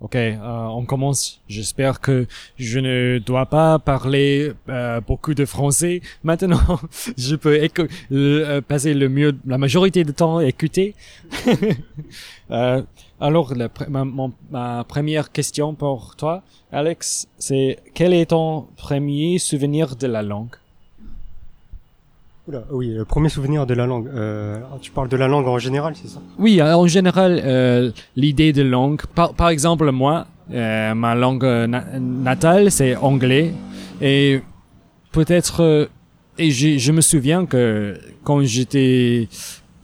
Ok, 0.00 0.16
euh, 0.16 0.38
on 0.40 0.86
commence. 0.86 1.42
J'espère 1.46 2.00
que 2.00 2.26
je 2.58 2.78
ne 2.78 3.18
dois 3.18 3.44
pas 3.44 3.78
parler 3.78 4.52
euh, 4.70 5.00
beaucoup 5.02 5.34
de 5.34 5.44
français. 5.44 6.00
Maintenant, 6.24 6.80
je 7.18 7.36
peux 7.36 7.54
le- 8.08 8.48
euh, 8.48 8.60
passer 8.62 8.94
le 8.94 9.10
mieux, 9.10 9.36
la 9.46 9.58
majorité 9.58 10.02
du 10.04 10.12
temps 10.14 10.40
écouter. 10.40 10.94
Euh, 12.50 12.82
alors, 13.20 13.54
ma 14.50 14.82
première 14.82 15.30
question 15.30 15.72
pour 15.76 16.16
toi, 16.16 16.42
Alex, 16.72 17.28
c'est 17.38 17.78
quel 17.94 18.12
est 18.12 18.26
ton 18.26 18.62
premier 18.76 19.38
souvenir 19.38 19.94
de 19.94 20.08
la 20.08 20.22
langue? 20.22 20.56
Oui, 22.70 22.88
le 22.88 23.04
premier 23.04 23.28
souvenir 23.28 23.66
de 23.66 23.74
la 23.74 23.86
langue. 23.86 24.08
Euh, 24.08 24.58
tu 24.80 24.90
parles 24.90 25.08
de 25.08 25.16
la 25.16 25.28
langue 25.28 25.46
en 25.46 25.58
général, 25.58 25.94
c'est 25.96 26.08
ça? 26.08 26.20
Oui, 26.38 26.62
en 26.62 26.86
général, 26.86 27.40
euh, 27.44 27.90
l'idée 28.16 28.52
de 28.52 28.62
langue. 28.62 29.02
Par, 29.14 29.48
exemple, 29.48 29.90
moi, 29.90 30.26
euh, 30.52 30.94
ma 30.94 31.14
langue 31.14 31.44
na- 31.44 31.84
natale, 31.98 32.70
c'est 32.70 32.96
anglais. 32.96 33.52
Et 34.00 34.42
peut-être, 35.12 35.88
et 36.38 36.50
je, 36.50 36.92
me 36.92 37.00
souviens 37.00 37.46
que 37.46 37.98
quand 38.24 38.42
j'étais, 38.42 39.28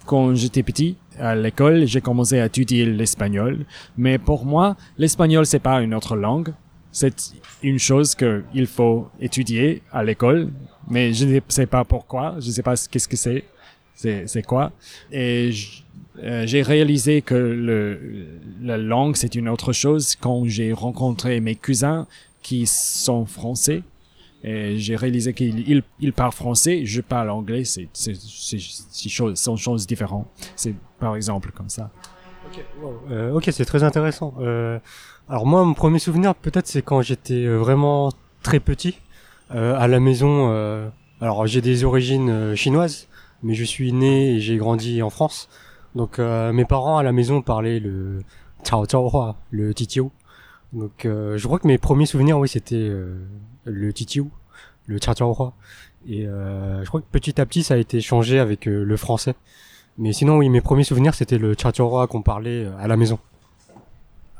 quand 0.06 0.34
j'étais 0.34 0.62
petit 0.62 0.96
à 1.18 1.34
l'école, 1.34 1.86
j'ai 1.86 2.00
commencé 2.00 2.38
à 2.40 2.46
étudier 2.46 2.86
l'espagnol. 2.86 3.66
Mais 3.96 4.18
pour 4.18 4.44
moi, 4.44 4.76
l'espagnol, 4.98 5.46
c'est 5.46 5.58
pas 5.58 5.82
une 5.82 5.94
autre 5.94 6.16
langue. 6.16 6.52
C'est 6.92 7.34
une 7.62 7.78
chose 7.78 8.14
que 8.14 8.42
il 8.54 8.66
faut 8.66 9.08
étudier 9.20 9.82
à 9.92 10.02
l'école. 10.02 10.48
Mais 10.88 11.12
je 11.12 11.24
ne 11.26 11.40
sais 11.48 11.66
pas 11.66 11.84
pourquoi. 11.84 12.36
Je 12.40 12.46
ne 12.48 12.52
sais 12.52 12.62
pas 12.62 12.76
ce- 12.76 12.88
qu'est-ce 12.88 13.08
que 13.08 13.16
c'est. 13.16 13.44
C'est, 13.94 14.26
quoi. 14.42 14.72
Et 15.10 15.50
euh, 16.22 16.46
j'ai 16.46 16.60
réalisé 16.62 17.22
que 17.22 17.34
le, 17.34 17.98
la 18.60 18.76
langue, 18.76 19.16
c'est 19.16 19.34
une 19.34 19.48
autre 19.48 19.72
chose 19.72 20.16
quand 20.16 20.44
j'ai 20.44 20.72
rencontré 20.74 21.40
mes 21.40 21.54
cousins 21.56 22.06
qui 22.42 22.66
sont 22.66 23.24
français. 23.24 23.82
Et 24.44 24.78
j'ai 24.78 24.96
réalisé 24.96 25.34
ils, 25.40 25.82
ils 25.98 26.12
parlent 26.12 26.30
français, 26.30 26.84
je 26.84 27.00
parle 27.00 27.30
anglais, 27.30 27.64
c'est, 27.64 27.88
choses, 29.08 29.38
sont 29.38 29.56
choses 29.56 29.86
différentes. 29.86 30.28
C'est 30.54 30.74
par 31.00 31.16
exemple 31.16 31.50
comme 31.56 31.70
ça. 31.70 31.90
Euh, 33.10 33.32
ok, 33.32 33.48
c'est 33.50 33.64
très 33.64 33.82
intéressant. 33.82 34.34
Euh, 34.40 34.78
alors 35.28 35.46
moi, 35.46 35.64
mon 35.64 35.74
premier 35.74 35.98
souvenir, 35.98 36.34
peut-être, 36.34 36.66
c'est 36.68 36.82
quand 36.82 37.02
j'étais 37.02 37.44
euh, 37.44 37.56
vraiment 37.56 38.10
très 38.42 38.60
petit, 38.60 38.96
à 39.50 39.86
la 39.88 40.00
maison. 40.00 40.50
euh, 40.50 40.88
alors 41.20 41.46
j'ai 41.46 41.60
des 41.60 41.84
origines 41.84 42.30
euh, 42.30 42.54
chinoises, 42.54 43.08
mais 43.42 43.54
je 43.54 43.64
suis 43.64 43.92
né 43.92 44.34
et 44.34 44.40
j'ai 44.40 44.56
grandi 44.56 45.02
en 45.02 45.10
France. 45.10 45.48
Donc 45.94 46.18
euh, 46.18 46.52
mes 46.52 46.64
parents 46.64 46.98
à 46.98 47.02
la 47.02 47.12
maison 47.12 47.42
parlaient 47.42 47.80
le 47.80 48.20
Chao 48.64 48.84
Hua, 48.92 49.36
le 49.50 49.72
titiou. 49.72 50.10
Donc 50.72 51.04
euh, 51.06 51.38
je 51.38 51.46
crois 51.46 51.58
que 51.58 51.66
mes 51.66 51.78
premiers 51.78 52.06
souvenirs, 52.06 52.38
oui, 52.38 52.48
c'était 52.48 52.74
euh, 52.76 53.16
le 53.64 53.92
titiou, 53.92 54.30
le 54.86 54.98
Hua. 54.98 55.52
Et 56.08 56.26
euh, 56.26 56.84
je 56.84 56.88
crois 56.88 57.00
que 57.00 57.06
petit 57.10 57.40
à 57.40 57.46
petit, 57.46 57.62
ça 57.62 57.74
a 57.74 57.76
été 57.78 58.00
changé 58.00 58.38
avec 58.38 58.68
euh, 58.68 58.84
le 58.84 58.96
français. 58.96 59.34
Mais 59.98 60.12
sinon, 60.12 60.36
oui, 60.36 60.48
mes 60.50 60.60
premiers 60.60 60.84
souvenirs, 60.84 61.14
c'était 61.14 61.38
le 61.38 61.54
Chachorwa 61.58 62.06
qu'on 62.06 62.22
parlait 62.22 62.64
euh, 62.64 62.78
à 62.78 62.86
la 62.86 62.96
maison. 62.96 63.18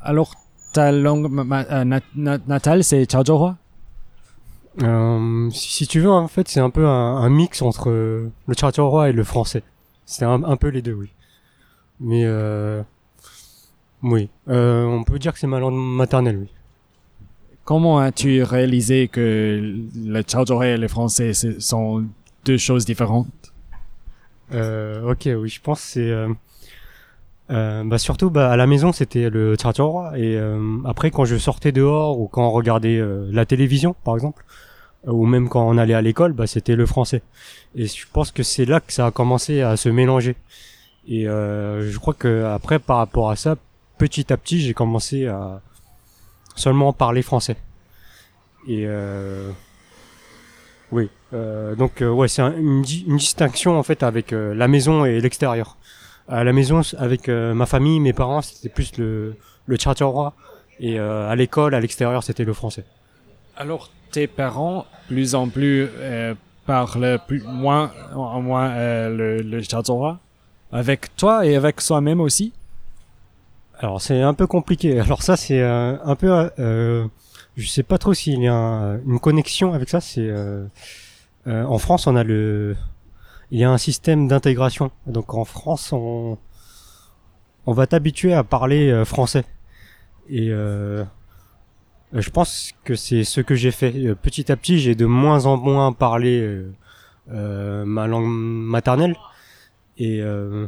Alors, 0.01 0.35
ta 0.71 0.91
langue 0.91 1.25
euh, 1.51 1.99
natale, 2.47 2.83
c'est 2.83 3.11
Chaozhouhua 3.11 3.57
Euh, 4.83 5.49
si, 5.49 5.73
si 5.73 5.87
tu 5.87 5.99
veux, 5.99 6.11
en 6.11 6.27
fait, 6.27 6.47
c'est 6.47 6.59
un 6.59 6.69
peu 6.69 6.85
un, 6.85 7.17
un 7.17 7.29
mix 7.29 7.61
entre 7.61 7.89
euh, 7.89 8.31
le 8.47 8.53
Chachorwa 8.53 9.09
et 9.09 9.13
le 9.13 9.23
français. 9.23 9.63
C'est 10.05 10.25
un, 10.25 10.43
un 10.43 10.55
peu 10.55 10.67
les 10.67 10.81
deux, 10.81 10.93
oui. 10.93 11.09
Mais, 11.99 12.23
euh, 12.25 12.83
oui, 14.03 14.29
euh, 14.49 14.85
on 14.85 15.03
peut 15.03 15.17
dire 15.19 15.33
que 15.33 15.39
c'est 15.39 15.47
ma 15.47 15.59
langue 15.59 15.75
maternelle, 15.75 16.37
oui. 16.37 16.49
Comment 17.65 17.99
as-tu 17.99 18.43
réalisé 18.43 19.07
que 19.07 19.75
le 19.95 20.23
Chaozhouhua 20.25 20.67
et 20.67 20.77
le 20.77 20.87
français 20.87 21.33
sont 21.33 22.05
deux 22.45 22.57
choses 22.57 22.85
différentes? 22.85 23.27
Euh, 24.53 25.11
ok, 25.11 25.27
oui, 25.37 25.49
je 25.49 25.59
pense 25.59 25.81
que 25.81 25.87
c'est... 25.87 26.27
Bah 27.49 27.97
surtout 27.97 28.29
bah, 28.29 28.51
à 28.51 28.57
la 28.57 28.67
maison 28.67 28.91
c'était 28.91 29.29
le 29.29 29.55
Chachorwa 29.61 30.19
et 30.19 30.37
après 30.83 31.11
quand 31.11 31.23
je 31.23 31.37
sortais 31.37 31.71
dehors 31.71 32.19
ou 32.19 32.27
quand 32.27 32.45
on 32.45 32.51
regardait 32.51 33.01
la 33.31 33.45
télévision 33.45 33.95
par 34.03 34.15
exemple 34.15 34.43
ou 35.07 35.25
même 35.25 35.49
quand 35.49 35.67
on 35.67 35.77
allait 35.77 35.93
à 35.93 36.01
l'école 36.01 36.33
bah 36.33 36.47
c'était 36.47 36.75
le 36.75 36.85
français. 36.85 37.21
Et 37.75 37.85
je 37.87 38.05
pense 38.11 38.31
que 38.31 38.43
c'est 38.43 38.65
là 38.65 38.79
que 38.79 38.91
ça 38.93 39.05
a 39.07 39.11
commencé 39.11 39.61
à 39.61 39.77
se 39.77 39.89
mélanger. 39.89 40.35
Et 41.07 41.27
euh, 41.27 41.89
je 41.89 41.97
crois 41.99 42.13
que 42.13 42.43
après 42.45 42.79
par 42.79 42.97
rapport 42.97 43.29
à 43.29 43.35
ça 43.35 43.55
petit 43.97 44.31
à 44.33 44.37
petit 44.37 44.59
j'ai 44.61 44.73
commencé 44.73 45.25
à 45.27 45.61
seulement 46.55 46.93
parler 46.93 47.21
français. 47.21 47.55
Et 48.67 48.83
euh, 48.85 49.49
oui 50.91 51.09
euh, 51.33 51.75
donc 51.75 52.01
euh, 52.01 52.09
ouais 52.09 52.27
c'est 52.27 52.41
un- 52.41 52.55
une, 52.57 52.81
di- 52.81 53.05
une 53.07 53.17
distinction 53.17 53.77
en 53.77 53.83
fait 53.83 54.03
avec 54.03 54.33
euh, 54.33 54.53
la 54.53 54.67
maison 54.67 55.05
et 55.05 55.19
l'extérieur. 55.21 55.77
À 56.29 56.43
la 56.43 56.51
maison 56.51 56.81
avec 56.97 57.29
euh, 57.29 57.53
ma 57.53 57.65
famille 57.65 57.99
mes 58.01 58.13
parents 58.13 58.41
c'était 58.41 58.69
plus 58.69 58.97
le 58.97 59.35
le 59.65 59.77
Chachorwa 59.77 60.33
et 60.79 60.99
à 60.99 61.33
l'école 61.35 61.73
à 61.73 61.79
l'extérieur 61.79 62.23
c'était 62.23 62.43
le 62.45 62.53
français 62.53 62.85
Alors, 63.57 63.89
tes 64.11 64.27
parents, 64.27 64.85
plus 65.07 65.35
en 65.35 65.49
plus, 65.49 65.89
euh, 65.97 66.35
parlent 66.65 67.19
plus, 67.27 67.41
moins, 67.43 67.91
en 68.13 68.41
moins 68.41 68.69
euh, 68.71 69.09
le, 69.09 69.41
le 69.41 69.61
avec 70.71 71.15
toi 71.15 71.45
et 71.45 71.55
avec 71.55 71.79
soi-même 71.81 72.19
aussi? 72.19 72.53
Alors 73.79 74.01
c'est 74.01 74.21
un 74.21 74.33
peu 74.33 74.47
compliqué. 74.47 74.99
Alors 74.99 75.21
ça 75.21 75.37
c'est 75.37 75.61
euh, 75.61 75.95
un 76.03 76.15
peu, 76.15 76.49
euh, 76.59 77.07
je 77.55 77.67
sais 77.67 77.83
pas 77.83 77.97
trop 77.97 78.13
s'il 78.13 78.41
y 78.41 78.47
a 78.47 78.53
un- 78.53 78.99
une 79.03 79.19
connexion 79.19 79.73
avec 79.73 79.87
ça. 79.87 80.01
C'est 80.01 80.27
euh, 80.27 80.65
euh, 81.47 81.63
en 81.63 81.77
France 81.77 82.07
on 82.07 82.15
a 82.15 82.23
le, 82.23 82.75
il 83.51 83.59
y 83.59 83.63
a 83.63 83.69
un 83.69 83.77
système 83.77 84.27
d'intégration. 84.27 84.91
Donc 85.05 85.33
en 85.35 85.45
France 85.45 85.93
on, 85.93 86.37
on 87.65 87.71
va 87.71 87.87
t'habituer 87.87 88.33
à 88.33 88.43
parler 88.43 89.03
français. 89.05 89.45
Et 90.29 90.49
euh, 90.49 91.05
je 92.13 92.29
pense 92.29 92.71
que 92.83 92.95
c'est 92.95 93.23
ce 93.23 93.41
que 93.41 93.55
j'ai 93.55 93.71
fait. 93.71 93.93
Euh, 93.95 94.15
Petit 94.15 94.51
à 94.51 94.55
petit 94.55 94.79
j'ai 94.79 94.95
de 94.95 95.05
moins 95.05 95.45
en 95.45 95.57
moins 95.57 95.91
parlé 95.93 96.39
euh, 96.39 96.71
euh, 97.31 97.85
ma 97.85 98.07
langue 98.07 98.27
maternelle. 98.27 99.15
Et 99.97 100.21
euh, 100.21 100.67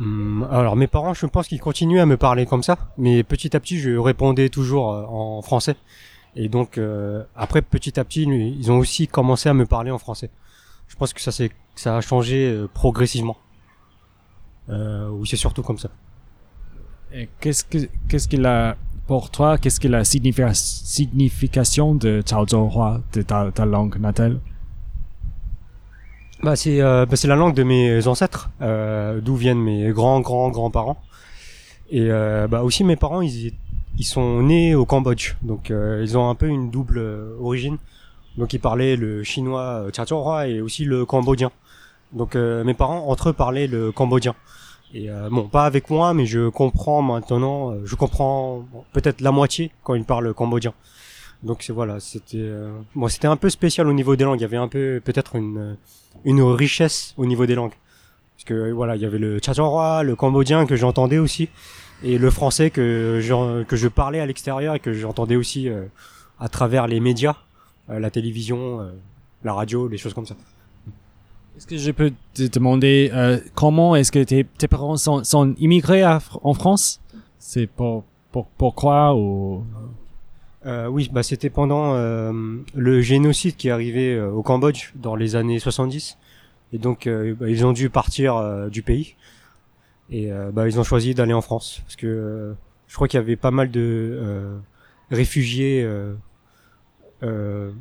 Hum, 0.00 0.46
alors 0.50 0.76
mes 0.76 0.86
parents, 0.86 1.12
je 1.14 1.26
pense 1.26 1.48
qu'ils 1.48 1.60
continuent 1.60 2.00
à 2.00 2.06
me 2.06 2.16
parler 2.16 2.46
comme 2.46 2.62
ça, 2.62 2.78
mais 2.98 3.24
petit 3.24 3.56
à 3.56 3.60
petit, 3.60 3.78
je 3.78 3.96
répondais 3.96 4.48
toujours 4.48 4.92
euh, 4.92 5.04
en 5.08 5.42
français. 5.42 5.74
Et 6.36 6.48
donc 6.48 6.78
euh, 6.78 7.24
après, 7.34 7.62
petit 7.62 7.98
à 7.98 8.04
petit, 8.04 8.22
ils 8.22 8.70
ont 8.70 8.78
aussi 8.78 9.08
commencé 9.08 9.48
à 9.48 9.54
me 9.54 9.66
parler 9.66 9.90
en 9.90 9.98
français. 9.98 10.30
Je 10.86 10.94
pense 10.96 11.12
que 11.12 11.20
ça 11.20 11.32
c'est 11.32 11.50
ça 11.74 11.96
a 11.96 12.00
changé 12.00 12.48
euh, 12.48 12.68
progressivement. 12.72 13.36
Euh, 14.68 15.08
oui, 15.08 15.26
c'est 15.26 15.36
surtout 15.36 15.62
comme 15.62 15.78
ça. 15.78 15.90
Qu'est-ce 17.40 17.64
que 17.64 17.78
qu'est-ce 18.08 18.28
qu'il 18.28 18.44
a 18.46 18.76
pour 19.08 19.30
toi 19.30 19.58
Qu'est-ce 19.58 19.80
que 19.80 19.88
la 19.88 20.02
signifi- 20.04 20.54
signification 20.54 21.94
de 21.96 22.22
Chaozhouhua 22.24 23.00
de 23.14 23.22
ta, 23.22 23.64
langue 23.64 23.98
natale? 23.98 24.38
Bah 26.44 26.54
c'est 26.54 26.80
euh, 26.80 27.04
bah, 27.04 27.16
c'est 27.16 27.26
la 27.26 27.34
langue 27.34 27.54
de 27.54 27.64
mes 27.64 28.06
ancêtres, 28.06 28.48
euh, 28.62 29.20
d'où 29.20 29.34
viennent 29.34 29.58
mes 29.60 29.90
grands 29.90 30.20
grands 30.20 30.50
grands 30.50 30.70
parents. 30.70 30.98
Et 31.90 32.06
euh, 32.10 32.46
bah 32.46 32.62
aussi 32.62 32.84
mes 32.84 32.94
parents, 32.94 33.22
ils 33.22 33.54
ils 33.96 34.04
sont 34.04 34.42
nés 34.42 34.76
au 34.76 34.84
Cambodge, 34.84 35.34
donc 35.42 35.72
ils 36.04 36.16
ont 36.16 36.30
un 36.30 36.36
peu 36.36 36.46
une 36.46 36.70
double 36.70 37.00
origine. 37.40 37.78
Donc 38.36 38.52
ils 38.52 38.60
parlaient 38.60 38.94
le 38.94 39.24
chinois 39.24 39.62
euh, 39.86 39.90
Chachorwa 39.92 40.46
et 40.46 40.60
aussi 40.60 40.84
le 40.84 41.04
cambodgien. 41.04 41.50
Donc 42.12 42.36
mes 42.36 42.74
parents 42.74 43.08
entre 43.08 43.30
eux 43.30 43.32
parlaient 43.32 43.66
le 43.66 43.90
cambodgien. 43.90 44.34
Et 44.94 45.10
euh, 45.10 45.28
bon, 45.30 45.48
pas 45.48 45.64
avec 45.66 45.90
moi, 45.90 46.14
mais 46.14 46.24
je 46.26 46.48
comprends 46.48 47.02
maintenant. 47.02 47.72
euh, 47.72 47.82
je 47.84 47.94
comprends 47.94 48.64
peut-être 48.92 49.20
la 49.20 49.30
moitié 49.32 49.70
quand 49.84 49.94
ils 49.94 50.04
parlent 50.04 50.32
cambodgien. 50.32 50.72
Donc 51.42 51.62
c'est 51.62 51.72
voilà, 51.72 52.00
c'était 52.00 52.38
euh, 52.38 52.72
bon, 52.94 53.06
c'était 53.08 53.28
un 53.28 53.36
peu 53.36 53.50
spécial 53.50 53.86
au 53.86 53.92
niveau 53.92 54.16
des 54.16 54.24
langues. 54.24 54.40
Il 54.40 54.42
y 54.42 54.46
avait 54.46 54.56
un 54.56 54.66
peu 54.68 55.00
peut-être 55.04 55.36
une 55.36 55.58
euh, 55.58 55.74
une 56.24 56.42
richesse 56.42 57.14
au 57.16 57.26
niveau 57.26 57.46
des 57.46 57.54
langues. 57.54 57.74
Parce 58.36 58.44
que 58.44 58.54
euh, 58.54 58.72
voilà, 58.72 58.96
il 58.96 59.02
y 59.02 59.04
avait 59.04 59.18
le 59.18 59.38
Chachorwa, 59.44 60.02
le 60.02 60.16
cambodgien 60.16 60.66
que 60.66 60.74
j'entendais 60.74 61.18
aussi, 61.18 61.48
et 62.02 62.18
le 62.18 62.30
français 62.30 62.70
que 62.70 63.20
je, 63.22 63.62
que 63.64 63.76
je 63.76 63.88
parlais 63.88 64.20
à 64.20 64.26
l'extérieur 64.26 64.74
et 64.74 64.80
que 64.80 64.92
j'entendais 64.92 65.36
aussi 65.36 65.68
euh, 65.68 65.84
à 66.40 66.48
travers 66.48 66.86
les 66.86 67.00
médias, 67.00 67.36
la 67.88 68.10
télévision, 68.10 68.86
la 69.42 69.52
radio, 69.54 69.88
les 69.88 69.98
choses 69.98 70.14
comme 70.14 70.26
ça. 70.26 70.36
Est-ce 71.58 71.66
que 71.66 71.76
je 71.76 71.90
peux 71.90 72.12
te 72.34 72.44
demander 72.44 73.10
euh, 73.12 73.40
comment 73.56 73.96
est-ce 73.96 74.12
que 74.12 74.22
tes, 74.22 74.44
parents 74.44 74.96
sont, 74.96 75.24
sont 75.24 75.56
immigrés 75.58 76.04
à 76.04 76.20
en 76.44 76.54
France? 76.54 77.00
C'est 77.40 77.66
pour, 77.66 78.04
pour 78.30 78.46
pourquoi 78.46 79.16
ou? 79.16 79.64
Euh, 80.66 80.86
oui, 80.86 81.10
bah 81.12 81.24
c'était 81.24 81.50
pendant 81.50 81.94
euh, 81.94 82.32
le 82.76 83.00
génocide 83.00 83.56
qui 83.56 83.66
est 83.66 83.70
arrivé 83.72 84.14
euh, 84.14 84.30
au 84.30 84.44
Cambodge 84.44 84.92
dans 84.94 85.16
les 85.16 85.34
années 85.34 85.58
70, 85.58 86.16
et 86.72 86.78
donc 86.78 87.08
euh, 87.08 87.34
bah, 87.34 87.50
ils 87.50 87.66
ont 87.66 87.72
dû 87.72 87.90
partir 87.90 88.36
euh, 88.36 88.68
du 88.68 88.82
pays, 88.82 89.16
et 90.10 90.30
bah 90.52 90.68
ils 90.68 90.78
ont 90.78 90.84
choisi 90.84 91.12
d'aller 91.12 91.34
en 91.34 91.42
France 91.42 91.80
parce 91.82 91.96
que 91.96 92.54
je 92.86 92.94
crois 92.94 93.08
qu'il 93.08 93.18
y 93.18 93.20
avait 93.20 93.34
pas 93.34 93.50
mal 93.50 93.72
de 93.72 94.56
réfugiés 95.10 95.84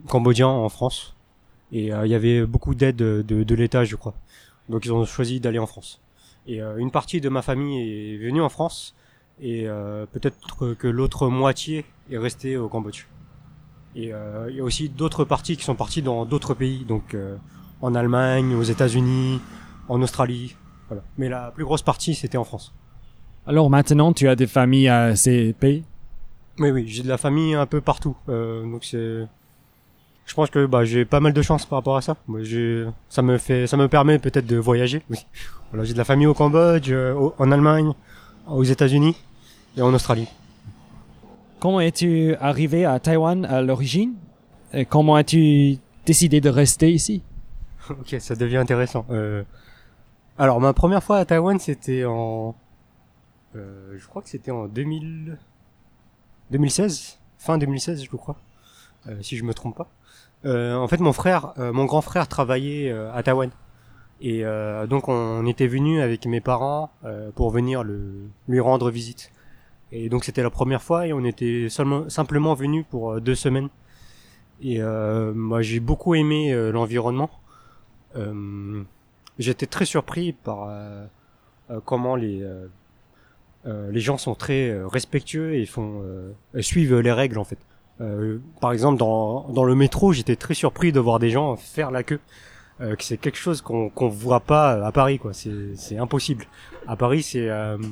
cambodgiens 0.07 0.47
en 0.47 0.69
France 0.69 1.15
et 1.72 1.88
il 1.88 2.08
y 2.08 2.16
avait 2.16 2.46
beaucoup 2.46 2.75
d'aide 2.75 2.96
de, 2.96 3.22
de 3.22 3.56
l'État, 3.56 3.84
je 3.84 3.96
crois. 3.96 4.14
Donc 4.69 4.86
ils 4.86 4.92
ont 4.94 5.06
choisi 5.06 5.40
d'aller 5.40 5.60
en 5.60 5.68
France. 5.68 6.02
Et 6.48 6.62
une 6.62 6.92
partie 6.92 7.19
de 7.22 7.30
ma 7.30 7.42
famille 7.42 8.14
est 8.14 8.18
venue 8.18 8.42
en 8.42 8.50
France 8.50 8.96
et 9.42 9.68
peut-être 10.14 10.74
que 10.75 10.88
l'autre 10.88 11.28
moitié 11.28 11.86
est 12.10 12.18
restée 12.18 12.58
au 12.58 12.69
Cambodge. 12.69 13.06
Et 13.96 14.14
il 14.50 14.56
y 14.56 14.60
a 14.60 14.64
aussi 14.64 14.90
d'autres 14.90 15.25
parties 15.25 15.58
qui 15.58 15.64
sont 15.64 15.75
parties 15.75 16.02
dans 16.02 16.25
d'autres 16.25 16.54
pays, 16.54 16.86
donc 16.86 17.16
en 17.81 17.96
Allemagne, 17.96 18.56
aux 18.56 18.64
États-Unis, 18.64 19.42
en 19.90 20.02
Australie. 20.02 20.56
Voilà. 20.88 21.04
Mais 21.18 21.28
la 21.28 21.52
plus 21.52 21.66
grosse 21.66 21.81
partie, 21.81 22.16
c'était 22.16 22.38
en 22.38 22.46
France. 22.46 22.74
Alors 23.46 23.69
maintenant, 23.69 24.14
tu 24.14 24.28
as 24.28 24.36
des 24.36 24.48
familles 24.48 24.88
à 24.90 25.16
ces 25.16 25.54
pays? 25.54 25.84
Oui, 26.60 26.72
oui, 26.72 26.86
j'ai 26.88 27.04
de 27.04 27.08
la 27.08 27.18
famille 27.18 27.54
un 27.54 27.66
peu 27.66 27.81
partout. 27.81 28.18
Euh, 28.30 28.64
donc 28.64 28.84
c'est, 28.84 29.28
je 30.27 30.33
pense 30.35 30.50
que 30.51 30.65
bah, 30.65 30.85
j'ai 30.85 31.06
pas 31.06 31.19
mal 31.19 31.33
de 31.33 31.41
chance 31.41 31.65
par 31.65 31.79
rapport 31.79 31.97
à 31.97 32.01
ça. 32.01 32.15
Moi, 32.27 32.41
ça 33.09 33.21
me 33.24 33.38
fait, 33.38 33.65
ça 33.65 33.77
me 33.77 33.88
permet 33.88 34.19
peut-être 34.19 34.45
de 34.45 34.57
voyager. 34.57 35.01
Oui. 35.09 35.18
Voilà, 35.71 35.83
j'ai 35.83 35.94
de 35.94 35.97
la 35.97 36.06
famille 36.06 36.27
au 36.27 36.33
Cambodge, 36.33 36.91
euh, 36.91 37.29
en 37.39 37.51
Allemagne, 37.51 37.94
aux 38.47 38.63
États-Unis 38.63 39.15
et 39.75 39.81
en 39.81 39.94
Australie. 39.94 40.27
Comment 41.59 41.79
es-tu 41.79 42.35
arrivé 42.35 42.85
à 42.85 43.00
Taïwan 43.00 43.45
à 43.45 43.62
l'origine? 43.62 44.13
Et 44.74 44.85
Comment 44.85 45.15
as-tu 45.15 45.77
décidé 46.06 46.41
de 46.41 46.50
rester 46.50 46.91
ici? 46.91 47.23
Ok, 47.89 48.18
ça 48.19 48.35
devient 48.35 48.57
intéressant. 48.57 49.06
Euh, 49.12 49.44
alors 50.38 50.59
ma 50.59 50.73
première 50.73 51.01
fois 51.01 51.18
à 51.18 51.25
Taïwan, 51.25 51.57
c'était 51.57 52.03
en, 52.06 52.53
euh, 53.56 53.95
je 53.97 54.06
crois 54.07 54.21
que 54.21 54.30
c'était 54.30 54.51
en 54.51 54.68
2000, 54.68 55.38
2016, 56.51 57.18
fin 57.38 57.57
2016, 57.57 58.03
je 58.03 58.09
crois, 58.15 58.35
euh, 59.07 59.15
si 59.21 59.38
je 59.38 59.44
me 59.44 59.53
trompe 59.53 59.77
pas. 59.77 59.89
Euh, 60.47 60.75
en 60.75 60.88
fait, 60.88 60.99
mon 60.99 61.13
frère, 61.13 61.53
euh, 61.59 61.71
mon 61.71 61.85
grand 61.85 62.01
frère 62.01 62.27
travaillait 62.27 62.91
euh, 62.91 63.13
à 63.13 63.21
Taïwan, 63.21 63.51
et 64.21 64.44
donc 64.89 65.09
on 65.09 65.45
était 65.45 65.67
venu 65.67 66.01
avec 66.01 66.25
mes 66.25 66.41
parents 66.41 66.89
pour 67.35 67.51
venir 67.51 67.83
le, 67.83 68.29
lui 68.47 68.59
rendre 68.59 68.89
visite. 68.89 69.31
Et 69.91 70.09
donc 70.09 70.23
c'était 70.23 70.41
la 70.41 70.49
première 70.49 70.81
fois 70.81 71.05
et 71.05 71.13
on 71.13 71.23
était 71.23 71.67
seulement 71.69 72.09
simplement 72.09 72.55
venu 72.55 72.83
pour 72.83 73.21
deux 73.21 73.35
semaines. 73.35 73.69
Et 74.59 74.81
moi 74.81 75.61
j'ai 75.61 75.79
beaucoup 75.79 76.15
aimé 76.15 76.51
l'environnement. 76.71 77.29
Euh, 78.15 78.83
j'étais 79.38 79.65
très 79.65 79.85
surpris 79.85 80.33
par 80.33 80.67
euh, 80.69 81.05
euh, 81.69 81.79
comment 81.83 82.15
les 82.15 82.44
les 83.65 83.99
gens 83.99 84.17
sont 84.17 84.33
très 84.33 84.81
respectueux 84.85 85.55
et 85.55 85.65
font 85.65 86.01
suivent 86.61 86.99
les 86.99 87.11
règles 87.11 87.38
en 87.38 87.44
fait. 87.44 87.57
Par 88.61 88.71
exemple, 88.73 88.97
dans, 88.99 89.49
dans 89.49 89.63
le 89.63 89.75
métro, 89.75 90.13
j'étais 90.13 90.35
très 90.35 90.53
surpris 90.53 90.91
de 90.91 90.99
voir 90.99 91.19
des 91.19 91.29
gens 91.29 91.55
faire 91.55 91.91
la 91.91 92.03
queue. 92.03 92.19
que 92.79 93.03
c'est 93.03 93.17
quelque 93.17 93.38
chose 93.38 93.61
qu'on 93.61 93.89
qu'on 93.89 94.07
voit 94.07 94.39
pas 94.39 94.85
à 94.85 94.91
Paris, 94.91 95.19
quoi. 95.19 95.33
C'est 95.33 95.75
c'est 95.75 95.97
impossible. 95.97 96.45
À 96.88 96.95
Paris, 96.95 97.23
c'est 97.23 97.49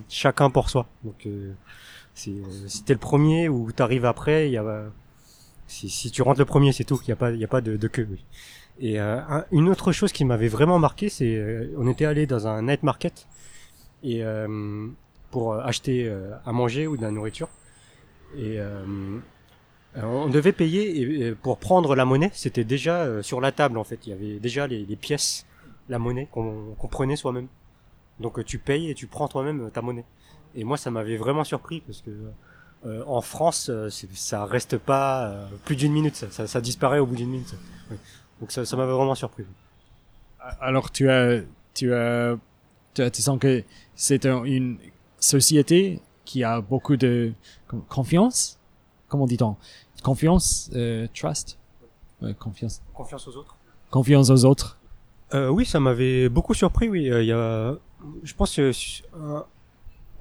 chacun 0.09 0.49
pour 0.49 0.69
soi. 0.69 0.87
Donc, 1.03 1.27
c'est 2.13 2.33
si 2.67 2.83
t'es 2.83 2.93
le 2.93 2.99
premier 2.99 3.49
ou 3.49 3.71
t'arrives 3.71 4.05
après, 4.05 4.47
il 4.49 4.53
y 4.53 4.57
a 4.57 4.85
si, 5.67 5.89
si 5.89 6.11
tu 6.11 6.21
rentres 6.21 6.39
le 6.39 6.45
premier, 6.45 6.71
c'est 6.71 6.83
tout. 6.83 6.99
Il 7.03 7.09
y 7.09 7.11
a 7.11 7.15
pas 7.15 7.31
il 7.31 7.39
y 7.39 7.43
a 7.43 7.47
pas 7.47 7.61
de, 7.61 7.75
de 7.77 7.87
queue. 7.87 8.07
Oui. 8.09 8.23
Et 8.79 8.99
euh, 8.99 9.21
une 9.51 9.69
autre 9.69 9.91
chose 9.91 10.11
qui 10.11 10.25
m'avait 10.25 10.47
vraiment 10.47 10.79
marqué, 10.79 11.09
c'est 11.09 11.35
euh, 11.35 11.73
on 11.77 11.87
était 11.87 12.05
allé 12.05 12.27
dans 12.27 12.47
un 12.47 12.63
night 12.63 12.83
market 12.83 13.27
et 14.03 14.23
euh, 14.23 14.87
pour 15.31 15.55
acheter 15.55 16.13
à 16.45 16.51
manger 16.51 16.87
ou 16.87 16.97
de 16.97 17.01
la 17.01 17.11
nourriture. 17.11 17.49
Et 18.37 18.57
on 20.03 20.27
devait 20.27 20.51
payer 20.51 21.27
et, 21.27 21.35
pour 21.35 21.57
prendre 21.57 21.95
la 21.95 22.05
monnaie, 22.05 22.31
c'était 22.33 22.63
déjà 22.63 23.21
sur 23.23 23.41
la 23.41 23.51
table 23.51 23.77
en 23.77 23.83
fait. 23.83 23.99
Il 24.05 24.09
y 24.09 24.13
avait 24.13 24.39
déjà 24.39 24.67
les, 24.67 24.95
pièces, 24.95 25.45
la 25.89 25.99
monnaie 25.99 26.27
qu'on 26.31 26.87
prenait 26.89 27.15
soi-même. 27.15 27.47
Donc 28.19 28.43
tu 28.45 28.59
payes 28.59 28.89
et 28.89 28.93
tu 28.93 29.07
prends 29.07 29.27
toi-même 29.27 29.69
ta 29.71 29.81
monnaie. 29.81 30.05
Et 30.55 30.63
moi, 30.63 30.77
ça 30.77 30.89
m'avait 30.91 31.17
vraiment 31.17 31.43
surpris 31.43 31.81
parce 31.81 32.01
que 32.01 32.11
en 33.07 33.21
France, 33.21 33.71
ça 34.13 34.45
reste 34.45 34.77
pas 34.77 35.47
plus 35.65 35.75
d'une 35.75 35.91
minute, 35.91 36.15
ça, 36.15 36.61
disparaît 36.61 36.99
au 36.99 37.05
bout 37.05 37.15
d'une 37.15 37.29
minute. 37.29 37.55
Donc 38.39 38.51
ça, 38.51 38.77
m'avait 38.77 38.93
vraiment 38.93 39.15
surpris. 39.15 39.45
Alors 40.59 40.91
tu 40.91 41.09
as, 41.09 41.41
tu 41.73 41.93
as, 41.93 42.37
tu 42.93 43.21
sens 43.21 43.39
que 43.39 43.63
c'est 43.95 44.25
une 44.25 44.77
société 45.19 45.99
qui 46.23 46.43
a 46.43 46.61
beaucoup 46.61 46.97
de 46.97 47.33
confiance? 47.89 48.59
Comment 49.07 49.25
dit-on? 49.25 49.55
Confiance, 50.05 50.69
euh, 50.75 51.07
trust, 51.15 51.57
confiance. 52.39 52.79
Confiance 52.93 53.27
aux 53.27 53.37
autres? 53.37 53.55
Confiance 53.89 54.29
aux 54.29 54.45
autres. 54.45 54.77
Euh, 55.33 55.49
oui, 55.49 55.65
ça 55.65 55.79
m'avait 55.79 56.29
beaucoup 56.29 56.53
surpris. 56.53 56.87
Oui, 56.87 57.09
euh, 57.09 57.23
il 57.23 57.27
y 57.27 57.31
a, 57.31 57.75
je 58.21 58.33
pense 58.35 58.55
que 58.55 58.69
euh, 58.69 59.41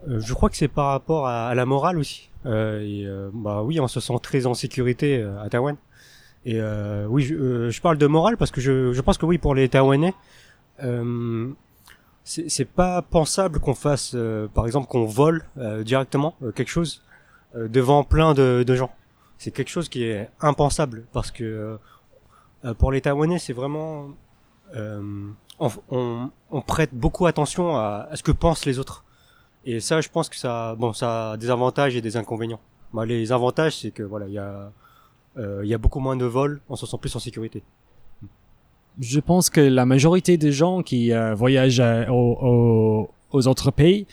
je 0.09 0.33
crois 0.33 0.49
que 0.49 0.57
c'est 0.57 0.69
par 0.69 0.87
rapport 0.87 1.27
à, 1.27 1.49
à, 1.49 1.55
la 1.55 1.67
morale 1.67 1.99
aussi. 1.99 2.31
et, 2.47 3.07
bah 3.35 3.63
oui, 3.63 3.79
on 3.79 3.87
se 3.87 4.01
sent 4.01 4.19
très 4.23 4.47
en 4.47 4.55
sécurité 4.55 5.23
à 5.23 5.51
Taïwan. 5.51 5.77
Et 6.47 6.61
euh, 6.61 7.07
oui, 7.09 7.23
je, 7.23 7.35
euh, 7.35 7.71
je, 7.71 7.81
parle 7.83 7.99
de 7.99 8.07
morale 8.07 8.39
parce 8.39 8.51
que 8.51 8.63
je, 8.63 8.95
je 8.95 9.01
pense 9.03 9.19
que 9.19 9.27
oui, 9.27 9.37
pour 9.37 9.55
les 9.55 9.69
Taïwanais, 9.69 10.15
euh, 10.83 11.53
c'est 12.25 12.69
pas 12.69 13.03
pensable 13.03 13.61
qu'on 13.61 13.75
fasse, 13.75 14.13
euh, 14.15 14.49
par 14.49 14.65
exemple, 14.65 14.89
qu'on 14.89 15.05
vole 15.05 15.45
euh, 15.59 15.85
directement 15.85 16.37
quelque 16.55 16.71
chose 16.71 17.03
devant 17.55 18.03
plein 18.03 18.33
de, 18.33 18.65
de 18.67 18.75
gens. 18.75 18.91
C'est 19.39 19.51
quelque 19.51 19.69
chose 19.69 19.89
qui 19.89 20.05
est 20.05 20.31
impensable 20.41 21.05
parce 21.13 21.31
que 21.31 21.79
pour 22.79 22.93
les 22.93 23.01
Taïwanais, 23.01 23.39
c'est 23.39 23.53
vraiment 23.53 24.11
on, 24.75 25.71
on, 25.91 26.31
on, 26.51 26.61
prête 26.63 26.95
beaucoup 26.95 27.27
attention 27.27 27.77
à, 27.77 28.09
ce 28.15 28.23
que 28.23 28.33
pensent 28.33 28.65
les 28.65 28.79
autres. 28.79 29.05
Et 29.65 29.81
ça, 29.81 30.01
je 30.01 30.09
pense 30.09 30.29
que 30.29 30.37
ça, 30.37 30.75
bon, 30.77 30.93
ça 30.93 31.33
a 31.33 31.37
des 31.37 31.51
avantages 31.51 31.97
et 31.97 32.01
des 32.01 32.17
inconvénients. 32.17 32.61
Bah, 32.93 33.05
les 33.05 33.33
avantages, 33.33 33.79
c'est 33.79 33.91
que 33.91 34.03
voilà, 34.03 34.27
il 34.29 34.35
y 34.35 34.39
a 34.39 34.73
euh, 35.37 35.61
il 35.65 35.69
y 35.69 35.75
a 35.75 35.79
beaucoup 35.79 36.01
moins 36.01 36.17
de 36.17 36.25
vols, 36.25 36.61
on 36.69 36.77
se 36.77 36.87
sent 36.87 36.97
plus 37.01 37.15
en 37.17 37.19
sécurité. 37.19 37.63
Je 39.01 39.19
pense 39.19 39.51
que 39.51 39.61
la 39.61 39.85
majorité 39.85 40.37
des 40.37 40.53
gens 40.53 40.83
qui 40.83 41.13
euh, 41.13 41.35
voyagent 41.35 41.81
euh, 41.81 42.07
aux, 42.09 43.11
aux, 43.33 43.49
autres 43.49 43.73
pays 43.73 44.07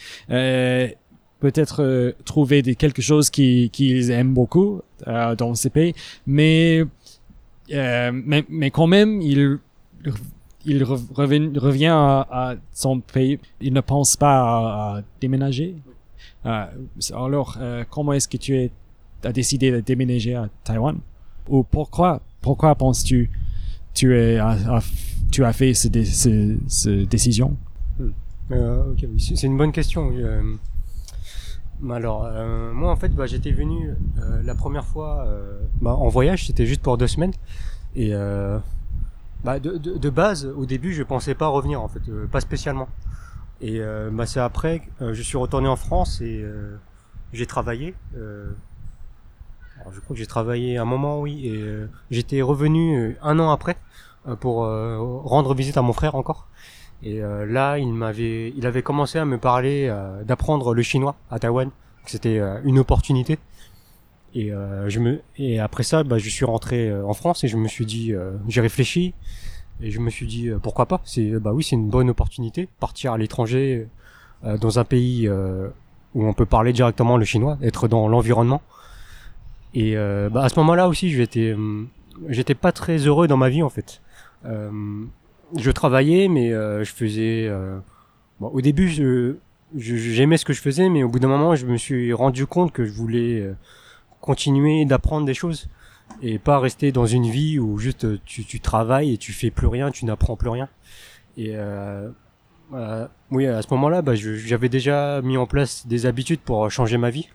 peut-être 1.42 2.16
trouver 2.24 2.62
des, 2.62 2.76
quelque 2.76 3.02
chose 3.02 3.30
qu'ils 3.30 3.70
qui 3.70 4.12
aiment 4.12 4.34
beaucoup 4.34 4.82
dans 5.06 5.56
ces 5.56 5.70
pays, 5.70 5.94
mais, 6.26 6.84
mais, 7.70 8.46
mais 8.48 8.72
quand 8.72 8.88
même, 8.88 9.22
il 9.22 9.60
il 10.64 10.84
revient, 10.84 11.88
à, 11.88 12.28
à, 12.32 12.56
son 12.72 13.00
pays, 13.00 13.40
il 13.62 13.74
ne 13.74 13.82
pense 13.82 14.16
pas 14.16 14.42
à, 14.42 14.98
à 14.98 15.02
déménager. 15.20 15.76
alors, 16.44 17.58
comment 17.90 18.14
est-ce 18.14 18.28
que 18.28 18.38
tu 18.38 18.56
es, 18.58 18.72
as 19.24 19.34
décidé 19.34 19.72
de 19.72 19.80
déménager 19.80 20.36
à 20.36 20.48
Taïwan? 20.64 20.98
Ou 21.50 21.64
pourquoi 21.64 22.22
pourquoi 22.42 22.76
penses-tu 22.76 23.30
tu 23.94 24.18
es 24.18 24.40
tu 25.32 25.46
as 25.46 25.54
fait 25.54 25.74
cette, 25.74 25.94
décision 27.10 27.56
euh, 28.52 28.84
c'est 29.18 29.48
une 29.48 29.58
bonne 29.58 29.72
question. 29.72 30.12
Euh, 30.14 30.42
alors 31.90 32.26
euh, 32.26 32.72
moi 32.74 32.92
en 32.92 32.96
fait 32.96 33.10
bah, 33.10 33.26
j'étais 33.26 33.52
venu 33.52 33.90
euh, 33.90 34.42
la 34.44 34.56
première 34.56 34.86
fois 34.86 35.26
euh, 35.26 35.60
bah, 35.82 35.96
en 35.96 36.10
voyage 36.10 36.46
c'était 36.48 36.66
juste 36.66 36.82
pour 36.82 36.98
deux 36.98 37.08
semaines 37.08 37.34
et 37.96 38.14
bah, 39.44 39.60
de, 39.60 39.78
de, 39.78 39.98
de, 39.98 40.10
base 40.10 40.46
au 40.46 40.66
début 40.66 40.94
je 40.94 41.04
pensais 41.04 41.34
pas 41.34 41.48
revenir 41.48 41.82
en 41.82 41.88
fait 41.88 42.02
pas 42.32 42.40
spécialement 42.40 42.88
et 43.60 43.82
bah, 44.12 44.26
c'est 44.26 44.40
après 44.40 44.82
je 45.02 45.22
suis 45.22 45.38
retourné 45.38 45.68
en 45.68 45.76
France 45.76 46.22
et 46.22 46.46
j'ai 47.34 47.46
travaillé 47.46 47.96
je 49.92 50.00
crois 50.00 50.14
que 50.16 50.20
j'ai 50.20 50.28
travaillé 50.28 50.78
un 50.78 50.86
moment, 50.86 51.20
oui, 51.20 51.48
et 51.48 51.58
euh, 51.58 51.90
j'étais 52.12 52.42
revenu 52.42 52.98
euh, 52.98 53.18
un 53.22 53.40
an 53.40 53.52
après 53.52 53.78
euh, 54.28 54.36
pour 54.36 54.66
rendre 55.24 55.54
visite 55.54 55.78
à 55.78 55.82
mon 55.82 55.94
frère 55.94 56.16
encore. 56.16 56.48
Et 57.04 57.20
là, 57.20 57.78
il 57.78 57.94
m'avait, 57.94 58.54
il 58.56 58.66
avait 58.68 58.84
commencé 58.84 59.18
à 59.18 59.26
me 59.26 59.38
parler 59.38 59.92
d'apprendre 60.26 60.74
le 60.74 60.82
chinois 60.84 61.16
à 61.32 61.40
Taïwan. 61.40 61.70
C'était 62.06 62.40
une 62.64 62.78
opportunité. 62.78 63.40
Et 64.36 64.52
je 64.88 65.00
me, 65.00 65.22
et 65.38 65.60
après 65.60 65.84
ça, 65.84 66.04
bah, 66.04 66.20
je 66.20 66.30
suis 66.30 66.46
rentré 66.46 66.94
en 66.94 67.14
France 67.14 67.44
et 67.44 67.48
je 67.48 67.58
me 67.58 67.68
suis 67.68 67.86
dit, 67.86 68.14
j'ai 68.48 68.62
réfléchi 68.62 69.16
et 69.82 69.90
je 69.90 70.00
me 70.00 70.12
suis 70.12 70.28
dit 70.28 70.50
pourquoi 70.62 70.86
pas? 70.86 71.02
C'est, 71.04 71.40
bah 71.40 71.54
oui, 71.54 71.64
c'est 71.64 71.76
une 71.76 71.90
bonne 71.90 72.10
opportunité 72.10 72.70
partir 72.80 73.14
à 73.14 73.18
l'étranger 73.18 73.88
dans 74.44 74.78
un 74.78 74.84
pays 74.84 75.28
où 76.14 76.26
on 76.28 76.34
peut 76.34 76.46
parler 76.46 76.74
directement 76.74 77.18
le 77.18 77.26
chinois, 77.26 77.58
être 77.64 77.88
dans 77.88 78.08
l'environnement. 78.08 78.62
Et 79.74 79.96
euh, 79.96 80.30
bah, 80.30 80.44
à 80.44 80.50
ce 80.50 80.60
moment-là 80.60 80.88
aussi, 80.88 81.10
j'étais, 81.10 81.56
euh, 81.58 81.86
j'étais 82.28 82.56
pas 82.56 82.72
très 82.72 82.98
heureux 82.98 83.28
dans 83.28 83.38
ma 83.38 83.50
vie 83.50 83.64
en 83.64 83.70
fait. 83.70 84.02
Euh, 84.46 84.70
je 85.56 85.72
travaillais, 85.72 86.28
mais 86.28 86.54
euh, 86.54 86.84
je 86.84 86.92
faisais. 86.92 87.52
Bon, 88.40 88.48
au 88.48 88.62
début, 88.62 88.90
je, 88.90 89.36
j'aimais 89.78 90.38
ce 90.38 90.46
que 90.46 90.54
je 90.54 90.62
faisais, 90.62 90.90
mais 90.90 91.04
au 91.04 91.10
bout 91.10 91.20
d'un 91.20 91.28
moment, 91.28 91.56
je 91.56 91.66
me 91.66 91.78
suis 91.78 92.12
rendu 92.14 92.46
compte 92.46 92.72
que 92.72 92.86
je 92.86 92.92
voulais 92.92 93.40
euh, 93.42 93.54
continuer 94.20 94.86
d'apprendre 94.86 95.26
des 95.26 95.34
choses 95.34 95.70
et 96.22 96.40
pas 96.40 96.60
rester 96.60 96.92
dans 96.92 97.06
une 97.06 97.28
vie 97.28 97.60
où 97.60 97.78
juste 97.78 98.06
euh, 98.06 98.20
tu, 98.26 98.44
tu 98.44 98.60
travailles 98.60 99.14
et 99.14 99.18
tu 99.18 99.32
fais 99.32 99.52
plus 99.52 99.68
rien, 99.68 99.92
tu 99.92 100.06
n'apprends 100.06 100.36
plus 100.36 100.50
rien. 100.50 100.68
Et 101.38 101.52
euh, 101.56 102.10
euh, 102.74 103.08
oui, 103.30 103.48
à 103.48 103.62
ce 103.62 103.68
moment-là, 103.72 104.02
bah, 104.02 104.16
j'avais 104.16 104.70
déjà 104.70 105.22
mis 105.22 105.38
en 105.38 105.46
place 105.46 105.88
des 105.88 106.06
habitudes 106.06 106.40
pour 106.40 106.70
changer 106.72 106.98
ma 106.98 107.10
vie. 107.10 107.30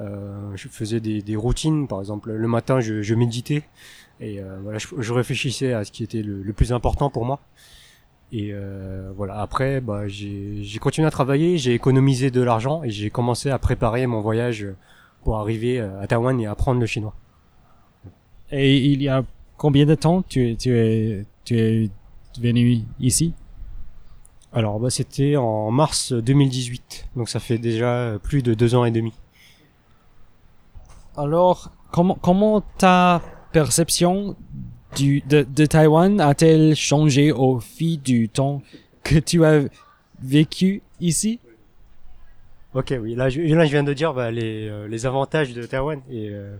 Euh, 0.00 0.50
je 0.56 0.68
faisais 0.68 1.00
des, 1.00 1.22
des 1.22 1.36
routines, 1.36 1.86
par 1.86 2.00
exemple, 2.00 2.32
le 2.32 2.48
matin, 2.48 2.80
je, 2.80 3.02
je 3.02 3.14
méditais 3.14 3.62
et 4.20 4.40
euh, 4.40 4.58
voilà, 4.62 4.78
je, 4.78 4.86
je 4.98 5.12
réfléchissais 5.12 5.72
à 5.72 5.84
ce 5.84 5.92
qui 5.92 6.02
était 6.04 6.22
le, 6.22 6.42
le 6.42 6.52
plus 6.52 6.72
important 6.72 7.10
pour 7.10 7.24
moi. 7.24 7.40
Et 8.32 8.50
euh, 8.52 9.12
voilà, 9.16 9.40
après, 9.40 9.80
bah, 9.80 10.08
j'ai 10.08 10.78
continué 10.80 11.06
à 11.06 11.10
travailler, 11.10 11.56
j'ai 11.58 11.72
économisé 11.74 12.30
de 12.30 12.40
l'argent 12.42 12.82
et 12.82 12.90
j'ai 12.90 13.10
commencé 13.10 13.50
à 13.50 13.58
préparer 13.58 14.06
mon 14.06 14.20
voyage 14.20 14.66
pour 15.22 15.38
arriver 15.38 15.78
à 15.80 16.06
Taïwan 16.06 16.40
et 16.40 16.46
apprendre 16.46 16.80
le 16.80 16.86
chinois. 16.86 17.14
Et 18.50 18.76
il 18.78 19.02
y 19.02 19.08
a 19.08 19.24
combien 19.56 19.86
de 19.86 19.94
temps 19.94 20.22
tu, 20.22 20.50
es- 20.50 20.56
tu, 20.56 20.76
es, 20.76 21.26
tu 21.44 21.56
es 21.58 21.90
venu 22.40 22.80
ici? 23.00 23.34
Alors, 24.52 24.78
bah, 24.80 24.90
c'était 24.90 25.36
en 25.36 25.70
mars 25.70 26.12
2018, 26.12 27.08
donc 27.16 27.28
ça 27.28 27.40
fait 27.40 27.58
déjà 27.58 28.18
plus 28.22 28.42
de 28.42 28.54
deux 28.54 28.74
ans 28.74 28.84
et 28.84 28.90
demi. 28.90 29.12
Alors, 31.16 31.70
comment, 31.92 32.16
comment 32.20 32.60
ta 32.78 33.22
perception 33.54 34.34
du, 34.96 35.20
de, 35.20 35.46
de 35.48 35.64
Taïwan 35.64 36.20
a-t-elle 36.20 36.74
changé 36.74 37.30
au 37.30 37.60
fil 37.60 38.02
du 38.02 38.28
temps 38.28 38.62
que 39.04 39.16
tu 39.16 39.44
as 39.44 39.60
vécu 40.20 40.82
ici? 41.00 41.38
Ok, 42.74 42.92
oui, 43.00 43.14
là 43.14 43.28
je, 43.28 43.40
viens 43.40 43.84
de 43.84 43.92
dire 43.92 44.12
bah, 44.12 44.32
les, 44.32 44.68
euh, 44.68 44.88
les 44.88 45.06
avantages 45.06 45.54
de 45.54 45.64
Taïwan. 45.64 46.00
Et 46.10 46.30
euh, 46.30 46.56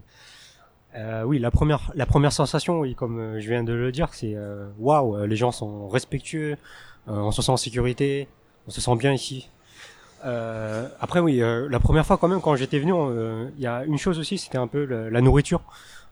euh, 0.94 1.24
oui, 1.24 1.40
la 1.40 1.50
première, 1.50 1.90
la 1.96 2.06
première 2.06 2.32
sensation, 2.32 2.78
oui, 2.78 2.94
comme 2.94 3.40
je 3.40 3.48
viens 3.48 3.64
de 3.64 3.72
le 3.72 3.90
dire, 3.90 4.14
c'est 4.14 4.36
waouh, 4.78 5.16
euh, 5.16 5.26
les 5.26 5.34
gens 5.34 5.50
sont 5.50 5.88
respectueux, 5.88 6.56
on 7.08 7.32
se 7.32 7.42
sent 7.42 7.50
en 7.50 7.56
sécurité, 7.56 8.28
on 8.68 8.70
se 8.70 8.80
sent 8.80 8.94
bien 8.94 9.12
ici. 9.12 9.50
Euh, 10.24 10.88
après, 11.00 11.20
oui, 11.20 11.42
euh, 11.42 11.68
la 11.68 11.80
première 11.80 12.06
fois 12.06 12.16
quand 12.16 12.28
même, 12.28 12.40
quand 12.40 12.56
j'étais 12.56 12.78
venu, 12.78 12.92
euh, 12.94 13.48
il 13.56 13.62
y 13.62 13.66
a 13.66 13.84
une 13.84 13.98
chose 13.98 14.18
aussi, 14.18 14.38
c'était 14.38 14.58
un 14.58 14.66
peu 14.66 14.84
la, 14.84 15.20
nourriture. 15.20 15.62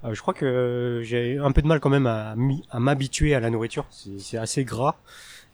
Euh, 0.05 0.15
je 0.15 0.21
crois 0.21 0.35
que 0.35 1.01
j'ai 1.05 1.39
un 1.39 1.53
peu 1.53 1.63
de 1.63 1.67
mal 1.67 1.81
quand 1.81 1.91
même 1.91 2.07
à, 2.07 2.35
m'habituer 2.79 3.35
à 3.35 3.41
la 3.41 3.51
nourriture. 3.51 3.87
C'est 4.19 4.39
assez 4.39 4.65
gras 4.65 4.97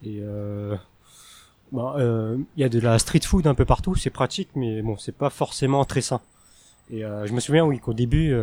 et 0.02 0.20
euh, 0.22 0.76
euh, 1.74 2.38
il 2.56 2.60
y 2.60 2.64
a 2.64 2.68
de 2.68 2.80
la 2.80 2.98
street 2.98 3.20
food 3.24 3.46
un 3.46 3.54
peu 3.54 3.64
partout, 3.64 3.94
c'est 3.94 4.10
pratique, 4.10 4.48
mais 4.54 4.82
bon, 4.82 4.96
c'est 4.96 5.16
pas 5.16 5.30
forcément 5.30 5.84
très 5.84 6.00
sain. 6.00 6.20
Et 6.90 7.02
je 7.02 7.32
me 7.34 7.40
souviens, 7.40 7.66
oui, 7.66 7.80
qu'au 7.80 7.92
début, 7.92 8.34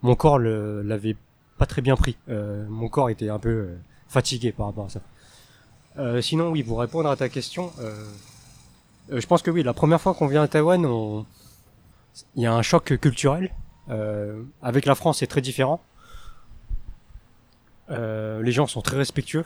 mon 0.00 0.14
corps 0.14 0.38
l'avait 0.38 1.16
pas 1.58 1.66
très 1.66 1.82
bien 1.82 1.94
pris. 1.94 2.16
Mon 2.28 2.88
corps 2.88 3.10
était 3.10 3.28
un 3.28 3.38
peu 3.38 3.68
fatigué 4.08 4.52
par 4.52 4.66
rapport 4.66 4.86
à 4.86 4.88
ça. 4.88 6.22
Sinon, 6.22 6.48
oui, 6.48 6.62
pour 6.62 6.80
répondre 6.80 7.10
à 7.10 7.16
ta 7.16 7.28
question, 7.28 7.70
euh, 9.12 9.20
je 9.20 9.26
pense 9.26 9.42
que 9.42 9.50
oui, 9.50 9.62
la 9.62 9.74
première 9.74 10.00
fois 10.00 10.14
qu'on 10.14 10.26
vient 10.26 10.42
à 10.42 10.48
Taïwan, 10.48 11.24
il 12.34 12.42
y 12.42 12.46
a 12.46 12.52
un 12.52 12.62
choc 12.62 12.96
culturel. 12.98 13.52
Euh, 13.88 14.42
avec 14.62 14.86
la 14.86 14.94
France, 14.94 15.18
c'est 15.18 15.26
très 15.26 15.40
différent. 15.40 15.80
Euh, 17.90 18.42
les 18.42 18.52
gens 18.52 18.66
sont 18.66 18.82
très 18.82 18.96
respectueux. 18.96 19.44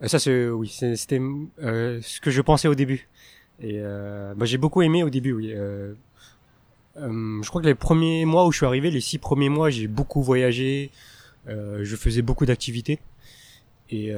Et 0.00 0.08
ça, 0.08 0.18
c'est 0.18 0.48
oui, 0.48 0.68
c'était 0.68 1.18
ce 1.18 2.20
que 2.20 2.30
je 2.30 2.40
pensais 2.42 2.68
au 2.68 2.74
début. 2.74 3.08
Et 3.60 3.80
bah, 3.80 4.44
j'ai 4.44 4.58
beaucoup 4.58 4.82
aimé 4.82 5.02
au 5.02 5.10
début. 5.10 5.32
Oui. 5.32 5.54
Je 6.96 7.48
crois 7.48 7.60
que 7.62 7.66
les 7.66 7.74
premiers 7.74 8.24
mois 8.24 8.46
où 8.46 8.52
je 8.52 8.58
suis 8.58 8.66
arrivé, 8.66 8.90
les 8.90 9.00
six 9.00 9.18
premiers 9.18 9.48
mois, 9.48 9.70
j'ai 9.70 9.88
beaucoup 9.88 10.22
voyagé. 10.22 10.90
Je 11.46 11.96
faisais 11.96 12.20
beaucoup 12.20 12.44
d'activités. 12.44 12.98
Et 13.88 14.14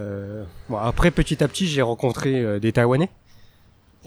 après, 0.77 1.13
petit 1.13 1.45
à 1.45 1.49
petit, 1.49 1.69
j'ai 1.69 1.83
rencontré 1.83 2.59
des 2.59 2.73
Taïwanais. 2.73 3.11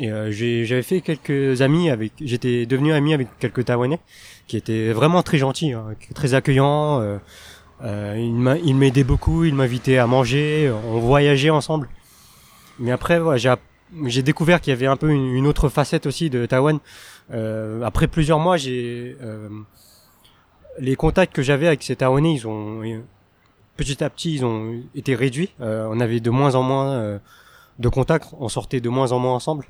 Et 0.02 0.12
euh, 0.12 0.32
j'avais 0.32 0.82
fait 0.82 1.02
quelques 1.02 1.62
amis 1.62 1.90
avec. 1.90 2.14
J'étais 2.20 2.66
devenu 2.66 2.92
ami 2.92 3.14
avec 3.14 3.28
quelques 3.40 3.66
Taïwanais 3.66 4.00
qui 4.48 4.58
étaient 4.58 4.92
vraiment 4.92 5.22
très 5.22 5.38
gentils, 5.38 5.74
hein, 5.74 5.86
très 6.16 6.34
accueillants. 6.34 7.00
Euh, 7.02 7.18
euh, 7.84 8.16
il 8.18 8.34
m'a- 8.34 8.58
il 8.58 8.76
m'aidait 8.76 9.04
beaucoup, 9.04 9.44
il 9.44 9.54
m'invitait 9.56 9.98
à 9.98 10.08
manger, 10.08 10.72
on 10.88 11.00
voyageait 11.00 11.50
ensemble. 11.52 11.88
Mais 12.80 12.92
après, 12.92 13.20
voilà, 13.20 13.58
j'ai 14.06 14.24
découvert 14.24 14.60
qu'il 14.60 14.72
y 14.72 14.74
avait 14.74 14.88
un 14.88 14.98
peu 14.98 15.10
une, 15.10 15.36
une 15.36 15.46
autre 15.48 15.70
facette 15.70 16.06
aussi 16.08 16.30
de 16.30 16.46
Taïwan. 16.46 16.80
Euh, 17.32 17.82
après 17.84 18.08
plusieurs 18.08 18.40
mois, 18.40 18.58
j'ai 18.58 19.16
euh, 19.22 19.50
les 20.80 20.96
contacts 20.96 21.34
que 21.36 21.42
j'avais 21.44 21.68
avec 21.68 21.84
ces 21.84 21.96
Taïwanais, 21.96 22.34
ils 22.34 22.48
ont 22.48 22.82
petit 23.78 24.04
à 24.04 24.10
petit, 24.10 24.36
ils 24.36 24.46
ont 24.46 24.82
été 24.96 25.14
réduits. 25.16 25.50
Euh, 25.62 25.88
on 25.92 26.00
avait 26.00 26.20
de 26.20 26.30
moins 26.30 26.56
en 26.56 26.64
moins 26.64 26.92
euh, 26.94 27.20
de 27.82 27.90
contacts, 27.90 28.34
on 28.40 28.50
sortait 28.50 28.80
de 28.80 28.90
moins 28.90 29.12
en 29.12 29.20
moins 29.20 29.34
ensemble. 29.34 29.66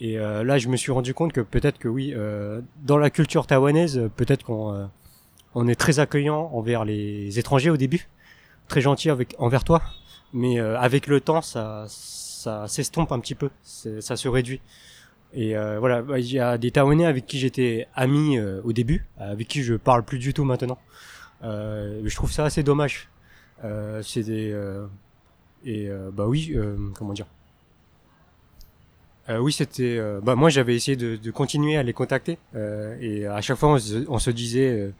Et 0.00 0.18
euh, 0.18 0.42
là, 0.42 0.58
je 0.58 0.68
me 0.68 0.76
suis 0.76 0.92
rendu 0.92 1.12
compte 1.14 1.32
que 1.32 1.40
peut-être 1.42 1.78
que 1.78 1.88
oui, 1.88 2.12
euh, 2.16 2.62
dans 2.82 2.96
la 2.96 3.10
culture 3.10 3.46
taïwanaise, 3.46 4.08
peut-être 4.16 4.44
qu'on 4.44 4.72
euh, 4.74 4.86
on 5.54 5.68
est 5.68 5.74
très 5.74 5.98
accueillant 5.98 6.50
envers 6.52 6.84
les 6.84 7.38
étrangers 7.38 7.70
au 7.70 7.76
début, 7.76 8.08
très 8.68 8.80
gentil 8.80 9.10
avec 9.10 9.34
envers 9.38 9.64
toi, 9.64 9.82
mais 10.32 10.60
euh, 10.60 10.78
avec 10.78 11.06
le 11.06 11.20
temps, 11.20 11.42
ça, 11.42 11.84
ça 11.88 12.66
s'estompe 12.68 13.12
un 13.12 13.20
petit 13.20 13.34
peu, 13.34 13.50
ça 13.62 14.16
se 14.16 14.28
réduit. 14.28 14.60
Et 15.32 15.56
euh, 15.56 15.78
voilà, 15.78 16.02
bah, 16.02 16.18
il 16.18 16.32
y 16.32 16.40
a 16.40 16.58
des 16.58 16.70
Taïwanais 16.70 17.04
avec 17.04 17.26
qui 17.26 17.38
j'étais 17.38 17.86
ami 17.94 18.38
euh, 18.38 18.60
au 18.64 18.72
début, 18.72 19.06
avec 19.18 19.48
qui 19.48 19.62
je 19.62 19.74
parle 19.74 20.04
plus 20.04 20.18
du 20.18 20.34
tout 20.34 20.44
maintenant. 20.44 20.78
Je 21.42 22.14
trouve 22.14 22.32
ça 22.32 22.44
assez 22.44 22.62
dommage. 22.62 23.08
C'est 24.02 24.22
des 24.22 24.54
et 25.64 25.88
bah 26.12 26.26
oui, 26.26 26.54
comment 26.94 27.12
dire. 27.12 27.26
Euh, 29.28 29.38
oui, 29.38 29.52
c'était. 29.52 29.96
euh, 29.98 30.20
bah 30.22 30.34
moi, 30.34 30.48
j'avais 30.48 30.74
essayé 30.74 30.96
de, 30.96 31.16
de 31.16 31.30
continuer 31.30 31.76
à 31.76 31.82
les 31.82 31.92
contacter 31.92 32.38
euh, 32.54 32.96
et 33.00 33.26
à 33.26 33.40
chaque 33.40 33.58
fois, 33.58 33.70
on 33.70 33.78
se, 33.78 34.04
on 34.08 34.18
se 34.18 34.30
disait, 34.30 34.68
euh, 34.70 34.94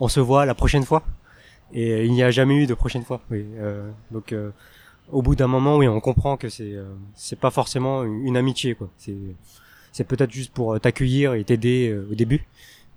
on 0.00 0.08
se 0.08 0.20
voit 0.20 0.46
la 0.46 0.54
prochaine 0.54 0.84
fois. 0.84 1.02
Et 1.72 2.04
il 2.06 2.12
n'y 2.12 2.22
a 2.22 2.30
jamais 2.30 2.56
eu 2.56 2.66
de 2.66 2.74
prochaine 2.74 3.02
fois. 3.02 3.20
Oui. 3.30 3.44
Euh, 3.58 3.90
donc, 4.10 4.32
euh, 4.32 4.50
au 5.10 5.22
bout 5.22 5.34
d'un 5.34 5.48
moment, 5.48 5.76
oui, 5.76 5.88
on 5.88 6.00
comprend 6.00 6.36
que 6.36 6.48
c'est 6.48 6.74
c'est 7.14 7.38
pas 7.38 7.50
forcément 7.50 8.04
une, 8.04 8.36
amitié. 8.36 8.76
C'est 8.96 9.16
c'est 9.92 10.04
peut-être 10.04 10.32
juste 10.32 10.52
pour 10.52 10.80
t'accueillir 10.80 11.34
et 11.34 11.44
t'aider 11.44 11.94
au 12.10 12.14
début. 12.14 12.46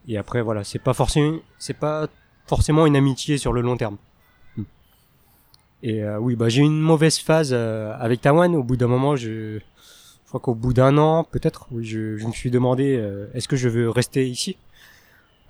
Et 0.07 0.17
après, 0.17 0.41
voilà, 0.41 0.63
c'est 0.63 0.79
pas 0.79 0.93
forcément 0.93 1.39
c'est 1.59 1.75
pas 1.77 2.07
forcément 2.45 2.85
une 2.85 2.95
amitié 2.95 3.37
sur 3.37 3.51
le 3.51 3.61
long 3.61 3.77
terme. 3.77 3.97
Hmm. 4.55 4.63
Et 5.83 6.07
oui, 6.19 6.35
bah 6.35 6.49
j'ai 6.49 6.61
eu 6.61 6.65
une 6.65 6.79
mauvaise 6.79 7.17
phase 7.17 7.53
avec 7.53 8.21
Taïwan. 8.21 8.55
Au 8.55 8.63
bout 8.63 8.77
d'un 8.77 8.87
moment, 8.87 9.15
je 9.15 9.59
je 10.27 10.29
crois 10.29 10.41
qu'au 10.41 10.55
bout 10.55 10.73
d'un 10.73 10.97
an, 10.97 11.23
peut-être, 11.23 11.69
je, 11.79 12.17
je 12.17 12.27
me 12.27 12.33
suis 12.33 12.51
demandé 12.51 12.97
euh, 12.97 13.27
est-ce 13.33 13.47
que 13.47 13.55
je 13.55 13.69
veux 13.69 13.89
rester 13.89 14.27
ici? 14.27 14.57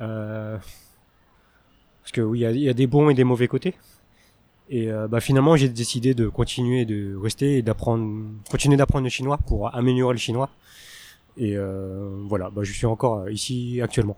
Euh, 0.01 0.55
Parce 2.03 2.11
que 2.11 2.21
oui, 2.21 2.41
il 2.41 2.57
y 2.57 2.65
y, 2.65 2.69
a 2.69 2.73
des 2.73 2.85
bons 2.85 3.09
et 3.09 3.15
des 3.15 3.23
mauvais 3.23 3.47
côtés. 3.47 3.73
Et 4.69 4.91
euh, 4.91 5.07
bah, 5.07 5.19
finalement, 5.19 5.55
j'ai 5.55 5.67
décidé 5.67 6.13
de 6.13 6.27
continuer 6.27 6.85
de 6.85 7.15
rester 7.15 7.57
et 7.57 7.61
d'apprendre, 7.63 8.23
continuer 8.51 8.77
d'apprendre 8.77 9.05
le 9.05 9.09
chinois 9.09 9.39
pour 9.47 9.73
améliorer 9.73 10.13
le 10.13 10.19
chinois. 10.19 10.51
Et 11.37 11.57
euh, 11.57 12.11
voilà, 12.27 12.51
bah, 12.51 12.61
je 12.63 12.71
suis 12.71 12.85
encore 12.85 13.21
euh, 13.21 13.31
ici 13.31 13.81
actuellement. 13.81 14.17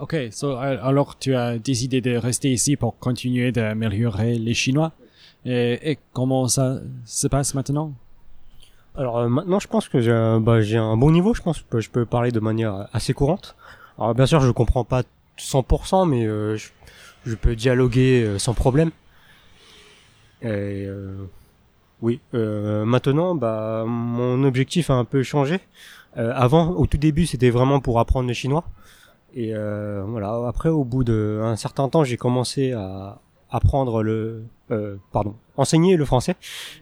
Ok, 0.00 0.16
so, 0.32 0.56
alors 0.56 1.18
tu 1.18 1.34
as 1.36 1.58
décidé 1.58 2.00
de 2.00 2.16
rester 2.16 2.50
ici 2.50 2.76
pour 2.76 2.98
continuer 2.98 3.52
d'améliorer 3.52 4.38
les 4.38 4.54
Chinois. 4.54 4.92
Et, 5.44 5.92
et 5.92 5.98
comment 6.14 6.48
ça 6.48 6.80
se 7.04 7.28
passe 7.28 7.54
maintenant? 7.54 7.92
Alors 8.98 9.18
euh, 9.18 9.28
maintenant, 9.28 9.60
je 9.60 9.68
pense 9.68 9.88
que 9.88 10.00
j'ai 10.00 10.10
un, 10.10 10.40
bah, 10.40 10.60
j'ai 10.60 10.76
un 10.76 10.96
bon 10.96 11.12
niveau. 11.12 11.32
Je 11.32 11.40
pense 11.40 11.62
que 11.62 11.80
je 11.80 11.88
peux 11.88 12.04
parler 12.04 12.32
de 12.32 12.40
manière 12.40 12.88
assez 12.92 13.14
courante. 13.14 13.54
Alors 13.96 14.14
bien 14.14 14.26
sûr, 14.26 14.40
je 14.40 14.50
comprends 14.50 14.84
pas 14.84 15.04
100%, 15.38 16.08
mais 16.08 16.26
euh, 16.26 16.56
je, 16.56 17.34
peux 17.36 17.54
dialoguer 17.54 18.24
euh, 18.24 18.38
sans 18.38 18.54
problème. 18.54 18.90
Euh, 20.44 21.14
oui, 22.02 22.20
maintenant, 22.32 23.34
bah, 23.34 23.84
mon 23.86 24.44
objectif 24.44 24.90
a 24.90 24.94
un 24.94 25.04
peu 25.04 25.22
changé. 25.22 25.60
Avant, 26.14 26.70
au 26.70 26.86
tout 26.86 26.96
début, 26.96 27.26
c'était 27.26 27.50
vraiment 27.50 27.80
pour 27.80 28.00
apprendre 28.00 28.26
le 28.28 28.34
chinois. 28.34 28.64
Et 29.34 29.52
voilà. 29.52 30.46
Après, 30.48 30.68
au 30.68 30.84
bout 30.84 31.02
d'un 31.04 31.56
certain 31.56 31.88
temps, 31.88 32.04
j'ai 32.04 32.16
commencé 32.16 32.72
à 32.72 33.18
apprendre 33.50 34.02
le, 34.02 34.44
euh, 34.70 34.96
pardon, 35.12 35.34
enseigner 35.56 35.96
le 35.96 36.04
français. 36.04 36.36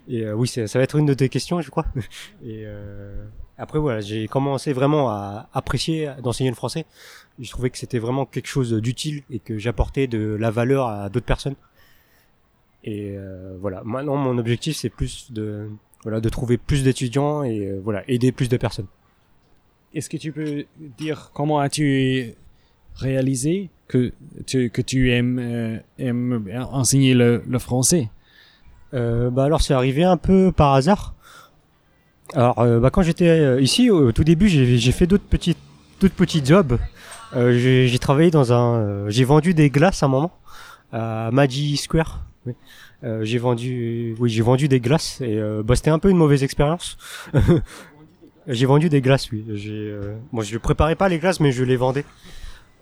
Et 0.09 0.23
euh, 0.23 0.35
oui, 0.35 0.49
ça 0.49 0.67
va 0.67 0.83
être 0.83 0.97
une 0.97 1.07
de 1.07 1.15
tes 1.15 1.29
questions, 1.29 1.61
je 1.61 1.71
crois. 1.71 1.87
Et 2.45 2.63
euh, 2.65 3.25
après, 3.59 3.79
voilà, 3.79 4.01
j'ai 4.01 4.29
commencé 4.29 4.73
vraiment 4.73 5.11
à 5.11 5.49
apprécier 5.53 6.11
d'enseigner 6.23 6.51
le 6.51 6.57
français. 6.57 6.87
Je 7.39 7.51
trouvais 7.51 7.71
que 7.71 7.79
c'était 7.79 7.99
vraiment 7.99 8.27
quelque 8.27 8.49
chose 8.49 8.73
d'utile 8.73 9.23
et 9.31 9.39
que 9.39 9.59
j'apportais 9.59 10.07
de 10.07 10.37
la 10.39 10.51
valeur 10.51 10.87
à 10.87 11.09
d'autres 11.09 11.27
personnes. 11.27 11.57
Et 12.87 13.17
euh, 13.17 13.57
voilà, 13.61 13.83
maintenant 13.85 14.17
mon 14.17 14.39
objectif 14.39 14.77
c'est 14.77 14.91
plus 14.91 15.33
de 15.33 15.69
voilà, 16.05 16.21
de 16.21 16.29
trouver 16.29 16.57
plus 16.57 16.85
d'étudiants 16.85 17.43
et 17.43 17.67
euh, 17.67 17.81
voilà, 17.83 18.05
aider 18.09 18.31
plus 18.31 18.49
de 18.49 18.57
personnes. 18.57 18.87
Est-ce 19.93 20.09
que 20.09 20.17
tu 20.17 20.31
peux 20.31 20.65
dire 20.97 21.31
comment 21.35 21.59
as-tu 21.59 22.35
réalisé 22.97 23.71
que 23.88 24.12
tu, 24.47 24.71
que 24.71 24.83
tu 24.83 25.12
aimes, 25.12 25.38
euh, 25.41 25.79
aimes 25.99 26.50
enseigner 26.73 27.15
le, 27.15 27.43
le 27.47 27.59
français 27.59 28.09
Euh, 28.95 29.31
bah 29.31 29.45
alors 29.45 29.62
c'est 29.62 29.75
arrivé 29.75 30.05
un 30.05 30.17
peu 30.17 30.53
par 30.53 30.75
hasard. 30.75 31.15
Alors 32.35 32.59
euh, 32.61 32.79
bah 32.81 32.91
quand 32.91 33.03
j'étais 33.03 33.29
euh, 33.29 33.61
ici 33.61 33.91
au 33.91 34.12
tout 34.12 34.25
début 34.25 34.49
j'ai 34.49 34.93
fait 34.93 35.07
d'autres 35.07 35.29
petits 35.29 35.57
d'autres 36.00 36.15
petits 36.15 36.43
jobs. 36.45 36.79
Euh, 37.35 37.53
j'ai 37.59 37.99
travaillé 37.99 38.31
dans 38.31 38.53
un 38.53 39.09
j'ai 39.11 39.25
vendu 39.25 39.55
des 39.55 39.71
glaces 39.71 40.03
à 40.03 40.07
un 40.07 40.09
moment 40.09 40.33
à 40.93 41.31
Magi 41.33 41.76
Square. 41.76 42.25
J'ai 43.03 43.38
vendu 43.38 44.15
oui 44.21 44.31
j'ai 44.31 44.43
vendu 44.43 44.69
des 44.69 44.81
glaces 44.81 45.21
et 45.21 45.38
bah 45.65 45.75
c'était 45.76 45.91
un 45.91 45.99
peu 45.99 46.09
une 46.11 46.17
mauvaise 46.17 46.43
expérience. 46.43 46.97
j'ai 48.47 48.67
vendu 48.67 48.88
des 48.88 49.00
glaces 49.00 49.31
oui. 49.33 49.45
J'ai 49.55 49.93
bon 50.33 50.43
je 50.43 50.59
préparais 50.59 50.95
pas 50.97 51.09
les 51.09 51.19
glaces 51.19 51.41
mais 51.41 51.53
je 51.53 51.65
les 51.65 51.76
vendais. 51.76 52.05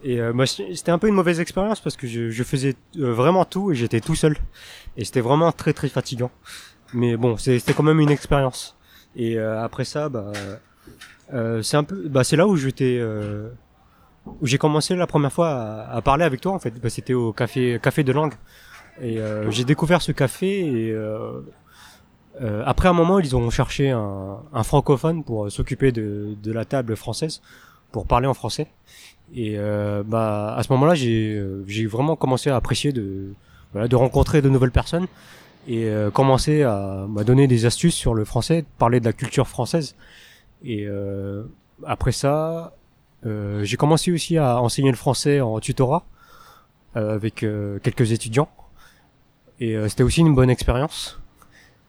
Et 0.05 0.21
euh, 0.21 0.33
bah, 0.35 0.45
c'était 0.47 0.91
un 0.93 0.99
peu 0.99 1.09
une 1.09 1.15
mauvaise 1.15 1.41
expérience 1.41 1.81
parce 1.81 1.97
que 1.97 2.07
je, 2.07 2.29
je 2.31 2.43
faisais 2.45 2.77
euh, 2.99 3.13
vraiment 3.13 3.45
tout 3.47 3.73
et 3.73 3.75
j'étais 3.75 4.01
tout 4.01 4.15
seul. 4.15 4.37
Et 4.99 5.05
c'était 5.05 5.23
vraiment 5.23 5.51
très 5.51 5.73
très 5.73 5.89
fatigant. 5.89 6.31
Mais 6.93 7.17
bon, 7.17 7.37
c'était 7.39 7.73
quand 7.73 7.83
même 7.83 8.01
une 8.01 8.11
expérience. 8.11 8.77
Et 9.17 9.39
euh, 9.39 9.65
après 9.65 9.85
ça, 9.85 10.11
bah, 10.11 10.31
euh, 11.33 11.63
c'est 11.63 11.79
un 11.79 11.85
peu, 11.85 12.07
bah, 12.09 12.23
c'est 12.23 12.37
là 12.37 12.47
où 12.47 12.55
j'étais, 12.57 12.99
euh, 13.01 13.49
où 14.41 14.47
j'ai 14.47 14.59
commencé 14.59 14.95
la 14.95 15.07
première 15.07 15.33
fois 15.33 15.49
à, 15.51 15.97
à 15.97 16.03
parler 16.03 16.25
avec 16.25 16.43
toi 16.43 16.53
en 16.53 16.59
fait. 16.59 16.73
Bah, 16.81 16.91
c'était 16.91 17.15
au 17.15 17.33
café 17.33 17.81
café 17.83 18.05
de 18.05 18.13
langue. 18.13 18.35
Et 19.03 19.19
j'ai 19.51 19.65
découvert 19.65 20.03
ce 20.03 20.13
café 20.13 20.61
et 20.61 20.97
après 22.65 22.89
un 22.89 22.93
moment, 22.93 23.19
ils 23.19 23.35
ont 23.35 23.51
cherché 23.51 23.91
un, 23.91 24.39
un 24.53 24.63
francophone 24.63 25.25
pour 25.25 25.51
s'occuper 25.51 25.91
de, 25.91 26.37
de 26.41 26.53
la 26.53 26.65
table 26.65 26.95
française, 26.95 27.43
pour 27.91 28.07
parler 28.07 28.29
en 28.29 28.35
français. 28.35 28.69
Et 29.33 29.55
euh, 29.59 30.03
bah 30.05 30.55
à 30.57 30.63
ce 30.63 30.73
moment-là, 30.73 30.95
j'ai 30.95 31.35
euh, 31.35 31.65
j'ai 31.67 31.87
vraiment 31.87 32.17
commencé 32.17 32.51
à 32.51 32.57
apprécier 32.57 32.93
de 32.93 33.33
voilà, 33.73 33.89
de 33.89 33.97
rencontrer 33.97 34.43
de 34.43 34.49
nouvelles 34.49 34.71
personnes 34.71 35.07
et 35.67 35.87
euh, 35.87 36.11
commencer 36.11 36.63
à 36.63 37.07
m'a 37.09 37.25
donner 37.25 37.47
des 37.47 37.67
astuces 37.67 37.95
sur 37.95 38.15
le 38.15 38.25
français, 38.25 38.65
parler 38.79 39.01
de 39.01 39.05
la 39.07 39.13
culture 39.13 39.49
française. 39.49 39.97
Et 40.65 40.89
après 41.85 42.13
ça, 42.13 42.73
j'ai 43.25 43.77
commencé 43.77 44.13
aussi 44.13 44.39
à 44.39 44.63
enseigner 44.63 44.91
le 44.91 44.97
français 44.97 45.43
en 45.43 45.61
tutorat 45.61 46.05
avec 46.95 47.45
quelques 47.83 48.13
étudiants. 48.13 48.49
Et 49.61 49.77
c'était 49.89 50.05
aussi 50.05 50.21
une 50.21 50.35
bonne 50.35 50.49
expérience. 50.49 51.21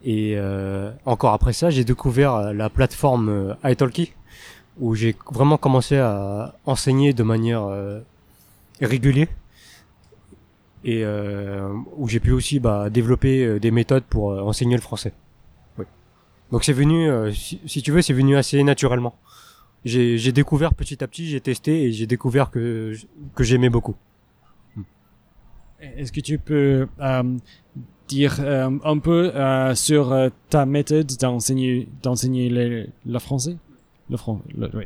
Et 0.04 0.34
euh, 0.36 0.92
encore 1.06 1.34
après 1.34 1.54
ça, 1.54 1.70
j'ai 1.70 1.84
découvert 1.84 2.54
la 2.54 2.70
plateforme 2.70 3.56
italki 3.64 4.14
où 4.80 4.96
j'ai 4.96 5.16
vraiment 5.32 5.58
commencé 5.58 5.98
à 5.98 6.56
enseigner 6.66 7.14
de 7.14 7.24
manière 7.24 7.64
euh, 7.64 8.02
régulière 8.82 9.28
et 10.84 11.04
euh, 11.04 11.70
où 11.98 12.08
j'ai 12.08 12.20
pu 12.20 12.32
aussi 12.32 12.60
bah, 12.60 12.90
développer 12.90 13.44
euh, 13.44 13.60
des 13.60 13.72
méthodes 13.72 14.04
pour 14.04 14.32
euh, 14.32 14.42
enseigner 14.42 14.76
le 14.76 14.82
français. 14.82 15.14
Oui. 15.78 15.86
Donc 16.52 16.64
c'est 16.64 16.74
venu, 16.74 17.10
euh, 17.10 17.32
si, 17.32 17.60
si 17.66 17.82
tu 17.82 17.92
veux, 17.92 18.02
c'est 18.02 18.14
venu 18.14 18.36
assez 18.36 18.62
naturellement. 18.64 19.16
J'ai 19.84 20.32
découvert 20.32 20.74
petit 20.74 21.04
à 21.04 21.08
petit, 21.08 21.28
j'ai 21.28 21.40
testé 21.40 21.84
et 21.84 21.92
j'ai 21.92 22.08
découvert 22.08 22.50
que 22.50 22.96
que 23.36 23.44
j'aimais 23.44 23.70
beaucoup. 23.70 23.96
Est-ce 25.80 26.12
que 26.12 26.22
tu 26.22 26.40
peux 26.40 26.88
dire 28.08 28.38
euh, 28.40 28.72
un 28.84 28.98
peu 28.98 29.32
euh, 29.36 29.76
sur 29.76 30.32
ta 30.50 30.66
méthode 30.66 31.12
d'enseigner 31.22 31.88
d'enseigner 32.02 32.50
le, 32.50 32.88
le 33.06 33.20
français? 33.20 33.58
Le 34.10 34.18
français, 34.18 34.44
oui. 34.74 34.86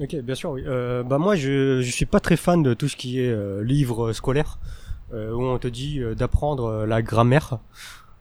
Ok, 0.00 0.16
bien 0.16 0.34
sûr, 0.34 0.52
oui. 0.52 0.62
Euh, 0.66 1.02
bah 1.02 1.18
moi, 1.18 1.34
je 1.34 1.80
je 1.82 1.90
suis 1.90 2.06
pas 2.06 2.20
très 2.20 2.36
fan 2.36 2.62
de 2.62 2.74
tout 2.74 2.88
ce 2.88 2.96
qui 2.96 3.20
est 3.20 3.28
euh, 3.30 3.62
livre 3.62 4.12
scolaire 4.12 4.58
euh, 5.12 5.32
où 5.32 5.42
on 5.42 5.58
te 5.58 5.68
dit 5.68 6.00
euh, 6.00 6.14
d'apprendre 6.14 6.64
euh, 6.64 6.86
la 6.86 7.02
grammaire. 7.02 7.58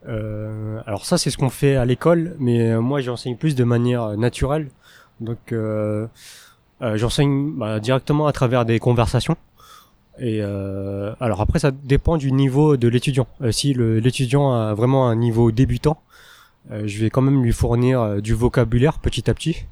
Euh, 0.08 0.82
alors 0.86 1.06
ça, 1.06 1.18
c'est 1.18 1.30
ce 1.30 1.38
qu'on 1.38 1.50
fait 1.50 1.76
à 1.76 1.86
l'école, 1.86 2.36
mais 2.40 2.76
moi, 2.78 3.02
j'enseigne 3.02 3.36
plus 3.38 3.56
de 3.56 3.64
manière 3.64 4.18
naturelle. 4.18 4.70
Donc, 5.22 5.54
j'enseigne 6.82 7.52
bah, 7.58 7.80
directement 7.80 8.26
à 8.28 8.32
travers 8.32 8.66
des 8.66 8.80
conversations. 8.80 9.36
Et 10.20 10.42
alors 10.42 11.42
après, 11.42 11.60
ça 11.60 11.72
dépend 11.72 12.18
du 12.18 12.32
niveau 12.32 12.78
de 12.78 12.88
l'étudiant. 12.88 13.28
Si 13.52 13.74
l'étudiant 13.74 14.54
a 14.54 14.74
vraiment 14.74 15.10
un 15.10 15.16
niveau 15.16 15.52
débutant, 15.52 16.02
je 16.72 17.00
vais 17.00 17.10
quand 17.10 17.22
même 17.22 17.44
lui 17.44 17.52
fournir 17.52 18.22
du 18.22 18.34
vocabulaire 18.34 19.00
petit 19.00 19.30
à 19.30 19.34
petit. 19.34 19.66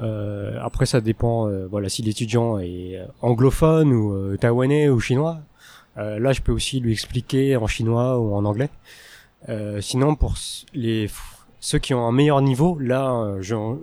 Euh, 0.00 0.58
après, 0.62 0.86
ça 0.86 1.00
dépend. 1.00 1.48
euh, 1.48 1.66
voilà, 1.70 1.88
si 1.88 2.02
l'étudiant 2.02 2.58
est 2.58 2.96
euh, 2.98 3.06
anglophone 3.22 3.92
ou 3.92 4.12
euh, 4.12 4.36
taïwanais 4.36 4.88
ou 4.88 5.00
chinois, 5.00 5.38
euh, 5.98 6.18
là, 6.18 6.32
je 6.32 6.42
peux 6.42 6.52
aussi 6.52 6.80
lui 6.80 6.92
expliquer 6.92 7.56
en 7.56 7.66
chinois 7.66 8.18
ou 8.18 8.34
en 8.34 8.44
anglais. 8.44 8.68
Euh, 9.48 9.80
sinon, 9.80 10.14
pour 10.14 10.34
les 10.74 11.08
ceux 11.60 11.78
qui 11.78 11.94
ont 11.94 12.06
un 12.06 12.12
meilleur 12.12 12.42
niveau, 12.42 12.78
là, 12.78 13.36
j'en- 13.40 13.78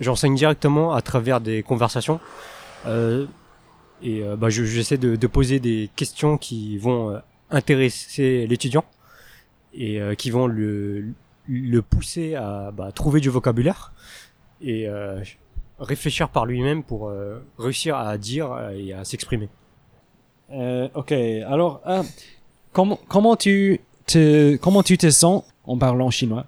j'enseigne 0.00 0.34
directement 0.34 0.92
à 0.94 1.02
travers 1.02 1.40
des 1.40 1.62
conversations. 1.62 2.18
Et 4.02 4.22
bah, 4.38 4.48
je- 4.50 4.64
j'essaie 4.64 4.98
de, 4.98 5.16
de 5.16 5.26
poser 5.26 5.58
des 5.60 5.90
questions 5.96 6.36
qui 6.38 6.78
vont 6.78 7.20
intéresser 7.50 8.46
l'étudiant 8.46 8.84
et 9.74 10.00
qui 10.18 10.30
vont 10.30 10.46
le, 10.46 11.06
le 11.48 11.82
pousser 11.82 12.34
à 12.34 12.70
bah, 12.72 12.92
trouver 12.92 13.20
du 13.20 13.30
vocabulaire 13.30 13.92
et 14.60 14.88
euh, 14.88 15.20
réfléchir 15.78 16.28
par 16.28 16.46
lui-même 16.46 16.82
pour 16.82 17.08
euh, 17.08 17.38
réussir 17.58 17.96
à 17.96 18.16
dire 18.18 18.52
euh, 18.52 18.70
et 18.70 18.92
à 18.92 19.04
s'exprimer. 19.04 19.48
Euh, 20.52 20.88
ok, 20.94 21.12
alors 21.12 21.82
comment 22.72 22.98
comment 23.08 23.36
tu 23.36 23.80
te 24.06 24.56
comment 24.56 24.82
tu 24.82 24.96
te 24.96 25.10
sens 25.10 25.44
en 25.64 25.76
parlant 25.76 26.10
chinois? 26.10 26.46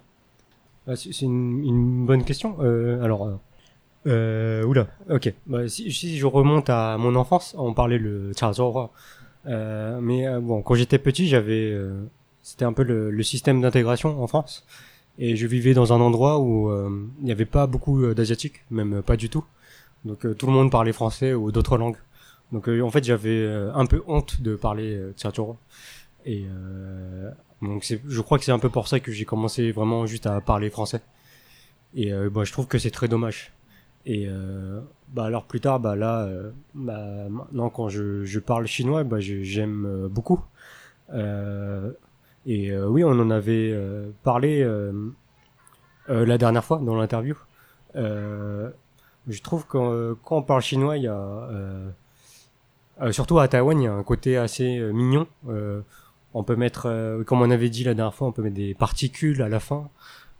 Ah, 0.87 0.95
C'est 0.95 1.21
une, 1.21 1.63
une 1.63 2.05
bonne 2.05 2.23
question. 2.23 2.55
Euh, 2.61 3.03
alors, 3.03 3.39
euh, 4.07 4.63
oula, 4.63 4.87
ok. 5.09 5.33
Bah, 5.45 5.67
si, 5.67 5.91
si 5.91 6.17
je 6.17 6.25
remonte 6.25 6.69
à 6.69 6.97
mon 6.97 7.15
enfance, 7.15 7.53
on 7.57 7.73
parlait 7.73 7.99
le. 7.99 8.31
Euh, 9.45 9.99
mais 10.01 10.27
bon, 10.39 10.61
quand 10.61 10.75
j'étais 10.75 10.97
petit, 10.99 11.27
j'avais, 11.27 11.71
euh, 11.71 12.03
c'était 12.41 12.65
un 12.65 12.73
peu 12.73 12.83
le, 12.83 13.11
le 13.11 13.23
système 13.23 13.61
d'intégration 13.61 14.21
en 14.21 14.27
France, 14.27 14.65
et 15.19 15.35
je 15.35 15.45
vivais 15.45 15.73
dans 15.73 15.93
un 15.93 16.01
endroit 16.01 16.39
où 16.39 16.69
euh, 16.69 16.89
il 17.19 17.25
n'y 17.25 17.31
avait 17.31 17.45
pas 17.45 17.67
beaucoup 17.67 18.03
euh, 18.03 18.15
d'asiatiques, 18.15 18.63
même 18.71 18.95
euh, 18.95 19.01
pas 19.01 19.17
du 19.17 19.29
tout. 19.29 19.45
Donc 20.05 20.25
tout 20.37 20.45
le 20.47 20.53
monde 20.53 20.71
parlait 20.71 20.93
français 20.93 21.33
ou 21.33 21.51
d'autres 21.51 21.77
langues. 21.77 21.97
Donc 22.51 22.67
en 22.67 22.89
fait, 22.89 23.03
j'avais 23.03 23.45
un 23.75 23.85
peu 23.85 24.01
honte 24.07 24.41
de 24.41 24.55
parler 24.55 24.95
euh, 24.95 25.13
Chazhou. 25.15 25.57
Et 26.25 26.45
donc 27.61 27.85
je 28.07 28.21
crois 28.21 28.37
que 28.37 28.45
c'est 28.45 28.51
un 28.51 28.59
peu 28.59 28.69
pour 28.69 28.87
ça 28.87 28.99
que 28.99 29.11
j'ai 29.11 29.25
commencé 29.25 29.71
vraiment 29.71 30.05
juste 30.05 30.25
à 30.25 30.39
parler 30.41 30.69
français. 30.69 31.01
Et 31.95 32.13
euh, 32.13 32.29
bah, 32.29 32.43
je 32.43 32.51
trouve 32.51 32.67
que 32.67 32.77
c'est 32.77 32.91
très 32.91 33.07
dommage. 33.07 33.51
Et 34.05 34.25
euh, 34.27 34.79
bah 35.09 35.25
alors 35.25 35.43
plus 35.45 35.59
tard, 35.59 35.79
bah 35.79 35.95
là, 35.95 36.21
euh, 36.21 36.51
bah, 36.73 37.27
maintenant 37.29 37.69
quand 37.69 37.89
je, 37.89 38.23
je 38.23 38.39
parle 38.39 38.65
chinois, 38.67 39.03
bah 39.03 39.19
j'aime 39.19 40.07
beaucoup. 40.09 40.41
Et 42.45 42.71
euh, 42.71 42.87
oui, 42.87 43.03
on 43.03 43.11
en 43.11 43.29
avait 43.29 43.69
euh, 43.71 44.09
parlé 44.23 44.61
euh, 44.61 45.11
euh, 46.09 46.25
la 46.25 46.37
dernière 46.37 46.63
fois 46.63 46.79
dans 46.79 46.95
l'interview. 46.95 47.35
Euh, 47.95 48.69
je 49.27 49.41
trouve 49.41 49.65
que 49.67 50.13
quand 50.23 50.37
on 50.37 50.41
parle 50.41 50.61
chinois, 50.61 50.97
il 50.97 51.03
y 51.03 51.07
a 51.07 51.49
surtout 53.11 53.39
à 53.39 53.47
Taïwan, 53.47 53.79
il 53.79 53.83
y 53.83 53.87
a 53.87 53.93
un 53.93 54.03
côté 54.03 54.37
assez 54.37 54.79
mignon. 54.93 55.27
On 56.33 56.43
peut 56.43 56.55
mettre, 56.55 57.23
comme 57.25 57.41
on 57.41 57.51
avait 57.51 57.69
dit 57.69 57.83
la 57.83 57.93
dernière 57.93 58.15
fois, 58.15 58.27
on 58.27 58.31
peut 58.31 58.41
mettre 58.41 58.55
des 58.55 58.73
particules 58.73 59.41
à 59.41 59.49
la 59.49 59.59
fin 59.59 59.89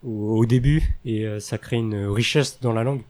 ou 0.03 0.37
au 0.37 0.45
début 0.45 0.97
et 1.05 1.39
ça 1.39 1.57
crée 1.57 1.75
une 1.77 2.07
richesse 2.07 2.61
dans 2.61 2.73
la 2.73 2.83
langue. 2.83 3.03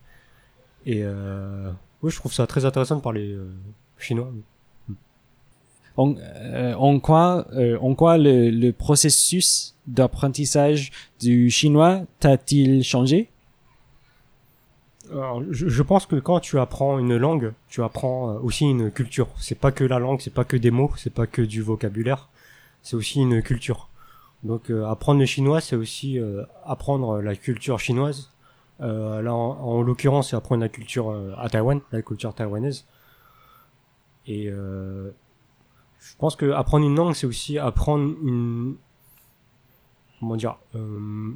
Et 0.86 1.04
oui, 1.06 2.12
je 2.12 2.16
trouve 2.18 2.34
ça 2.34 2.46
très 2.46 2.66
intéressant 2.66 2.98
de 2.98 3.02
parler 3.02 3.38
chinois. 3.98 4.32
En, 6.02 6.16
euh, 6.18 6.74
en 6.88 7.00
quoi 7.00 7.28
euh, 7.54 7.88
en 7.88 7.94
quoi 8.00 8.14
le, 8.26 8.36
le 8.66 8.72
processus 8.86 9.76
d'apprentissage 9.88 10.82
du 11.20 11.50
chinois 11.50 11.94
t'a-t-il 12.20 12.84
changé? 12.84 13.20
Alors, 15.12 15.42
je, 15.50 15.68
je 15.68 15.84
pense 15.84 16.06
que 16.06 16.18
quand 16.28 16.40
tu 16.40 16.60
apprends 16.60 17.00
une 17.00 17.18
langue, 17.18 17.54
tu 17.68 17.82
apprends 17.82 18.20
euh, 18.30 18.40
aussi 18.46 18.66
une 18.76 18.92
culture. 18.92 19.30
C'est 19.46 19.60
pas 19.64 19.72
que 19.72 19.84
la 19.84 20.00
langue, 20.06 20.22
c'est 20.22 20.36
pas 20.40 20.46
que 20.52 20.58
des 20.66 20.72
mots, 20.72 20.92
c'est 21.02 21.14
pas 21.20 21.28
que 21.36 21.42
du 21.42 21.62
vocabulaire, 21.64 22.30
c'est 22.84 22.96
aussi 22.96 23.20
une 23.20 23.42
culture. 23.42 23.82
Donc 24.44 24.70
euh, 24.70 24.86
apprendre 24.86 25.20
le 25.20 25.26
chinois, 25.26 25.62
c'est 25.62 25.76
aussi 25.76 26.20
euh, 26.20 26.44
apprendre 26.64 27.22
la 27.22 27.36
culture 27.36 27.80
chinoise. 27.80 28.30
Euh, 28.82 29.22
là, 29.22 29.34
en, 29.34 29.58
en 29.60 29.82
l'occurrence, 29.82 30.30
c'est 30.30 30.38
apprendre 30.38 30.62
la 30.62 30.70
culture 30.70 31.08
à 31.38 31.50
Taïwan, 31.50 31.82
la 31.92 32.02
culture 32.02 32.34
taïwanaise. 32.34 32.86
Et 34.28 34.46
euh, 34.48 35.10
je 36.00 36.16
pense 36.18 36.36
que 36.36 36.52
apprendre 36.52 36.86
une 36.86 36.96
langue, 36.96 37.14
c'est 37.14 37.28
aussi 37.28 37.58
apprendre 37.58 38.16
une 38.24 38.76
comment 40.20 40.36
dire 40.36 40.58
euh, 40.76 41.32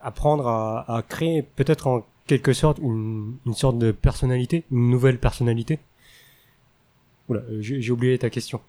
apprendre 0.00 0.46
à, 0.48 0.96
à 0.96 1.02
créer 1.02 1.42
peut-être 1.42 1.86
en 1.86 2.06
quelque 2.26 2.52
sorte 2.52 2.78
une, 2.78 3.36
une 3.46 3.54
sorte 3.54 3.78
de 3.78 3.90
personnalité, 3.92 4.64
une 4.70 4.90
nouvelle 4.90 5.18
personnalité. 5.18 5.78
Oula, 7.28 7.40
euh, 7.40 7.58
j'ai 7.60 7.90
oublié 7.92 8.18
ta 8.18 8.30
question. 8.30 8.60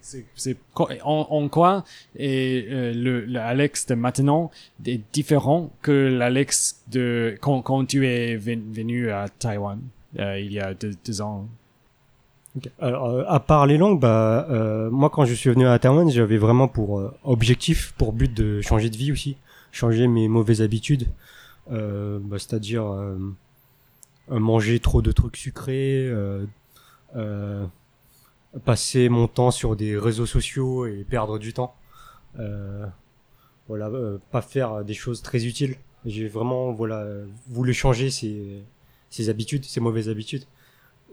C'est 0.00 0.24
c'est 0.34 0.56
en, 0.74 1.26
en 1.30 1.48
quoi 1.48 1.84
est 2.16 2.66
euh, 2.70 2.92
le, 2.94 3.24
le 3.24 3.40
Alex 3.40 3.86
de 3.86 3.94
maintenant 3.94 4.50
est 4.84 5.00
différent 5.12 5.70
que 5.82 5.90
l'Alex 5.92 6.82
de 6.88 7.36
quand, 7.40 7.62
quand 7.62 7.84
tu 7.84 8.06
es 8.06 8.36
ven- 8.36 8.72
venu 8.72 9.10
à 9.10 9.28
Taïwan 9.28 9.80
euh, 10.18 10.38
il 10.40 10.52
y 10.52 10.60
a 10.60 10.72
deux, 10.74 10.92
deux 11.04 11.20
ans? 11.20 11.48
Alors, 12.80 13.06
euh, 13.06 13.24
à 13.28 13.40
part 13.40 13.66
les 13.66 13.76
langues, 13.76 14.00
bah, 14.00 14.46
euh, 14.50 14.90
moi, 14.90 15.10
quand 15.10 15.24
je 15.24 15.34
suis 15.34 15.50
venu 15.50 15.66
à 15.66 15.78
Taïwan, 15.78 16.10
j'avais 16.10 16.38
vraiment 16.38 16.68
pour 16.68 16.98
euh, 16.98 17.14
objectif, 17.24 17.92
pour 17.98 18.12
but 18.12 18.32
de 18.32 18.60
changer 18.62 18.88
de 18.88 18.96
vie 18.96 19.12
aussi, 19.12 19.36
changer 19.72 20.06
mes 20.06 20.28
mauvaises 20.28 20.62
habitudes, 20.62 21.06
euh, 21.70 22.18
bah, 22.22 22.38
c'est-à-dire 22.38 22.86
euh, 22.86 23.18
manger 24.28 24.80
trop 24.80 25.02
de 25.02 25.12
trucs 25.12 25.36
sucrés, 25.36 26.10
passer 28.64 29.10
mon 29.10 29.28
temps 29.28 29.50
sur 29.50 29.76
des 29.76 29.98
réseaux 29.98 30.26
sociaux 30.26 30.86
et 30.86 31.04
perdre 31.04 31.38
du 31.38 31.52
temps, 31.52 31.74
voilà, 33.68 33.90
pas 34.30 34.40
faire 34.42 34.84
des 34.84 34.94
choses 34.94 35.20
très 35.20 35.44
utiles. 35.44 35.76
J'ai 36.06 36.28
vraiment, 36.28 36.72
voilà, 36.72 37.04
voulu 37.48 37.74
changer 37.74 38.10
ces, 38.10 38.62
ces 39.10 39.28
habitudes, 39.28 39.64
ces 39.64 39.80
mauvaises 39.80 40.08
habitudes. 40.08 40.44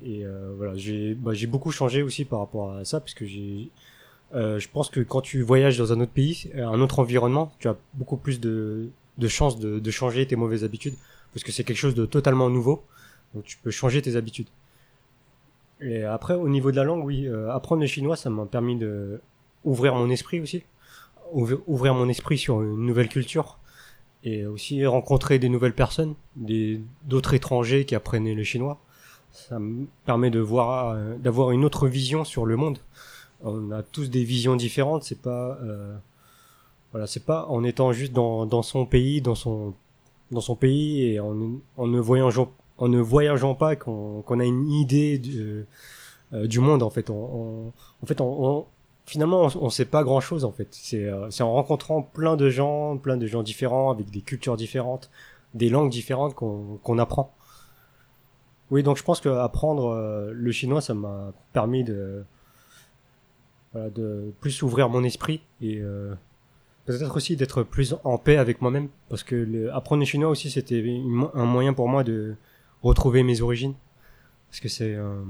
Et 0.04 0.26
euh, 0.26 0.54
voilà, 0.58 0.76
j'ai 0.76 1.14
bah, 1.14 1.32
beaucoup 1.48 1.72
changé 1.72 2.02
aussi 2.02 2.26
par 2.26 2.40
rapport 2.40 2.74
à 2.74 2.84
ça 2.86 3.00
parce 3.00 3.14
que 3.14 3.26
j'ai 3.26 3.70
euh, 4.34 4.60
je 4.60 4.68
pense 4.68 4.90
que 4.90 5.00
quand 5.00 5.22
tu 5.22 5.44
voyages 5.44 5.78
dans 5.78 5.94
un 5.94 6.00
autre 6.02 6.12
pays, 6.12 6.50
euh, 6.56 6.66
un 6.68 6.82
autre 6.82 7.00
environnement, 7.00 7.54
tu 7.60 7.68
as 7.68 7.78
beaucoup 7.94 8.18
plus 8.18 8.40
de 8.40 8.90
de 9.20 9.28
chances 9.28 9.60
de, 9.60 9.78
de 9.80 9.92
changer 9.92 10.26
tes 10.26 10.36
mauvaises 10.36 10.64
habitudes 10.64 10.96
parce 11.34 11.44
que 11.44 11.52
c'est 11.52 11.64
quelque 11.64 11.78
chose 11.78 11.94
de 11.96 12.06
totalement 12.06 12.50
nouveau. 12.50 12.84
Donc 13.36 13.44
tu 13.46 13.58
peux 13.58 13.72
changer 13.72 14.02
tes 14.02 14.16
habitudes. 14.16 14.48
Et 15.82 16.04
après 16.04 16.34
au 16.34 16.50
niveau 16.50 16.72
de 16.72 16.76
la 16.78 16.84
langue, 16.84 17.06
oui, 17.06 17.28
euh, 17.28 17.52
apprendre 17.52 17.82
le 17.82 17.88
chinois, 17.88 18.16
ça 18.16 18.30
m'a 18.30 18.46
permis 18.46 18.76
de 18.76 19.22
ouvrir 19.64 19.96
mon 19.96 20.10
esprit 20.10 20.40
aussi, 20.40 20.64
Ouv- 21.34 21.62
ouvrir 21.68 21.94
mon 21.94 22.10
esprit 22.10 22.38
sur 22.38 22.62
une 22.62 22.86
nouvelle 22.86 23.10
culture 23.10 23.58
et 24.24 24.46
aussi 24.46 24.86
rencontrer 24.86 25.40
des 25.40 25.50
nouvelles 25.50 25.74
personnes, 25.74 26.16
des 26.36 26.82
d'autres 27.06 27.34
étrangers 27.34 27.86
qui 27.86 27.96
apprenaient 27.96 28.36
le 28.36 28.44
chinois 28.44 28.80
ça 29.34 29.60
me 29.60 29.88
permet 30.06 30.30
de 30.30 30.40
voir 30.40 30.92
euh, 30.92 31.16
d'avoir 31.18 31.52
une 31.52 31.66
autre 31.66 31.88
vision 31.88 32.24
sur 32.24 32.46
le 32.46 32.56
monde. 32.56 32.78
On 33.44 33.72
a 33.72 33.84
tous 33.84 34.10
des 34.10 34.24
visions 34.24 34.56
différentes 34.56 35.04
c'est 35.04 35.22
pas 35.22 35.58
euh, 35.64 35.94
voilà 36.94 37.08
c'est 37.08 37.26
pas 37.26 37.46
en 37.48 37.64
étant 37.66 37.92
juste 37.92 38.14
dans, 38.14 38.46
dans 38.46 38.62
son 38.62 38.86
pays 38.86 39.22
dans 39.22 39.36
son 39.36 39.74
dans 40.32 40.40
son 40.40 40.56
pays 40.56 41.04
et 41.04 41.20
en, 41.20 41.36
en 41.78 41.88
ne 41.88 42.00
voyageant 42.00 42.50
en 42.78 42.88
ne 42.88 43.00
voyageant 43.00 43.54
pas 43.56 43.76
qu'on 43.76 44.22
qu'on 44.22 44.40
a 44.40 44.46
une 44.46 44.70
idée 44.72 45.18
du, 45.18 45.66
euh, 46.34 46.48
du 46.48 46.60
monde 46.60 46.84
en 46.84 46.90
fait. 46.90 47.10
On, 47.10 47.68
en 48.02 48.06
fait 48.06 48.20
on, 48.22 48.66
finalement 49.06 49.44
on, 49.44 49.66
on 49.66 49.70
sait 49.70 49.86
pas 49.86 50.04
grand 50.04 50.22
chose 50.22 50.46
en 50.46 50.52
fait. 50.52 50.68
C'est 50.72 51.06
euh, 51.06 51.30
en 51.42 51.54
rencontrant 51.54 52.02
plein 52.02 52.36
de 52.36 52.50
gens 52.50 52.98
plein 52.98 53.18
de 53.18 53.28
gens 53.28 53.44
différents 53.44 53.92
avec 53.92 54.10
des 54.10 54.22
cultures 54.22 54.58
différentes 54.58 55.10
des 55.54 55.70
langues 55.70 55.92
différentes 55.92 56.34
qu'on 56.34 56.80
qu'on 56.84 56.98
apprend 56.98 57.34
oui, 58.72 58.84
donc 58.84 58.98
je 58.98 59.04
pense 59.04 59.22
que 59.22 59.30
apprendre 59.30 59.90
euh, 59.90 60.32
le 60.34 60.52
chinois, 60.52 60.82
ça 60.82 60.94
m'a 60.94 61.34
permis 61.52 61.84
de, 61.84 62.24
voilà, 63.72 63.90
de 63.90 64.34
plus 64.40 64.62
ouvrir 64.64 64.90
mon 64.90 65.04
esprit 65.04 65.42
et 65.62 65.80
euh, 65.80 66.14
peut-être 66.86 67.16
aussi 67.16 67.36
d'être 67.36 67.64
plus 67.64 67.96
en 68.04 68.18
paix 68.18 68.38
avec 68.38 68.62
moi-même, 68.62 68.90
parce 69.10 69.24
que 69.24 69.36
le, 69.36 69.74
apprendre 69.74 70.02
le 70.02 70.06
chinois 70.06 70.30
aussi, 70.30 70.50
c'était 70.50 70.84
un 71.34 71.46
moyen 71.46 71.74
pour 71.74 71.88
moi 71.88 72.04
de 72.04 72.36
retrouver 72.82 73.24
mes 73.24 73.42
origines, 73.42 73.74
parce 74.50 74.60
que 74.60 74.70
c'est, 74.70 74.96
euh, 74.96 75.22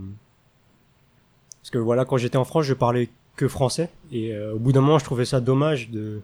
parce 1.61 1.69
que 1.69 1.77
voilà, 1.77 2.05
quand 2.05 2.17
j'étais 2.17 2.37
en 2.37 2.45
France, 2.45 2.65
je 2.65 2.73
parlais 2.73 3.09
que 3.35 3.47
français, 3.47 3.89
et 4.11 4.33
euh, 4.33 4.53
au 4.53 4.59
bout 4.59 4.71
d'un 4.71 4.81
moment, 4.81 4.99
je 4.99 5.05
trouvais 5.05 5.25
ça 5.25 5.41
dommage 5.41 5.89
de 5.89 6.21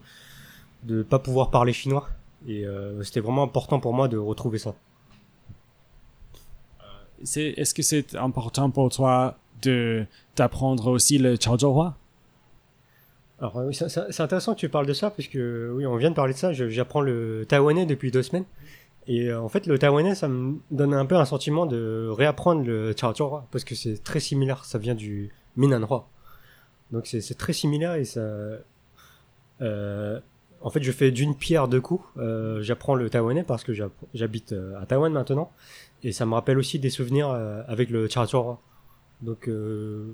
de 0.84 1.04
pas 1.04 1.20
pouvoir 1.20 1.52
parler 1.52 1.74
chinois, 1.74 2.08
et 2.48 2.66
euh, 2.66 3.04
c'était 3.04 3.20
vraiment 3.20 3.44
important 3.44 3.80
pour 3.80 3.94
moi 3.94 4.08
de 4.08 4.18
retrouver 4.18 4.58
ça. 4.58 4.76
Est-ce 7.22 7.74
que 7.74 7.82
c'est 7.82 8.16
important 8.16 8.70
pour 8.70 8.90
toi 8.90 9.38
d'apprendre 10.36 10.88
aussi 10.92 11.18
le 11.18 11.36
Chaozhouhua? 11.36 11.96
Alors 13.40 13.56
oui, 13.58 13.74
c'est 13.74 14.20
intéressant 14.22 14.54
que 14.54 14.60
tu 14.60 14.68
parles 14.70 14.86
de 14.86 14.94
ça 14.94 15.10
parce 15.12 15.28
que 15.30 15.72
oui, 15.76 15.86
on 15.86 15.96
vient 15.96 16.10
de 16.10 16.16
parler 16.16 16.34
de 16.34 16.38
ça. 16.38 16.52
J'apprends 16.52 17.02
le 17.02 17.46
taïwanais 17.48 17.86
depuis 17.86 18.12
deux 18.12 18.24
semaines 18.24 18.46
et 19.08 19.30
euh, 19.30 19.42
en 19.42 19.48
fait 19.50 19.66
le 19.66 19.80
taïwanais 19.80 20.14
ça 20.14 20.28
me 20.28 20.58
donne 20.72 20.94
un 20.94 21.06
peu 21.06 21.16
un 21.16 21.26
sentiment 21.26 21.66
de 21.66 22.10
réapprendre 22.12 22.64
le 22.66 22.94
Chaozhouhua 23.00 23.48
parce 23.52 23.64
que 23.64 23.76
c'est 23.76 24.04
très 24.04 24.20
similaire. 24.20 24.66
Ça 24.66 24.78
vient 24.78 24.96
du 24.96 25.30
Minanhua, 25.56 26.06
donc 26.92 27.08
c'est 27.08 27.38
très 27.38 27.54
similaire 27.54 27.96
et 27.96 28.04
ça. 28.06 28.20
euh, 29.62 30.20
en 30.62 30.70
fait, 30.70 30.84
je 30.84 30.92
fais 30.92 31.12
d'une 31.12 31.36
pierre 31.36 31.70
deux 31.70 31.80
coups. 31.80 32.04
Euh, 32.18 32.62
J'apprends 32.62 32.94
le 32.96 33.10
taïwanais 33.10 33.44
parce 33.44 33.64
que 33.64 33.72
j'habite 34.14 34.54
à 34.82 34.86
Taïwan 34.86 35.14
maintenant 35.14 35.50
et 36.04 36.12
ça 36.12 36.26
me 36.26 36.34
rappelle 36.34 36.58
aussi 36.58 36.80
des 36.80 36.90
souvenirs 36.90 37.30
euh, 37.30 37.62
avec 37.68 37.90
le 37.90 38.08
Chaozhouhua. 38.08 38.60
Donc 39.22 39.48
euh, 39.48 40.14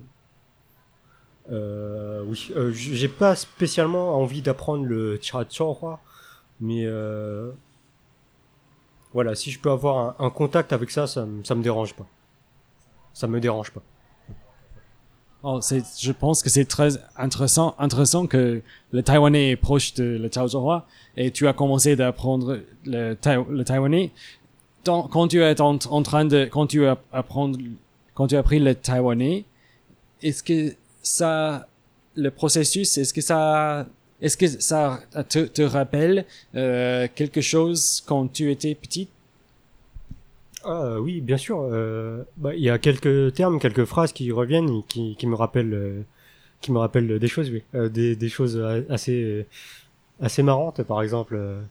euh, 1.51 2.23
oui, 2.25 2.51
euh, 2.55 2.71
j'ai 2.71 3.07
pas 3.07 3.35
spécialement 3.35 4.19
envie 4.19 4.41
d'apprendre 4.41 4.85
le 4.85 5.19
Chaozhouhua, 5.21 5.99
mais 6.59 6.85
euh, 6.85 7.51
voilà, 9.13 9.35
si 9.35 9.51
je 9.51 9.59
peux 9.59 9.69
avoir 9.71 10.19
un, 10.19 10.29
contact 10.29 10.73
avec 10.73 10.89
ça, 10.89 11.07
ça, 11.07 11.27
ça 11.43 11.55
me 11.55 11.61
dérange 11.61 11.93
pas. 11.93 12.05
Ça 13.13 13.27
me 13.27 13.39
dérange 13.39 13.71
pas. 13.71 13.81
Oh, 15.43 15.59
je 15.61 16.11
pense 16.11 16.41
que 16.41 16.49
c'est 16.49 16.65
très 16.65 16.97
intéressant, 17.15 17.75
intéressant 17.77 18.25
que 18.25 18.63
le 18.91 19.03
taïwanais 19.03 19.51
est 19.51 19.55
proche 19.55 19.93
de 19.93 20.03
le 20.03 20.27
Chaozhouhua 20.33 20.87
et 21.15 21.29
tu 21.29 21.47
as 21.47 21.53
commencé 21.53 21.95
d'apprendre 21.95 22.61
le, 22.85 23.13
taï- 23.13 23.45
le 23.47 23.63
taïwanais. 23.63 24.11
Quand 24.85 25.27
tu 25.27 25.41
es 25.41 25.61
en, 25.61 25.77
train 25.77 26.25
de, 26.25 26.45
quand 26.45 26.67
tu 26.67 26.85
as 26.85 26.97
apprendre, 27.11 27.57
quand 28.13 28.27
tu 28.27 28.35
as 28.35 28.39
appris 28.39 28.59
le 28.59 28.75
taïwanais, 28.75 29.45
est-ce 30.21 30.43
que 30.43 30.75
ça, 31.01 31.67
le 32.15 32.29
processus, 32.29 32.97
est-ce 32.97 33.13
que 33.13 33.21
ça, 33.21 33.87
est-ce 34.21 34.37
que 34.37 34.47
ça 34.47 34.99
te, 35.29 35.39
te 35.45 35.61
rappelle 35.63 36.25
euh, 36.55 37.07
quelque 37.15 37.41
chose 37.41 38.03
quand 38.05 38.31
tu 38.31 38.51
étais 38.51 38.75
petit? 38.75 39.07
Ah 40.63 40.99
oui, 40.99 41.21
bien 41.21 41.37
sûr. 41.37 41.59
euh, 41.61 42.23
bah, 42.37 42.55
Il 42.55 42.61
y 42.63 42.69
a 42.69 42.77
quelques 42.77 43.33
termes, 43.33 43.59
quelques 43.59 43.85
phrases 43.85 44.13
qui 44.13 44.31
reviennent 44.31 44.83
qui, 44.87 45.15
qui 45.15 45.27
me 45.27 45.35
rappellent, 45.35 45.73
euh, 45.73 46.01
qui 46.61 46.71
me 46.71 46.79
rappellent 46.79 47.19
des 47.19 47.27
choses, 47.27 47.49
oui, 47.51 47.63
Euh, 47.75 47.89
des, 47.89 48.15
des 48.15 48.29
choses 48.29 48.57
assez, 48.89 49.45
assez 50.21 50.43
marrantes. 50.43 50.81
Par 50.83 51.01
exemple, 51.01 51.35
euh, 51.35 51.61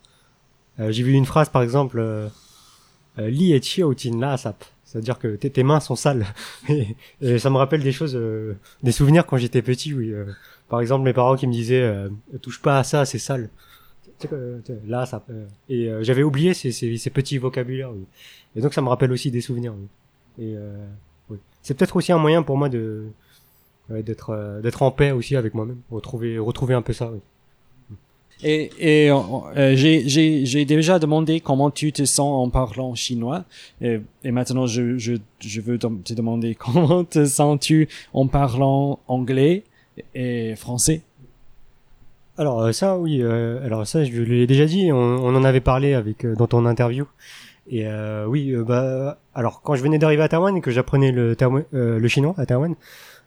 euh, 0.80 0.92
j'ai 0.92 1.02
vu 1.02 1.12
une 1.12 1.26
phrase, 1.26 1.48
par 1.48 1.62
exemple, 1.62 2.00
Li 3.18 3.52
et 3.52 3.60
tin 3.60 4.18
la 4.18 4.36
sap. 4.36 4.64
C'est-à-dire 4.84 5.18
que 5.18 5.34
tes, 5.34 5.62
mains 5.64 5.80
sont 5.80 5.96
sales. 5.96 6.26
et, 7.20 7.38
ça 7.38 7.50
me 7.50 7.56
rappelle 7.56 7.82
des 7.82 7.90
choses, 7.90 8.14
euh, 8.14 8.54
des 8.82 8.92
souvenirs 8.92 9.26
quand 9.26 9.36
j'étais 9.36 9.62
petit, 9.62 9.92
oui. 9.92 10.10
euh. 10.10 10.26
par 10.68 10.80
exemple, 10.80 11.04
mes 11.04 11.12
parents 11.12 11.34
qui 11.34 11.46
me 11.48 11.52
disaient, 11.52 11.82
euh, 11.82 12.08
touche 12.42 12.62
pas 12.62 12.78
à 12.78 12.84
ça, 12.84 13.04
c'est 13.04 13.18
sale. 13.18 13.50
Sais, 14.18 14.28
là, 14.86 15.06
ça. 15.06 15.24
euh, 15.30 15.46
et 15.68 15.88
euh, 15.88 16.02
j'avais 16.02 16.22
oublié 16.22 16.54
ces, 16.54 16.70
ces, 16.72 17.10
petits 17.10 17.38
vocabulaires. 17.38 17.90
Oui. 17.92 18.04
Et 18.56 18.60
donc 18.60 18.72
ça 18.72 18.80
me 18.82 18.88
rappelle 18.88 19.12
aussi 19.12 19.30
des 19.30 19.40
souvenirs. 19.40 19.74
Oui. 19.76 20.44
Et 20.46 20.56
euh, 20.56 20.86
oui. 21.30 21.38
c'est 21.62 21.74
peut-être 21.74 21.96
aussi 21.96 22.12
un 22.12 22.18
moyen 22.18 22.42
pour 22.42 22.56
moi 22.56 22.68
de 22.68 23.06
ouais, 23.90 24.02
d'être 24.02 24.30
euh, 24.30 24.60
d'être 24.60 24.82
en 24.82 24.90
paix 24.90 25.10
aussi 25.10 25.36
avec 25.36 25.54
moi-même, 25.54 25.80
retrouver 25.90 26.38
retrouver 26.38 26.74
un 26.74 26.82
peu 26.82 26.92
ça. 26.92 27.10
Oui. 27.10 27.20
Et, 28.42 28.70
et 28.78 29.10
euh, 29.10 29.16
euh, 29.56 29.74
j'ai- 29.76 30.64
déjà 30.64 30.98
demandé 30.98 31.40
comment 31.40 31.70
tu 31.70 31.92
te 31.92 32.04
sens 32.04 32.44
en 32.46 32.50
parlant 32.50 32.94
chinois. 32.94 33.44
Et, 33.80 34.00
et 34.24 34.30
maintenant, 34.32 34.66
je, 34.66 34.98
je, 34.98 35.14
je 35.40 35.60
veux 35.60 35.78
te 35.78 36.12
demander 36.14 36.54
comment 36.58 37.04
te 37.04 37.24
sens-tu 37.24 37.88
en 38.12 38.26
parlant 38.26 38.98
anglais 39.08 39.62
et 40.14 40.56
français? 40.56 41.02
Alors 42.36 42.60
euh, 42.62 42.72
ça, 42.72 42.98
oui. 42.98 43.20
euh, 43.22 43.64
alors 43.64 43.86
ça, 43.86 44.04
je 44.04 44.20
l'ai 44.22 44.46
déjà 44.46 44.66
dit. 44.66 44.90
On, 44.92 44.96
on 44.96 45.34
en 45.36 45.44
avait 45.44 45.60
parlé 45.60 45.94
avec 45.94 46.24
euh, 46.24 46.34
dans 46.34 46.46
ton 46.48 46.66
interview. 46.66 47.06
Et 47.70 47.86
euh, 47.86 48.26
oui, 48.26 48.52
bah 48.66 49.18
alors 49.34 49.62
quand 49.62 49.74
je 49.74 49.82
venais 49.82 49.98
d'arriver 49.98 50.22
à 50.22 50.28
Taïwan 50.28 50.54
et 50.56 50.60
que 50.60 50.70
j'apprenais 50.70 51.12
le 51.12 51.34
le 51.72 52.08
chinois 52.08 52.34
à 52.36 52.44
Taïwan, 52.44 52.74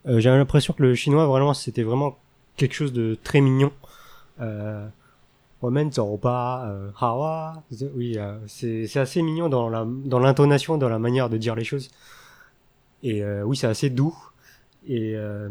j'avais 0.06 0.38
l'impression 0.38 0.74
que 0.74 0.84
le 0.84 0.94
chinois 0.94 1.26
vraiment 1.26 1.56
c'était 1.56 1.82
vraiment 1.82 2.18
quelque 2.56 2.76
chose 2.76 2.94
de 2.94 3.18
très 3.24 3.42
mignon. 3.42 3.72
Euh, 4.42 4.88
pas 6.22 6.66
euh, 6.68 6.92
hawa, 7.00 7.64
oui, 7.96 8.18
euh, 8.18 8.38
c'est 8.48 8.98
assez 8.98 9.22
mignon 9.22 9.50
dans 9.50 9.70
la 9.70 9.86
dans 9.86 10.20
l'intonation, 10.20 10.78
dans 10.78 10.90
la 10.90 11.00
manière 11.00 11.30
de 11.30 11.38
dire 11.38 11.56
les 11.56 11.64
choses. 11.64 11.90
Et 13.04 13.24
euh, 13.24 13.44
oui, 13.44 13.58
c'est 13.58 13.68
assez 13.68 13.90
doux. 13.90 14.16
Et 14.88 15.16
euh, 15.16 15.50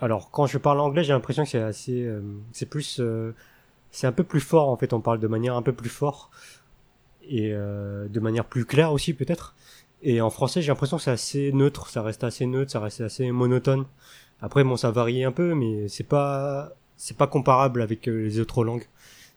alors 0.00 0.30
quand 0.30 0.46
je 0.46 0.58
parle 0.58 0.80
anglais, 0.80 1.04
j'ai 1.04 1.12
l'impression 1.12 1.44
que 1.44 1.50
c'est 1.50 1.62
assez, 1.62 2.08
c'est 2.52 2.66
plus, 2.66 3.00
c'est 3.90 4.06
un 4.06 4.12
peu 4.12 4.24
plus 4.24 4.40
fort 4.40 4.68
en 4.68 4.76
fait. 4.76 4.92
On 4.92 5.00
parle 5.00 5.20
de 5.20 5.28
manière 5.28 5.56
un 5.56 5.62
peu 5.62 5.72
plus 5.72 5.90
fort 5.90 6.30
et 7.28 7.52
de 7.52 8.20
manière 8.20 8.44
plus 8.44 8.64
claire 8.64 8.92
aussi 8.92 9.14
peut-être. 9.14 9.54
Et 10.02 10.20
en 10.20 10.28
français, 10.30 10.60
j'ai 10.60 10.68
l'impression 10.68 10.98
que 10.98 11.02
c'est 11.02 11.10
assez 11.10 11.50
neutre, 11.52 11.88
ça 11.88 12.02
reste 12.02 12.24
assez 12.24 12.44
neutre, 12.46 12.70
ça 12.70 12.80
reste 12.80 13.00
assez 13.00 13.30
monotone. 13.30 13.86
Après, 14.42 14.62
bon, 14.62 14.76
ça 14.76 14.90
varie 14.90 15.24
un 15.24 15.32
peu, 15.32 15.54
mais 15.54 15.88
c'est 15.88 16.04
pas 16.04 16.72
c'est 16.96 17.16
pas 17.16 17.26
comparable 17.26 17.82
avec 17.82 18.08
euh, 18.08 18.24
les 18.24 18.40
autres 18.40 18.64
langues. 18.64 18.86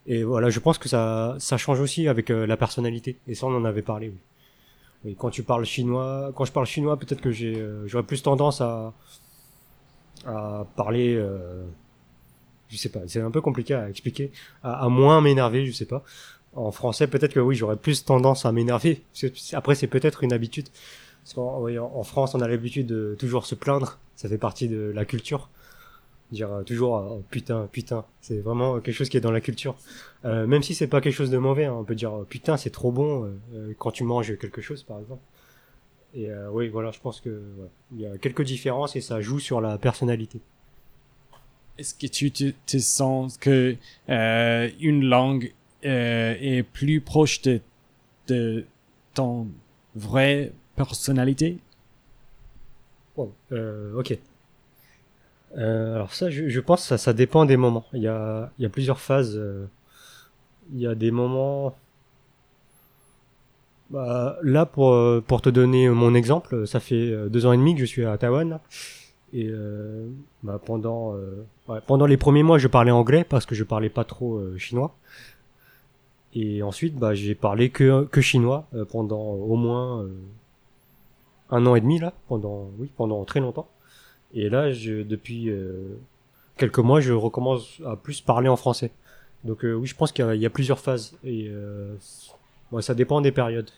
Et 0.08 0.24
voilà, 0.24 0.50
je 0.50 0.60
pense 0.60 0.78
que 0.78 0.88
ça 0.88 1.36
ça 1.40 1.58
change 1.58 1.82
aussi 1.82 2.08
avec 2.08 2.30
euh, 2.30 2.48
la 2.48 2.58
personnalité. 2.58 3.18
Et 3.28 3.36
ça, 3.36 3.46
on 3.46 3.56
en 3.56 3.66
avait 3.66 3.82
parlé. 3.82 4.10
Oui. 4.10 4.18
oui 5.06 5.16
quand 5.20 5.30
tu 5.30 5.44
parles 5.44 5.66
chinois, 5.66 6.32
quand 6.36 6.46
je 6.46 6.52
parle 6.52 6.66
chinois, 6.66 6.98
peut-être 6.98 7.22
que 7.22 7.32
j'ai 7.32 7.56
euh, 7.58 7.88
j'aurais 7.88 8.04
plus 8.06 8.24
tendance 8.24 8.62
à 8.62 8.94
à 10.26 10.66
parler. 10.76 11.16
Euh, 11.16 11.64
je 12.70 12.78
sais 12.78 12.90
pas, 12.90 13.00
c'est 13.08 13.22
un 13.22 13.32
peu 13.32 13.42
compliqué 13.42 13.74
à 13.76 13.90
expliquer, 13.90 14.32
à, 14.62 14.90
moins 14.90 15.22
m'énerver, 15.22 15.66
je 15.66 15.72
sais 15.72 15.86
pas 15.86 16.04
en 16.54 16.72
français, 16.72 17.08
peut-être 17.08 17.34
que 17.34 17.40
oui, 17.40 17.56
j'aurais 17.56 17.76
plus 17.76 18.04
tendance 18.04 18.46
à 18.46 18.52
m'énerver. 18.52 19.04
Après, 19.54 19.76
c'est 19.76 19.88
peut-être 19.88 20.24
une 20.24 20.34
habitude. 20.34 20.68
Parce 21.24 21.36
qu'en 21.36 21.68
en 21.68 22.04
France, 22.04 22.34
on 22.34 22.42
a 22.42 22.48
l'habitude 22.48 22.88
de 22.88 23.16
toujours 23.20 23.46
se 23.46 23.54
plaindre. 23.54 24.00
Ça 24.16 24.28
fait 24.28 24.40
partie 24.40 24.68
de 24.68 24.92
la 24.96 25.06
culture. 25.06 25.50
Dire 26.32 26.52
euh, 26.52 26.64
toujours 26.64 26.94
oh, 26.94 27.24
putain, 27.30 27.70
putain. 27.72 28.06
C'est 28.22 28.40
vraiment 28.40 28.80
quelque 28.80 28.96
chose 28.96 29.10
qui 29.10 29.18
est 29.18 29.22
dans 29.22 29.32
la 29.32 29.42
culture. 29.42 29.76
Euh, 30.26 30.46
même 30.48 30.64
si 30.64 30.76
c'est 30.76 30.88
pas 30.88 31.02
quelque 31.02 31.14
chose 31.14 31.30
de 31.30 31.38
mauvais, 31.38 31.66
hein. 31.66 31.74
on 31.74 31.84
peut 31.84 31.96
dire 31.96 32.14
oh, 32.14 32.26
putain, 32.28 32.58
c'est 32.58 32.70
trop 32.70 32.92
bon 32.92 33.26
euh, 33.54 33.74
quand 33.78 33.92
tu 33.92 34.04
manges 34.04 34.38
quelque 34.38 34.62
chose, 34.62 34.84
par 34.84 35.00
exemple. 35.00 35.22
Et 36.14 36.30
oui, 36.52 36.70
voilà, 36.70 36.90
je 36.92 37.00
pense 37.00 37.22
que 37.22 37.44
il 37.92 38.02
y 38.02 38.08
a 38.08 38.18
quelques 38.18 38.42
différences 38.42 38.96
et 38.96 39.02
ça 39.02 39.22
joue 39.22 39.40
sur 39.40 39.62
la 39.62 39.78
personnalité. 39.78 40.40
Est-ce 41.78 41.94
que 41.94 42.08
tu 42.08 42.32
te, 42.32 42.78
sens 42.80 43.38
que 43.38 43.76
une 44.08 45.06
langue 45.06 45.54
euh, 45.86 46.36
est 46.40 46.64
plus 46.64 47.02
proche 47.02 47.42
de, 47.44 47.62
de 48.28 48.66
ton 49.14 49.48
vraie 49.96 50.52
personnalité? 50.76 51.60
Euh, 53.52 53.94
ok. 53.96 54.18
Euh, 55.58 55.96
alors 55.96 56.14
ça, 56.14 56.30
je, 56.30 56.50
je, 56.50 56.60
pense 56.60 56.84
ça, 56.84 56.98
ça 56.98 57.14
dépend 57.14 57.46
des 57.46 57.58
moments. 57.58 57.86
Il 57.94 58.02
y 58.02 58.08
a, 58.08 58.52
il 58.60 58.64
y 58.64 58.66
a 58.66 58.70
plusieurs 58.70 59.00
phases. 59.00 59.36
Euh, 59.38 59.66
il 60.74 60.80
y 60.80 60.88
a 60.88 60.96
des 60.96 61.12
moments... 61.12 61.76
Bah, 63.90 64.38
là, 64.44 64.66
pour, 64.66 64.92
euh, 64.94 65.24
pour 65.26 65.42
te 65.42 65.50
donner 65.50 65.90
mon 65.90 66.14
exemple, 66.14 66.68
ça 66.68 66.80
fait 66.82 67.30
deux 67.30 67.46
ans 67.46 67.54
et 67.54 67.58
demi 67.58 67.74
que 67.74 67.80
je 67.80 67.86
suis 67.86 68.06
à 68.06 68.18
Taïwan. 68.18 68.60
Et 69.34 69.50
bah, 70.44 70.60
pendant, 70.64 71.14
ouais, 71.68 71.80
pendant 71.86 72.06
les 72.06 72.18
premiers 72.18 72.44
mois, 72.44 72.58
je 72.58 72.68
parlais 72.68 72.92
anglais 72.92 73.26
parce 73.28 73.46
que 73.46 73.56
je 73.56 73.64
parlais 73.64 73.90
pas 73.90 74.04
trop 74.04 74.42
chinois. 74.58 74.96
Et 76.40 76.62
ensuite, 76.62 76.96
bah, 76.96 77.16
j'ai 77.16 77.34
parlé 77.34 77.72
que, 77.72 78.06
que 78.06 78.22
chinois 78.22 78.68
euh, 78.76 78.86
pendant 78.86 79.22
au 79.22 79.56
moins 79.56 80.04
euh, 80.04 80.10
un 81.50 81.66
an 81.66 81.76
et 81.76 81.82
demi 81.82 82.00
là, 82.00 82.14
pendant 82.28 82.70
oui, 82.78 82.92
pendant 82.96 83.24
très 83.26 83.40
longtemps. 83.40 83.68
Et 84.34 84.50
là, 84.50 84.72
je, 84.72 85.04
depuis 85.04 85.50
euh, 85.50 85.98
quelques 86.58 86.80
mois, 86.80 87.00
je 87.00 87.14
recommence 87.14 87.82
à 87.86 87.96
plus 87.96 88.22
parler 88.22 88.50
en 88.50 88.56
français. 88.56 88.92
Donc 89.44 89.60
oui, 89.64 89.88
je 89.88 89.96
pense 89.96 90.12
qu'il 90.12 90.26
y, 90.34 90.40
y, 90.40 90.46
a 90.46 90.50
plusieurs 90.50 90.80
phases 90.80 91.16
et 91.24 91.50
ouais, 92.72 92.82
ça 92.82 92.96
dépend 92.96 93.22
des 93.22 93.32
périodes. 93.32 93.70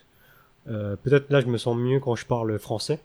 peut-être 0.65 1.29
là, 1.29 1.41
je 1.41 1.47
me 1.47 1.57
sens 1.57 1.77
mieux 1.77 1.99
quand 1.99 2.15
je 2.15 2.25
parle 2.25 2.57
français, 2.57 2.99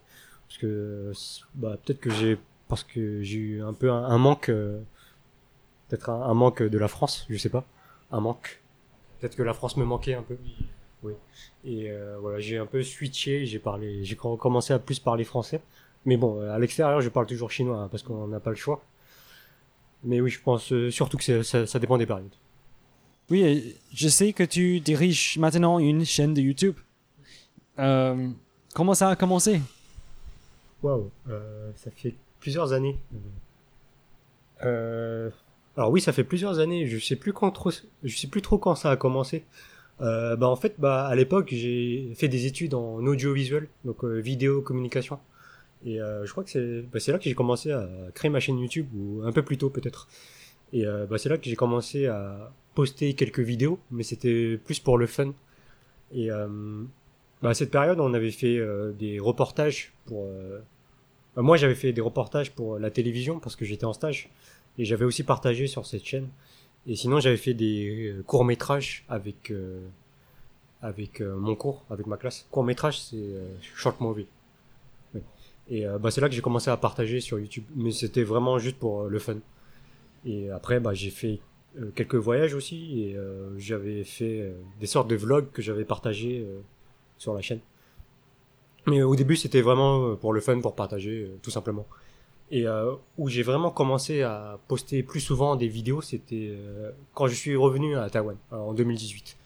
parce 0.49 0.59
que 0.59 1.13
bah, 1.57 1.77
peut-être 1.85 2.01
que 2.01 2.11
j'ai 2.11 2.39
parce 2.69 2.85
que 2.85 3.23
j'ai 3.23 3.39
eu 3.39 3.63
un 3.63 3.75
peu 3.75 3.91
un, 3.91 4.19
manque, 4.19 4.47
peut-être 4.47 6.11
un, 6.11 6.23
un 6.23 6.35
manque 6.35 6.63
de 6.63 6.79
la 6.79 6.89
France, 6.89 7.27
je 7.29 7.37
sais 7.37 7.51
pas, 7.51 7.65
un 8.13 8.21
manque 8.21 8.63
peut-être 9.25 9.37
que 9.37 9.43
la 9.43 9.55
France 9.55 9.79
me 9.79 9.87
manquait 9.87 10.13
un 10.13 10.23
peu. 10.23 10.37
Oui. 11.03 11.15
Et 11.65 11.91
euh, 11.91 12.19
voilà, 12.21 12.41
j'ai 12.41 12.59
un 12.59 12.67
peu 12.67 12.83
switché, 12.83 13.47
j'ai 13.47 13.59
parlé, 13.59 14.05
j'ai 14.05 14.17
commencé 14.17 14.75
à 14.75 14.79
plus 14.79 14.99
parler 14.99 15.25
français. 15.25 15.63
Mais 16.07 16.17
bon, 16.17 16.41
à 16.51 16.59
l'extérieur, 16.59 17.01
je 17.01 17.09
parle 17.09 17.27
toujours 17.27 17.51
chinois 17.51 17.79
hein, 17.79 17.89
parce 17.91 18.03
qu'on 18.03 18.29
n'a 18.29 18.41
pas 18.41 18.51
le 18.51 18.57
choix. 18.57 18.83
Mais 20.03 20.21
oui, 20.21 20.31
je 20.31 20.41
pense 20.41 20.73
euh, 20.73 20.91
surtout 20.91 21.17
que 21.17 21.43
ça, 21.43 21.67
ça, 21.67 21.79
dépend 21.79 21.97
des 21.97 22.07
périodes. 22.07 22.29
Oui, 23.31 23.75
je 23.95 24.09
sais 24.09 24.35
que 24.35 24.43
tu 24.43 24.81
diriges 24.81 25.39
maintenant 25.39 25.79
une 25.79 26.05
chaîne 26.05 26.35
de 26.35 26.43
YouTube. 26.43 26.77
Euh, 27.79 28.29
comment 28.75 28.93
ça 28.93 29.09
a 29.09 29.17
commencé? 29.17 29.63
Waouh, 30.83 31.11
ça 31.75 31.91
fait 31.91 32.15
plusieurs 32.39 32.75
années. 32.75 32.99
Euh, 34.65 35.31
alors 35.77 35.91
oui, 35.91 36.01
ça 36.01 36.13
fait 36.13 36.25
plusieurs 36.25 36.59
années. 36.59 36.87
Je 36.87 36.99
sais 36.99 37.17
plus 37.17 37.33
quand 37.33 37.51
trop, 37.51 37.71
je 38.03 38.17
sais 38.17 38.29
plus 38.29 38.43
trop 38.43 38.59
quand 38.59 38.75
ça 38.75 38.91
a 38.91 38.97
commencé. 38.97 39.45
Euh, 40.01 40.37
bah 40.37 40.49
en 40.49 40.57
fait, 40.57 40.75
bah 40.79 41.07
à 41.07 41.15
l'époque, 41.15 41.49
j'ai 41.53 42.13
fait 42.17 42.29
des 42.29 42.47
études 42.47 42.75
en 42.75 42.99
audiovisuel, 43.07 43.69
donc 43.85 44.05
euh, 44.05 44.19
vidéo 44.19 44.61
communication. 44.61 45.19
Et 45.85 46.01
euh, 46.01 46.25
je 46.25 46.33
crois 46.33 46.45
que 46.45 46.51
c'est 46.51 46.83
bah, 46.83 46.99
là 47.07 47.19
que 47.19 47.25
j'ai 47.25 47.35
commencé 47.35 47.71
à 47.71 47.89
créer 48.15 48.31
ma 48.31 48.41
chaîne 48.41 48.59
YouTube 48.59 48.87
ou 48.95 49.23
un 49.25 49.33
peu 49.33 49.43
plus 49.43 49.59
tôt 49.59 49.71
peut-être. 49.71 50.09
Et 50.73 50.87
euh, 50.87 51.07
bah, 51.07 51.19
c'est 51.19 51.29
là 51.29 51.39
que 51.39 51.45
j'ai 51.45 51.57
commencé 51.57 52.07
à 52.07 52.53
poster 52.75 53.15
quelques 53.15 53.41
vidéos, 53.41 53.79
mais 53.91 54.03
c'était 54.03 54.59
plus 54.59 54.81
pour 54.81 54.99
le 54.99 55.07
fun. 55.07 55.33
Et 56.13 56.31
euh, 56.31 56.49
bah, 57.43 57.51
à 57.51 57.55
cette 57.55 57.71
période, 57.71 58.01
on 58.01 58.15
avait 58.15 58.31
fait 58.31 58.59
des 58.99 59.19
reportages 59.19 59.93
pour. 60.07 60.27
Bah, 61.37 61.43
moi, 61.43 61.57
j'avais 61.57 61.75
fait 61.75 61.93
des 61.93 62.01
reportages 62.01 62.53
pour 62.53 62.79
la 62.79 62.91
télévision 62.91 63.39
parce 63.41 63.57
que 63.57 63.65
j'étais 63.65 63.85
en 63.85 63.93
stage. 63.93 64.31
Et 64.79 64.85
j'avais 64.85 65.05
aussi 65.05 65.23
partagé 65.23 65.67
sur 65.67 65.87
cette 65.87 66.05
chaîne. 66.05 66.29
Et 66.87 66.97
sinon, 66.97 67.21
j'avais 67.21 67.37
fait 67.37 67.55
des 67.55 68.11
euh, 68.11 68.23
courts 68.23 68.45
métrages 68.45 69.05
avec 69.09 69.51
euh, 69.51 69.81
avec 70.83 71.23
euh, 71.23 71.35
mon 71.37 71.55
cours, 71.55 71.83
avec 71.91 72.07
ma 72.07 72.17
classe. 72.17 72.47
Court 72.51 72.65
métrage, 72.65 73.01
c'est 73.01 73.35
short 73.75 74.01
movie. 74.01 74.27
Et 75.71 75.87
bah, 76.01 76.11
c'est 76.11 76.21
là 76.21 76.29
que 76.29 76.35
j'ai 76.35 76.43
commencé 76.43 76.71
à 76.71 76.77
partager 76.77 77.21
sur 77.21 77.39
YouTube. 77.39 77.65
Mais 77.75 77.91
c'était 77.91 78.23
vraiment 78.23 78.59
juste 78.59 78.77
pour 78.77 79.05
le 79.05 79.19
fun. 79.19 79.37
Et 80.27 80.51
après, 80.51 80.79
bah, 80.79 80.93
j'ai 80.93 81.11
fait 81.11 81.41
quelques 81.95 82.17
voyages 82.17 82.55
aussi. 82.55 83.03
Et 83.03 83.17
j'avais 83.57 84.05
fait 84.05 84.53
des 84.79 84.87
sortes 84.87 85.09
de 85.09 85.17
vlogs 85.17 85.51
que 85.53 85.63
j'avais 85.63 85.85
partagés 85.85 86.47
sur 87.17 87.33
la 87.33 87.41
chaîne. 87.41 87.61
Mais 88.87 89.03
au 89.03 89.17
début, 89.17 89.37
c'était 89.37 89.63
vraiment 89.63 90.17
pour 90.17 90.35
le 90.35 90.41
fun, 90.43 90.61
pour 90.61 90.75
partager, 90.75 91.31
tout 91.41 91.51
simplement. 91.51 91.87
Et 92.51 92.67
euh, 92.67 92.93
où 93.17 93.29
j'ai 93.29 93.43
vraiment 93.43 93.71
commencé 93.71 94.23
à 94.23 94.59
poster 94.69 95.03
plus 95.03 95.21
souvent 95.21 95.57
des 95.57 95.69
vidéos, 95.69 96.03
c'était 96.03 96.51
euh, 96.53 96.91
quand 97.15 97.27
je 97.27 97.35
suis 97.35 97.57
revenu 97.57 97.97
à 97.97 98.09
Taïwan 98.11 98.37
en 98.51 98.75
2018. 98.75 99.37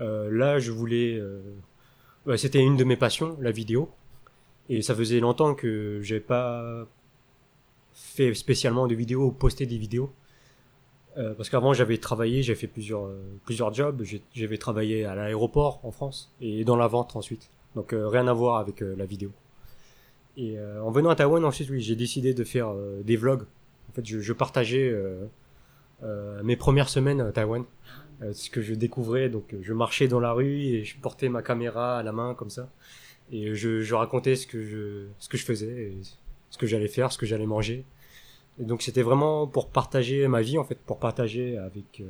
Euh, 0.00 0.30
là, 0.30 0.58
je 0.58 0.70
voulais, 0.70 1.16
euh, 1.18 1.40
bah, 2.26 2.36
c'était 2.36 2.60
une 2.60 2.76
de 2.76 2.84
mes 2.84 2.96
passions, 2.96 3.36
la 3.40 3.50
vidéo, 3.50 3.90
et 4.68 4.82
ça 4.82 4.94
faisait 4.94 5.20
longtemps 5.20 5.54
que 5.54 6.00
j'avais 6.02 6.20
pas 6.20 6.86
fait 7.92 8.34
spécialement 8.34 8.86
de 8.86 8.94
vidéos 8.94 9.26
ou 9.26 9.32
posté 9.32 9.66
des 9.66 9.78
vidéos. 9.78 10.12
Euh, 11.16 11.32
parce 11.34 11.48
qu'avant 11.48 11.74
j'avais 11.74 11.98
travaillé, 11.98 12.42
j'ai 12.42 12.54
fait 12.54 12.66
plusieurs 12.66 13.08
plusieurs 13.44 13.72
jobs. 13.72 14.02
J'avais 14.34 14.58
travaillé 14.58 15.04
à 15.04 15.14
l'aéroport 15.14 15.80
en 15.84 15.92
France 15.92 16.34
et 16.40 16.64
dans 16.64 16.76
la 16.76 16.88
vente 16.88 17.16
ensuite. 17.16 17.50
Donc 17.76 17.94
rien 17.94 18.26
à 18.26 18.32
voir 18.32 18.58
avec 18.58 18.80
la 18.80 19.04
vidéo. 19.04 19.30
Et 20.36 20.58
euh, 20.58 20.82
en 20.82 20.90
venant 20.90 21.10
à 21.10 21.14
Taïwan, 21.14 21.44
ensuite, 21.44 21.70
oui, 21.70 21.80
j'ai 21.80 21.96
décidé 21.96 22.34
de 22.34 22.44
faire 22.44 22.68
euh, 22.68 23.02
des 23.02 23.16
vlogs. 23.16 23.44
En 23.90 23.92
fait, 23.92 24.04
je, 24.04 24.20
je 24.20 24.32
partageais 24.32 24.90
euh, 24.90 26.42
mes 26.42 26.56
premières 26.56 26.88
semaines 26.88 27.20
à 27.20 27.30
Taïwan, 27.32 27.64
ce 28.32 28.50
que 28.50 28.60
je 28.60 28.74
découvrais. 28.74 29.28
Donc, 29.28 29.54
je 29.60 29.72
marchais 29.72 30.08
dans 30.08 30.20
la 30.20 30.32
rue 30.32 30.60
et 30.62 30.84
je 30.84 30.98
portais 30.98 31.28
ma 31.28 31.42
caméra 31.42 31.98
à 31.98 32.02
la 32.02 32.12
main 32.12 32.34
comme 32.34 32.50
ça, 32.50 32.68
et 33.34 33.54
je, 33.54 33.94
racontais 33.94 34.36
ce 34.36 34.46
que 34.46 34.62
je 34.64 35.06
ce 35.18 35.28
que 35.28 35.36
je 35.36 35.44
faisais, 35.44 35.92
ce 36.50 36.58
que 36.58 36.66
j'allais 36.66 36.88
faire, 36.88 37.12
ce 37.12 37.18
que 37.18 37.26
j'allais 37.26 37.46
manger. 37.46 37.84
Donc, 38.58 38.82
c'était 38.82 39.02
vraiment 39.02 39.46
pour 39.48 39.68
partager 39.68 40.28
ma 40.28 40.40
vie, 40.40 40.58
en 40.58 40.64
fait, 40.64 40.78
pour 40.78 40.98
partager 41.00 41.58
avec 41.58 42.02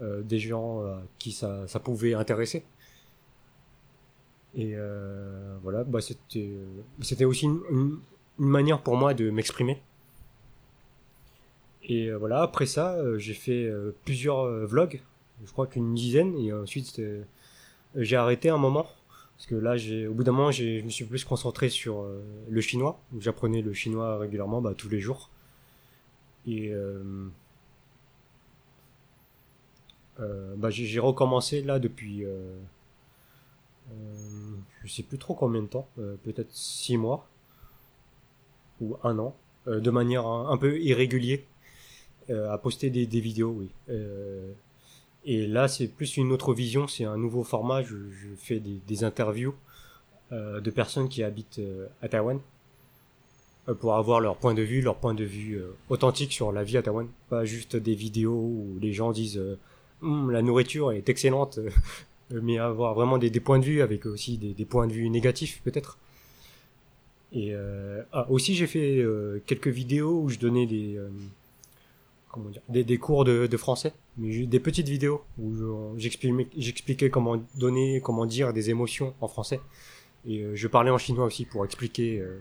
des 0.00 0.38
gens 0.38 0.82
qui 1.18 1.32
ça, 1.32 1.66
ça 1.66 1.80
pouvait 1.80 2.14
intéresser. 2.14 2.64
Et 4.54 4.72
euh, 4.74 5.56
voilà, 5.62 5.84
bah 5.84 6.00
c'était 6.00 6.50
c'était 7.00 7.24
aussi 7.24 7.46
une, 7.46 7.98
manière 8.38 8.82
pour 8.82 8.96
moi 8.96 9.14
de 9.14 9.30
m'exprimer. 9.30 9.80
Et 11.84 12.06
euh, 12.06 12.16
voilà, 12.16 12.42
après 12.42 12.66
ça, 12.66 12.94
euh, 12.94 13.18
j'ai 13.18 13.34
fait 13.34 13.64
euh, 13.64 13.94
plusieurs 14.04 14.46
vlogs, 14.66 15.00
je 15.44 15.52
crois 15.52 15.66
qu'une 15.66 15.94
dizaine, 15.94 16.36
et 16.36 16.52
ensuite 16.52 17.00
j'ai 17.94 18.16
arrêté 18.16 18.48
un 18.48 18.58
moment 18.58 18.86
parce 19.40 19.48
que 19.48 19.54
là, 19.54 19.78
j'ai 19.78 20.06
au 20.06 20.12
bout 20.12 20.22
d'un 20.22 20.32
moment, 20.32 20.50
je 20.50 20.82
me 20.82 20.90
suis 20.90 21.06
plus 21.06 21.24
concentré 21.24 21.70
sur 21.70 22.04
le 22.46 22.60
chinois. 22.60 23.00
J'apprenais 23.18 23.62
le 23.62 23.72
chinois 23.72 24.18
régulièrement, 24.18 24.60
bah, 24.60 24.74
tous 24.76 24.90
les 24.90 25.00
jours. 25.00 25.30
Et 26.46 26.74
bah, 30.18 30.68
j'ai 30.68 31.00
recommencé 31.00 31.62
là 31.62 31.78
depuis 31.78 32.26
euh, 33.92 34.54
je 34.84 34.92
sais 34.92 35.02
plus 35.02 35.18
trop 35.18 35.34
combien 35.34 35.62
de 35.62 35.66
temps, 35.66 35.88
euh, 35.98 36.16
peut-être 36.22 36.52
six 36.52 36.96
mois 36.96 37.26
ou 38.80 38.96
un 39.02 39.18
an, 39.18 39.36
euh, 39.66 39.80
de 39.80 39.90
manière 39.90 40.26
un, 40.26 40.56
peu 40.56 40.80
irrégulière, 40.80 41.40
à 42.28 42.56
poster 42.58 42.90
des, 42.90 43.06
des 43.06 43.20
vidéos, 43.20 43.50
oui. 43.50 43.70
Et 45.24 45.46
là, 45.46 45.68
c'est 45.68 45.86
plus 45.88 46.16
une 46.16 46.32
autre 46.32 46.54
vision, 46.54 46.88
c'est 46.88 47.04
un 47.04 47.16
nouveau 47.18 47.44
format. 47.44 47.82
Je, 47.82 47.96
je 48.10 48.28
fais 48.36 48.58
des, 48.58 48.80
des 48.86 49.04
interviews 49.04 49.54
euh, 50.32 50.60
de 50.60 50.70
personnes 50.70 51.08
qui 51.08 51.22
habitent 51.22 51.58
euh, 51.58 51.86
à 52.02 52.08
Taïwan 52.08 52.40
euh, 53.68 53.74
pour 53.74 53.94
avoir 53.96 54.20
leur 54.20 54.36
point 54.36 54.54
de 54.54 54.62
vue, 54.62 54.80
leur 54.80 54.96
point 54.96 55.14
de 55.14 55.24
vue 55.24 55.56
euh, 55.56 55.76
authentique 55.90 56.32
sur 56.32 56.52
la 56.52 56.64
vie 56.64 56.78
à 56.78 56.82
Taïwan. 56.82 57.08
Pas 57.28 57.44
juste 57.44 57.76
des 57.76 57.94
vidéos 57.94 58.32
où 58.32 58.78
les 58.80 58.92
gens 58.92 59.12
disent 59.12 59.38
euh, 59.38 59.58
Hum, 60.02 60.30
la 60.30 60.40
nourriture 60.40 60.92
est 60.92 61.10
excellente, 61.10 61.58
euh, 61.58 62.40
mais 62.42 62.58
avoir 62.58 62.94
vraiment 62.94 63.18
des, 63.18 63.28
des 63.28 63.40
points 63.40 63.58
de 63.58 63.64
vue 63.66 63.82
avec 63.82 64.06
aussi 64.06 64.38
des, 64.38 64.54
des 64.54 64.64
points 64.64 64.86
de 64.86 64.92
vue 64.94 65.10
négatifs 65.10 65.60
peut-être. 65.62 65.98
Et 67.32 67.54
ah, 68.12 68.26
aussi 68.28 68.56
j'ai 68.56 68.66
fait 68.66 69.04
quelques 69.46 69.68
vidéos 69.68 70.22
où 70.22 70.28
je 70.28 70.38
donnais 70.40 70.66
des 70.66 70.98
comment 72.30 72.50
dire 72.50 72.62
des, 72.68 72.98
cours 72.98 73.24
de, 73.24 73.56
français, 73.56 73.92
des 74.16 74.60
petites 74.60 74.88
vidéos 74.88 75.22
où 75.38 75.96
j'expliquais 75.96 77.10
comment 77.10 77.42
donner, 77.56 78.00
comment 78.00 78.26
dire 78.26 78.52
des 78.52 78.70
émotions 78.70 79.14
en 79.20 79.28
français. 79.28 79.60
Et 80.26 80.42
euh, 80.42 80.54
je 80.54 80.68
parlais 80.68 80.90
en 80.90 80.98
chinois 80.98 81.24
aussi 81.24 81.44
pour 81.44 81.64
expliquer 81.64 82.18
euh, 82.18 82.40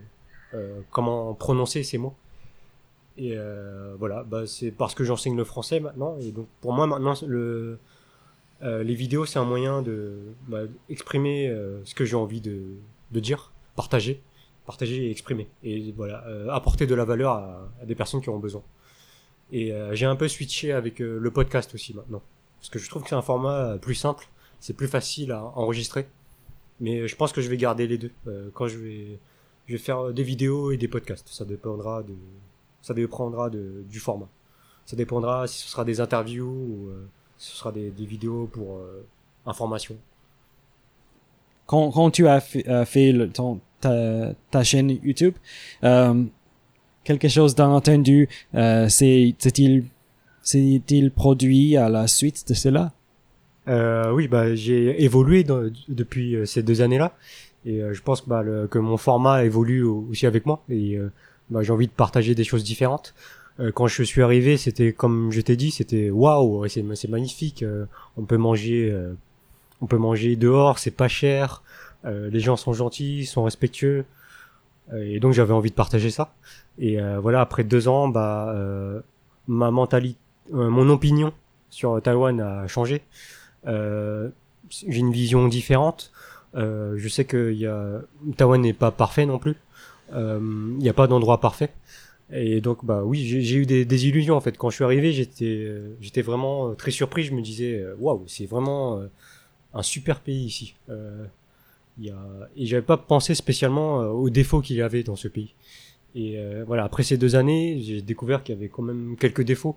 euh, 0.53 0.81
comment 0.91 1.33
prononcer 1.33 1.83
ces 1.83 1.97
mots. 1.97 2.15
Et 3.17 3.35
voilà, 3.97 4.23
bah, 4.23 4.47
c'est 4.47 4.71
parce 4.71 4.95
que 4.95 5.03
j'enseigne 5.03 5.35
le 5.35 5.43
français 5.43 5.81
maintenant. 5.81 6.15
Et 6.21 6.31
donc 6.31 6.47
pour 6.61 6.71
moi 6.71 6.87
maintenant, 6.87 7.13
le, 7.27 7.77
les 8.61 8.93
vidéos 8.93 9.25
c'est 9.25 9.39
un 9.39 9.43
moyen 9.43 9.81
de 9.81 10.19
bah, 10.47 10.61
exprimer 10.89 11.53
ce 11.83 11.93
que 11.93 12.05
j'ai 12.05 12.15
envie 12.15 12.39
de, 12.39 12.61
de 13.11 13.19
dire, 13.19 13.51
partager, 13.75 14.21
partager 14.65 15.07
et 15.07 15.11
exprimer. 15.11 15.49
Et 15.63 15.91
voilà, 15.91 16.23
apporter 16.49 16.87
de 16.87 16.95
la 16.95 17.03
valeur 17.03 17.33
à, 17.33 17.69
à 17.81 17.85
des 17.85 17.95
personnes 17.95 18.21
qui 18.21 18.29
ont 18.29 18.39
besoin. 18.39 18.63
Et 19.51 19.73
euh, 19.73 19.95
j'ai 19.95 20.05
un 20.05 20.15
peu 20.15 20.27
switché 20.27 20.71
avec 20.71 21.01
euh, 21.01 21.17
le 21.19 21.31
podcast 21.31 21.73
aussi 21.73 21.93
maintenant. 21.93 22.21
Parce 22.59 22.69
que 22.69 22.79
je 22.79 22.89
trouve 22.89 23.03
que 23.03 23.09
c'est 23.09 23.15
un 23.15 23.21
format 23.21 23.71
euh, 23.73 23.77
plus 23.77 23.95
simple, 23.95 24.27
c'est 24.59 24.73
plus 24.73 24.87
facile 24.87 25.31
à 25.31 25.43
enregistrer. 25.43 26.07
Mais 26.79 27.07
je 27.07 27.15
pense 27.15 27.33
que 27.33 27.41
je 27.41 27.49
vais 27.49 27.57
garder 27.57 27.87
les 27.87 27.97
deux. 27.97 28.11
Quand 28.53 28.67
je 28.69 28.77
vais, 28.77 29.19
je 29.67 29.73
vais 29.73 29.79
faire 29.79 30.13
des 30.13 30.23
vidéos 30.23 30.71
et 30.71 30.77
des 30.77 30.87
podcasts. 30.87 31.27
Ça 31.27 31.43
dépendra 31.43 32.03
de, 32.03 32.15
ça 32.81 32.93
dépendra 32.93 33.49
de, 33.49 33.83
du 33.89 33.99
format. 33.99 34.29
Ça 34.85 34.95
dépendra 34.95 35.45
si 35.47 35.59
ce 35.59 35.69
sera 35.69 35.85
des 35.85 36.01
interviews 36.01 36.47
ou 36.47 36.89
euh, 36.89 37.05
ce 37.37 37.55
sera 37.55 37.71
des, 37.71 37.91
des 37.91 38.05
vidéos 38.05 38.49
pour 38.51 38.77
euh, 38.77 39.05
information. 39.45 39.95
Quand, 41.67 41.91
quand 41.91 42.09
tu 42.09 42.27
as 42.27 42.39
fait, 42.39 42.67
euh, 42.67 42.85
fait 42.85 43.11
le, 43.11 43.29
ton, 43.29 43.59
ta, 43.81 44.33
ta 44.49 44.63
chaîne 44.63 44.89
YouTube, 44.89 45.35
quelque 47.09 47.27
chose 47.27 47.55
d'entendu, 47.55 48.29
euh, 48.53 48.87
c'est, 48.87 49.33
c'est-il, 49.39 49.83
c'est-il 50.43 51.09
produit 51.11 51.75
à 51.75 51.89
la 51.89 52.05
suite 52.07 52.47
de 52.47 52.53
cela? 52.53 52.91
Euh, 53.67 54.11
oui, 54.11 54.27
bah 54.27 54.55
j'ai 54.55 55.03
évolué 55.03 55.43
depuis 55.87 56.35
euh, 56.35 56.45
ces 56.45 56.61
deux 56.61 56.81
années-là, 56.81 57.15
et 57.65 57.81
euh, 57.81 57.93
je 57.93 58.01
pense 58.01 58.27
bah, 58.27 58.43
que 58.69 58.77
mon 58.77 58.97
format 58.97 59.43
évolue 59.43 59.83
au- 59.83 60.07
aussi 60.11 60.27
avec 60.27 60.45
moi, 60.45 60.61
et 60.69 60.99
bah, 61.49 61.63
j'ai 61.63 61.71
envie 61.71 61.87
de 61.87 61.91
partager 61.91 62.35
des 62.35 62.43
choses 62.43 62.63
différentes. 62.63 63.13
Quand 63.73 63.87
je 63.87 64.03
suis 64.03 64.21
arrivé, 64.21 64.55
c'était 64.55 64.93
comme 64.93 65.33
je 65.33 65.41
t'ai 65.41 65.57
dit, 65.57 65.71
c'était 65.71 66.09
waouh, 66.09 66.65
c'est 66.69 66.85
c'est 66.95 67.09
magnifique. 67.09 67.65
on 68.15 68.23
peut 68.23 68.37
manger, 68.37 68.79
on 69.81 69.85
peut 69.85 69.97
manger 69.97 70.37
dehors, 70.37 70.79
c'est 70.79 70.95
pas 70.95 71.09
cher. 71.09 71.61
les 72.05 72.39
gens 72.39 72.55
sont 72.55 72.71
gentils, 72.71 73.25
sont 73.25 73.43
respectueux, 73.43 74.05
et 74.95 75.19
donc 75.19 75.33
j'avais 75.33 75.53
envie 75.53 75.69
de 75.69 75.75
partager 75.75 76.09
ça. 76.09 76.33
Et 76.77 76.99
euh, 76.99 77.19
voilà, 77.19 77.41
après 77.41 77.63
deux 77.63 77.87
ans, 77.87 78.07
bah 78.07 78.53
euh, 78.55 79.01
ma 79.47 79.71
mentalité, 79.71 80.17
euh, 80.53 80.69
mon 80.69 80.89
opinion 80.89 81.33
sur 81.69 82.01
Taïwan 82.01 82.39
a 82.41 82.67
changé. 82.67 83.01
Euh, 83.67 84.29
j'ai 84.69 84.99
une 84.99 85.11
vision 85.11 85.47
différente. 85.47 86.11
Euh, 86.55 86.95
je 86.97 87.07
sais 87.07 87.25
que 87.25 87.53
y 87.53 87.67
a... 87.67 88.01
Taïwan 88.37 88.61
n'est 88.61 88.73
pas 88.73 88.91
parfait 88.91 89.25
non 89.25 89.37
plus. 89.37 89.55
Euh, 90.13 90.39
Il 90.41 90.83
n'y 90.83 90.89
a 90.89 90.93
pas 90.93 91.07
d'endroit 91.07 91.39
parfait. 91.39 91.69
Et 92.31 92.61
donc 92.61 92.85
bah 92.85 93.03
oui, 93.03 93.25
j'ai 93.25 93.55
eu 93.55 93.65
des, 93.65 93.85
des 93.85 94.07
illusions 94.07 94.35
en 94.35 94.41
fait. 94.41 94.55
Quand 94.57 94.69
je 94.69 94.75
suis 94.75 94.83
arrivé, 94.83 95.11
j'étais 95.13 95.65
euh, 95.67 95.95
j'étais 95.99 96.21
vraiment 96.21 96.69
euh, 96.69 96.73
très 96.75 96.91
surpris. 96.91 97.23
Je 97.23 97.33
me 97.33 97.41
disais 97.41 97.81
euh, 97.81 97.95
waouh, 97.99 98.23
c'est 98.27 98.45
vraiment 98.45 98.99
euh, 98.99 99.07
un 99.73 99.81
super 99.81 100.19
pays 100.19 100.45
ici. 100.45 100.75
Il 101.99 102.05
y 102.05 102.09
a... 102.09 102.49
Et 102.55 102.65
j'avais 102.65 102.81
pas 102.81 102.97
pensé 102.97 103.35
spécialement 103.35 104.01
euh, 104.01 104.07
aux 104.07 104.29
défauts 104.29 104.61
qu'il 104.61 104.77
y 104.77 104.81
avait 104.81 105.03
dans 105.03 105.15
ce 105.15 105.27
pays. 105.27 105.53
Et 106.15 106.39
euh, 106.39 106.63
voilà, 106.65 106.85
après 106.85 107.03
ces 107.03 107.17
deux 107.17 107.35
années, 107.35 107.79
j'ai 107.81 108.01
découvert 108.01 108.43
qu'il 108.43 108.55
y 108.55 108.57
avait 108.57 108.69
quand 108.69 108.81
même 108.81 109.15
quelques 109.19 109.43
défauts. 109.43 109.75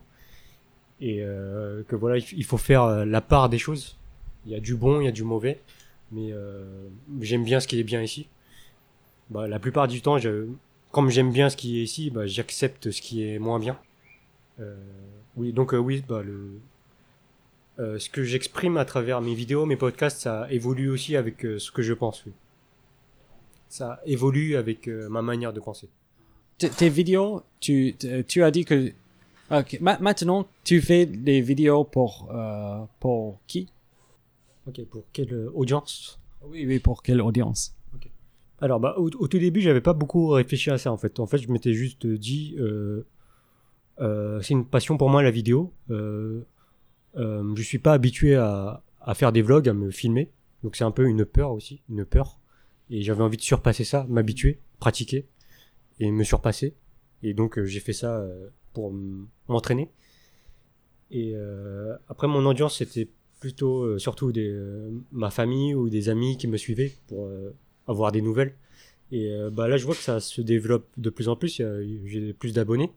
Et 1.00 1.18
euh, 1.20 1.82
que 1.88 1.96
voilà 1.96 2.18
il 2.18 2.44
faut 2.44 2.58
faire 2.58 2.84
euh, 2.84 3.04
la 3.04 3.20
part 3.20 3.48
des 3.48 3.58
choses. 3.58 3.98
Il 4.46 4.52
y 4.52 4.54
a 4.54 4.60
du 4.60 4.76
bon 4.76 5.00
il 5.00 5.04
y 5.04 5.08
a 5.08 5.12
du 5.12 5.24
mauvais. 5.24 5.60
Mais 6.12 6.30
euh, 6.32 6.88
j'aime 7.20 7.44
bien 7.44 7.58
ce 7.58 7.66
qui 7.66 7.78
est 7.78 7.84
bien 7.84 8.02
ici. 8.02 8.28
Bah, 9.30 9.48
la 9.48 9.58
plupart 9.58 9.88
du 9.88 10.00
temps 10.00 10.18
je, 10.18 10.46
comme 10.90 11.10
j'aime 11.10 11.32
bien 11.32 11.48
ce 11.48 11.56
qui 11.56 11.80
est 11.80 11.82
ici 11.82 12.10
bah, 12.10 12.26
j'accepte 12.26 12.90
ce 12.90 13.02
qui 13.02 13.24
est 13.24 13.38
moins 13.38 13.58
bien. 13.58 13.78
Euh, 14.60 14.76
oui 15.36 15.52
donc 15.52 15.72
oui 15.72 16.04
bah, 16.06 16.22
le 16.22 16.60
euh, 17.78 17.98
ce 17.98 18.08
que 18.10 18.22
j'exprime 18.22 18.76
à 18.76 18.84
travers 18.84 19.20
mes 19.20 19.34
vidéos 19.34 19.64
mes 19.66 19.76
podcasts 19.76 20.20
ça 20.20 20.46
évolue 20.50 20.90
aussi 20.90 21.16
avec 21.16 21.44
euh, 21.44 21.58
ce 21.58 21.70
que 21.72 21.82
je 21.82 21.94
pense 21.94 22.24
oui. 22.26 22.32
ça 23.68 24.00
évolue 24.04 24.56
avec 24.56 24.88
euh, 24.88 25.08
ma 25.08 25.22
manière 25.22 25.52
de 25.52 25.60
penser 25.60 25.88
T- 26.58 26.68
tes 26.70 26.90
vidéos, 26.90 27.42
tu, 27.60 27.96
as 28.36 28.50
dit 28.50 28.64
que, 28.64 28.92
ok, 29.50 29.78
ma- 29.80 29.98
maintenant, 29.98 30.46
tu 30.62 30.80
fais 30.80 31.06
des 31.06 31.40
vidéos 31.40 31.82
pour, 31.82 32.30
pour 33.00 33.40
qui? 33.48 33.68
ok 34.68 34.84
pour 34.84 35.04
quelle 35.12 35.48
audience? 35.54 36.20
Oui, 36.44 36.64
oui, 36.66 36.78
pour 36.78 37.02
quelle 37.02 37.20
audience? 37.20 37.74
Alors, 38.60 38.78
bah, 38.78 38.94
au, 38.96 39.06
au 39.18 39.26
tout 39.26 39.38
début, 39.38 39.60
j'avais 39.60 39.80
pas 39.80 39.92
beaucoup 39.92 40.28
réfléchi 40.28 40.70
à 40.70 40.78
ça 40.78 40.92
en 40.92 40.96
fait. 40.98 41.18
En 41.18 41.26
fait, 41.26 41.38
je 41.38 41.50
m'étais 41.50 41.72
juste 41.72 42.06
dit, 42.06 42.54
c'est 43.98 44.50
une 44.54 44.64
passion 44.66 44.96
pour 44.96 45.08
moi 45.08 45.22
la 45.22 45.32
vidéo. 45.32 45.72
Euh, 45.90 46.42
euh, 47.16 47.54
je 47.56 47.62
suis 47.62 47.78
pas 47.78 47.92
habitué 47.92 48.36
à, 48.36 48.82
à 49.00 49.14
faire 49.14 49.32
des 49.32 49.42
vlogs, 49.42 49.68
à 49.68 49.74
me 49.74 49.90
filmer, 49.90 50.30
donc 50.62 50.76
c'est 50.76 50.84
un 50.84 50.90
peu 50.90 51.06
une 51.06 51.24
peur 51.24 51.52
aussi, 51.52 51.82
une 51.88 52.04
peur. 52.04 52.38
Et 52.90 53.02
j'avais 53.02 53.22
envie 53.22 53.36
de 53.36 53.42
surpasser 53.42 53.84
ça, 53.84 54.06
m'habituer, 54.08 54.60
pratiquer 54.78 55.26
et 55.98 56.10
me 56.10 56.24
surpasser. 56.24 56.74
Et 57.22 57.34
donc 57.34 57.58
euh, 57.58 57.64
j'ai 57.64 57.80
fait 57.80 57.92
ça 57.92 58.18
euh, 58.18 58.48
pour 58.72 58.92
m'entraîner. 59.48 59.90
Et 61.10 61.32
euh, 61.34 61.94
après, 62.08 62.26
mon 62.26 62.44
audience 62.46 62.78
c'était 62.78 63.08
plutôt 63.40 63.82
euh, 63.82 63.98
surtout 63.98 64.32
des, 64.32 64.54
ma 65.10 65.30
famille 65.30 65.74
ou 65.74 65.88
des 65.88 66.08
amis 66.08 66.36
qui 66.36 66.48
me 66.48 66.56
suivaient 66.56 66.92
pour 67.08 67.28
avoir 67.86 68.12
des 68.12 68.22
nouvelles. 68.22 68.54
Et 69.14 69.30
bah 69.52 69.68
là, 69.68 69.76
je 69.76 69.84
vois 69.84 69.94
que 69.94 70.00
ça 70.00 70.20
se 70.20 70.40
développe 70.40 70.88
de 70.96 71.10
plus 71.10 71.28
en 71.28 71.36
plus. 71.36 71.60
J'ai 72.06 72.32
plus 72.32 72.54
d'abonnés. 72.54 72.90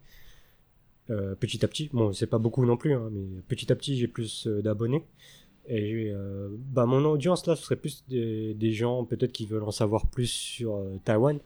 Euh, 1.11 1.35
petit 1.35 1.63
à 1.63 1.67
petit. 1.67 1.89
Bon, 1.93 2.13
c'est 2.13 2.27
pas 2.27 2.39
beaucoup 2.39 2.65
non 2.65 2.77
plus, 2.77 2.93
hein, 2.93 3.09
mais 3.11 3.41
petit 3.47 3.71
à 3.71 3.75
petit, 3.75 3.95
j'ai 3.97 4.07
plus 4.07 4.47
euh, 4.47 4.61
d'abonnés. 4.61 5.03
Et 5.67 6.11
euh, 6.11 6.49
bah, 6.51 6.85
mon 6.85 7.03
audience 7.05 7.45
là, 7.45 7.55
ce 7.55 7.63
serait 7.63 7.75
plus 7.75 8.03
des, 8.07 8.71
gens 8.71 9.03
peut-être 9.05 9.31
qui 9.31 9.45
veulent 9.45 9.63
en 9.63 9.71
savoir 9.71 10.07
plus 10.07 10.27
sur 10.27 10.75
euh, 10.75 10.99
Taïwan, 11.03 11.39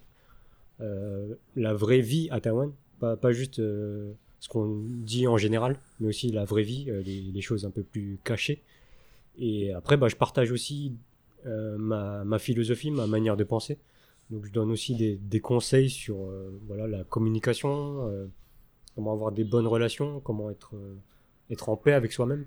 la 1.55 1.73
vraie 1.73 1.99
vie 1.99 2.29
à 2.31 2.39
Taïwan, 2.39 2.71
pas, 2.99 3.17
pas 3.17 3.33
juste 3.33 3.57
ce 3.57 4.47
qu'on 4.47 4.81
dit 4.87 5.27
en 5.27 5.37
général, 5.37 5.77
mais 5.99 6.07
aussi 6.07 6.31
la 6.31 6.45
vraie 6.45 6.63
vie, 6.63 6.85
les, 6.85 7.21
les 7.33 7.41
choses 7.41 7.65
un 7.65 7.69
peu 7.69 7.83
plus 7.83 8.17
cachées. 8.23 8.61
Et 9.37 9.73
après, 9.73 9.97
bah, 9.97 10.07
je 10.07 10.15
partage 10.15 10.53
aussi 10.53 10.93
ma, 11.45 12.23
ma 12.23 12.39
philosophie, 12.39 12.91
ma 12.91 13.07
manière 13.07 13.35
de 13.35 13.43
penser. 13.43 13.77
Donc 14.29 14.45
je 14.45 14.51
donne 14.51 14.71
aussi 14.71 14.95
des, 14.95 15.17
des 15.17 15.41
conseils 15.41 15.89
sur 15.89 16.29
voilà 16.67 16.87
la 16.87 17.03
communication, 17.03 18.29
comment 18.99 19.13
avoir 19.13 19.31
des 19.31 19.45
bonnes 19.45 19.67
relations, 19.67 20.19
comment 20.19 20.49
être 20.49 20.75
euh, 20.75 20.95
être 21.49 21.69
en 21.69 21.77
paix 21.77 21.93
avec 21.93 22.11
soi-même, 22.11 22.45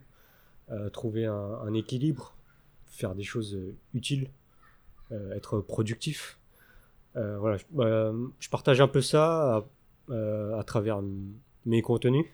euh, 0.71 0.91
trouver 0.91 1.25
un, 1.25 1.73
équilibre, 1.73 2.37
faire 2.85 3.15
des 3.15 3.23
choses 3.23 3.55
euh, 3.55 3.75
utiles, 3.95 4.29
être 5.35 5.61
productif. 5.61 6.39
Voilà, 7.15 7.59
je, 7.59 7.65
bah, 7.71 8.13
je 8.39 8.49
partage 8.49 8.81
un 8.81 8.89
peu 8.89 9.03
ça 9.03 9.67
à, 10.11 10.65
travers 10.65 11.03
mes 11.67 11.83
contenus. 11.83 12.25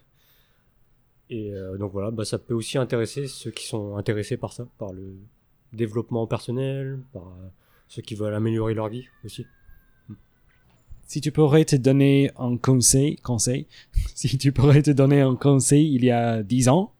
Et 1.30 1.52
donc 1.76 1.90
voilà, 1.90 2.12
bah, 2.12 2.24
ça 2.24 2.38
peut 2.38 2.54
aussi 2.54 2.78
intéresser 2.78 3.26
ceux 3.26 3.50
qui 3.50 3.66
sont 3.66 3.96
intéressés 3.96 4.36
par 4.36 4.52
ça, 4.52 4.68
par 4.78 4.92
le 4.92 5.16
développement 5.72 6.28
personnel, 6.28 7.00
par 7.12 7.34
ceux 7.88 8.02
qui 8.02 8.14
veulent 8.14 8.34
améliorer 8.34 8.74
leur 8.74 8.88
vie 8.88 9.08
aussi. 9.24 9.44
Si 11.08 11.22
tu 11.22 11.32
pourrais 11.32 11.64
te 11.64 11.74
donner 11.74 12.30
un 12.36 12.58
conseil, 12.58 13.16
conseil, 13.16 13.66
si 14.14 14.36
tu 14.36 14.52
pourrais 14.52 14.82
te 14.82 14.90
donner 14.90 15.22
un 15.22 15.36
conseil 15.36 15.94
il 15.94 16.04
y 16.04 16.10
a 16.10 16.42
10 16.42 16.68
ans, 16.68 16.92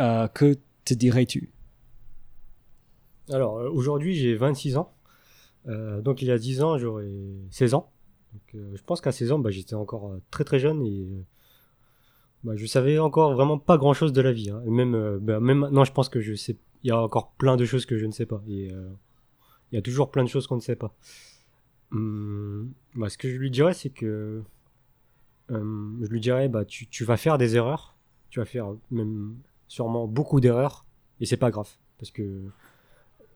euh, 0.00 0.26
que 0.28 0.56
te 0.86 0.94
dirais-tu? 0.94 1.50
Alors 3.30 3.58
euh, 3.58 3.68
aujourd'hui 3.68 4.14
j'ai 4.14 4.34
26 4.34 4.78
ans, 4.78 4.94
Euh, 5.68 6.00
donc 6.00 6.22
il 6.22 6.28
y 6.28 6.32
a 6.32 6.38
10 6.38 6.62
ans 6.62 6.78
j'aurais 6.78 7.12
16 7.50 7.74
ans. 7.74 7.92
Je 8.54 8.82
pense 8.86 9.02
qu'à 9.02 9.12
16 9.12 9.32
ans 9.32 9.38
bah, 9.38 9.50
j'étais 9.50 9.74
encore 9.74 10.16
très 10.30 10.44
très 10.44 10.58
jeune 10.58 10.80
et 10.82 11.26
bah, 12.42 12.56
je 12.56 12.64
savais 12.64 12.98
encore 12.98 13.34
vraiment 13.34 13.58
pas 13.58 13.76
grand 13.76 13.92
chose 13.92 14.14
de 14.14 14.22
la 14.22 14.32
vie. 14.32 14.48
Hein. 14.48 14.62
Et 14.66 14.70
même, 14.70 15.18
bah, 15.18 15.40
même 15.40 15.58
maintenant, 15.58 15.84
je 15.84 15.92
pense 15.92 16.08
que 16.08 16.22
je 16.22 16.34
sais. 16.34 16.56
Il 16.84 16.88
y 16.88 16.90
a 16.90 17.00
encore 17.00 17.32
plein 17.32 17.56
de 17.56 17.66
choses 17.66 17.84
que 17.84 17.98
je 17.98 18.06
ne 18.06 18.12
sais 18.12 18.26
pas. 18.26 18.42
Et 18.48 18.70
il 19.70 19.74
y 19.74 19.78
a 19.78 19.82
toujours 19.82 20.10
plein 20.10 20.24
de 20.24 20.28
choses 20.30 20.46
qu'on 20.46 20.56
ne 20.56 20.60
sait 20.60 20.74
pas. 20.74 20.94
Hum, 21.92 22.72
bah, 22.94 23.08
ce 23.08 23.18
que 23.18 23.28
je 23.28 23.36
lui 23.36 23.50
dirais, 23.50 23.74
c'est 23.74 23.90
que 23.90 24.42
hum, 25.48 25.98
je 26.02 26.08
lui 26.08 26.20
dirais, 26.20 26.48
bah, 26.48 26.64
tu, 26.64 26.86
tu 26.86 27.04
vas 27.04 27.16
faire 27.16 27.38
des 27.38 27.56
erreurs. 27.56 27.94
Tu 28.30 28.40
vas 28.40 28.46
faire 28.46 28.74
même 28.90 29.36
sûrement 29.68 30.06
beaucoup 30.06 30.40
d'erreurs. 30.40 30.86
Et 31.20 31.26
c'est 31.26 31.36
pas 31.36 31.50
grave. 31.50 31.68
Parce 31.98 32.10
que 32.10 32.42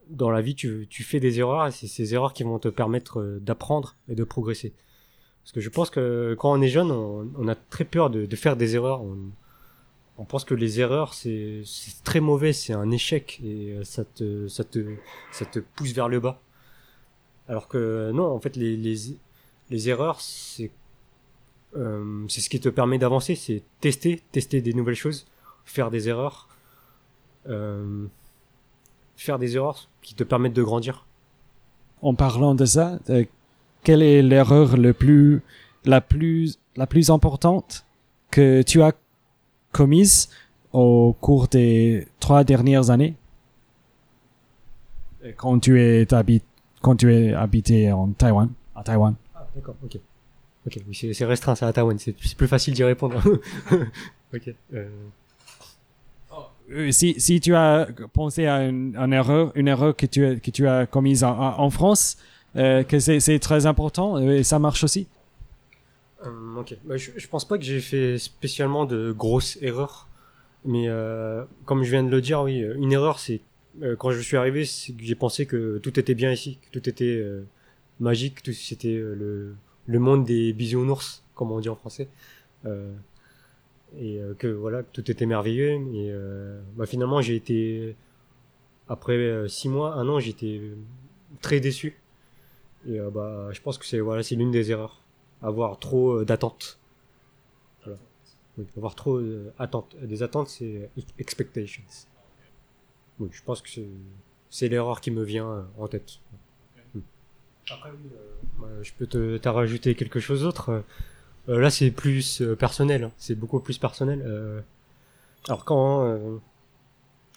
dans 0.09 0.29
la 0.29 0.41
vie, 0.41 0.55
tu, 0.55 0.87
tu 0.89 1.03
fais 1.03 1.19
des 1.19 1.39
erreurs 1.39 1.67
et 1.67 1.71
c'est 1.71 1.87
ces 1.87 2.13
erreurs 2.13 2.33
qui 2.33 2.43
vont 2.43 2.59
te 2.59 2.67
permettre 2.67 3.19
euh, 3.19 3.39
d'apprendre 3.39 3.95
et 4.07 4.15
de 4.15 4.23
progresser. 4.23 4.73
Parce 5.43 5.53
que 5.53 5.61
je 5.61 5.69
pense 5.69 5.89
que 5.89 6.35
quand 6.37 6.51
on 6.51 6.61
est 6.61 6.67
jeune, 6.67 6.91
on, 6.91 7.47
a 7.47 7.55
très 7.55 7.85
peur 7.85 8.09
de, 8.09 8.35
faire 8.35 8.57
des 8.57 8.75
erreurs. 8.75 9.01
On, 9.01 9.17
on 10.17 10.25
pense 10.25 10.43
que 10.43 10.53
les 10.53 10.81
erreurs, 10.81 11.13
c'est 11.13 11.61
c'est 11.63 12.03
très 12.03 12.19
mauvais, 12.19 12.51
c'est 12.51 12.73
un 12.73 12.91
échec 12.91 13.39
et 13.43 13.71
euh, 13.71 13.83
ça 13.85 14.03
te, 14.03 14.47
ça, 14.49 14.65
te, 14.65 14.95
ça 15.31 15.45
te 15.45 15.59
pousse 15.59 15.93
vers 15.93 16.09
le 16.09 16.19
bas. 16.19 16.41
Alors 17.47 17.67
que 17.67 18.11
non, 18.13 18.25
en 18.25 18.39
fait, 18.39 18.55
les, 18.55 18.75
les, 18.75 19.17
les 19.69 19.89
erreurs, 19.89 20.21
c'est 20.21 20.71
euh, 21.75 22.25
c'est 22.27 22.41
ce 22.41 22.49
qui 22.49 22.59
te 22.59 22.69
permet 22.69 22.97
d'avancer, 22.97 23.35
c'est 23.35 23.61
tester, 23.81 24.23
tester 24.31 24.61
des 24.61 24.73
nouvelles 24.73 24.95
choses, 24.95 25.27
faire 25.65 25.91
des 25.91 26.07
erreurs, 26.09 26.47
euh, 27.47 28.05
faire 29.15 29.37
des 29.37 29.55
erreurs 29.55 29.89
qui 30.01 30.15
te 30.15 30.23
permettent 30.23 30.53
de 30.53 30.63
grandir. 30.63 31.05
En 32.01 32.15
parlant 32.15 32.55
de 32.55 32.65
ça, 32.65 32.99
euh, 33.09 33.25
quelle 33.83 34.01
est 34.01 34.21
l'erreur 34.21 34.77
le 34.77 34.93
plus, 34.93 35.41
la 35.85 36.01
plus, 36.01 36.57
la 36.75 36.87
plus 36.87 37.09
importante 37.09 37.85
que 38.31 38.61
tu 38.61 38.81
as 38.81 38.93
commise 39.71 40.29
au 40.71 41.15
cours 41.19 41.47
des 41.47 42.07
trois 42.19 42.43
dernières 42.43 42.89
années? 42.89 43.15
Quand 45.35 45.59
tu 45.59 45.81
es 45.81 46.13
habité, 46.13 46.45
quand 46.87 46.95
tu 46.95 47.13
es 47.13 47.33
habité 47.33 47.91
en 47.91 48.07
Taïwan, 48.09 48.49
à 48.75 48.81
Taïwan. 48.81 49.13
Ah, 49.35 49.45
d'accord, 49.55 49.75
ok. 49.83 49.97
Ok, 50.65 50.79
oui, 50.87 50.95
c'est 50.95 51.13
c'est 51.13 51.25
restreint, 51.25 51.55
ça 51.55 51.67
à 51.67 51.73
Taïwan, 51.73 51.97
c'est 51.99 52.15
c'est 52.21 52.37
plus 52.37 52.47
facile 52.47 52.73
d'y 52.73 52.83
répondre. 52.83 53.21
ok. 54.33 54.53
Euh, 54.73 54.87
Euh, 56.69 56.91
Si, 56.91 57.15
si 57.19 57.39
tu 57.39 57.55
as 57.55 57.87
pensé 58.13 58.45
à 58.45 58.63
une, 58.65 58.95
une 58.97 59.13
erreur, 59.13 59.51
une 59.55 59.67
erreur 59.69 59.95
que 59.95 60.05
tu 60.05 60.25
as, 60.25 60.35
que 60.35 60.51
tu 60.51 60.67
as 60.67 60.85
commise 60.85 61.23
en, 61.23 61.37
en 61.37 61.69
France, 61.69 62.17
euh, 62.57 62.83
que 62.83 62.99
c'est, 62.99 63.19
c'est 63.21 63.39
très 63.39 63.65
important 63.65 64.17
et 64.19 64.43
ça 64.43 64.59
marche 64.59 64.83
aussi. 64.83 65.07
Ok. 66.57 66.75
Bah, 66.85 66.97
je, 66.97 67.11
je 67.15 67.27
pense 67.27 67.45
pas 67.45 67.57
que 67.57 67.63
j'ai 67.63 67.79
fait 67.79 68.17
spécialement 68.17 68.85
de 68.85 69.11
grosses 69.13 69.57
erreurs. 69.61 70.07
Mais 70.65 70.85
euh, 70.89 71.45
comme 71.65 71.83
je 71.83 71.91
viens 71.91 72.03
de 72.03 72.09
le 72.09 72.19
dire, 72.19 72.41
oui, 72.41 72.59
une 72.75 72.91
erreur, 72.91 73.19
c'est 73.19 73.39
quand 73.97 74.11
je 74.11 74.19
suis 74.19 74.37
arrivé, 74.37 74.63
j'ai 74.65 75.15
pensé 75.15 75.45
que 75.45 75.77
tout 75.79 75.99
était 75.99 76.15
bien 76.15 76.31
ici, 76.31 76.57
que 76.57 76.79
tout 76.79 76.89
était 76.89 77.17
euh, 77.17 77.43
magique, 77.99 78.43
tout 78.43 78.53
c'était 78.53 78.95
euh, 78.95 79.15
le, 79.15 79.55
le 79.85 79.99
monde 79.99 80.25
des 80.25 80.53
bisounours, 80.53 81.23
comme 81.35 81.51
on 81.51 81.59
dit 81.59 81.69
en 81.69 81.75
français. 81.75 82.07
Euh, 82.65 82.93
et 83.99 84.19
euh, 84.19 84.33
que 84.33 84.47
voilà, 84.47 84.83
tout 84.83 85.09
était 85.09 85.25
merveilleux. 85.25 85.79
Euh, 85.95 86.61
bah, 86.75 86.85
finalement, 86.85 87.21
j'ai 87.21 87.35
été 87.35 87.95
après 88.89 89.13
euh, 89.13 89.47
six 89.47 89.69
mois, 89.69 89.93
un 89.93 90.07
an, 90.09 90.19
j'étais 90.19 90.61
très 91.41 91.59
déçu. 91.59 91.99
Et 92.87 92.99
euh, 92.99 93.09
bah, 93.09 93.49
je 93.51 93.61
pense 93.61 93.77
que 93.77 93.85
c'est 93.85 93.99
voilà, 93.99 94.23
c'est 94.23 94.35
l'une 94.35 94.51
des 94.51 94.71
erreurs 94.71 95.01
avoir 95.41 95.79
trop 95.79 96.19
euh, 96.19 96.25
d'attentes. 96.25 96.79
Avoir 98.75 98.95
trop 98.95 99.21
d'attentes. 99.21 99.95
Des 100.01 100.23
attentes, 100.23 100.49
c'est 100.49 100.89
expectations. 101.19 101.83
Oui, 103.19 103.29
je 103.31 103.41
pense 103.43 103.61
que 103.61 103.69
c'est, 104.49 104.69
l'erreur 104.69 105.01
qui 105.01 105.11
me 105.11 105.23
vient 105.23 105.49
euh, 105.49 105.61
en 105.79 105.87
tête. 105.87 106.19
Hmm. 106.93 106.99
Après, 107.71 107.89
oui, 107.91 108.09
euh, 108.63 108.83
je 108.83 108.91
peux 108.97 109.07
te, 109.07 109.37
t'as 109.37 109.51
rajouté 109.51 109.95
quelque 109.95 110.19
chose 110.19 110.41
d'autre. 110.43 110.69
Euh, 110.69 110.81
euh, 111.49 111.59
là, 111.59 111.69
c'est 111.69 111.91
plus 111.91 112.41
personnel. 112.59 113.05
hein. 113.05 113.11
C'est 113.17 113.35
beaucoup 113.35 113.59
plus 113.59 113.77
personnel. 113.77 114.21
Euh, 114.25 114.61
alors 115.47 115.63
quand, 115.65 116.05
euh, 116.05 116.37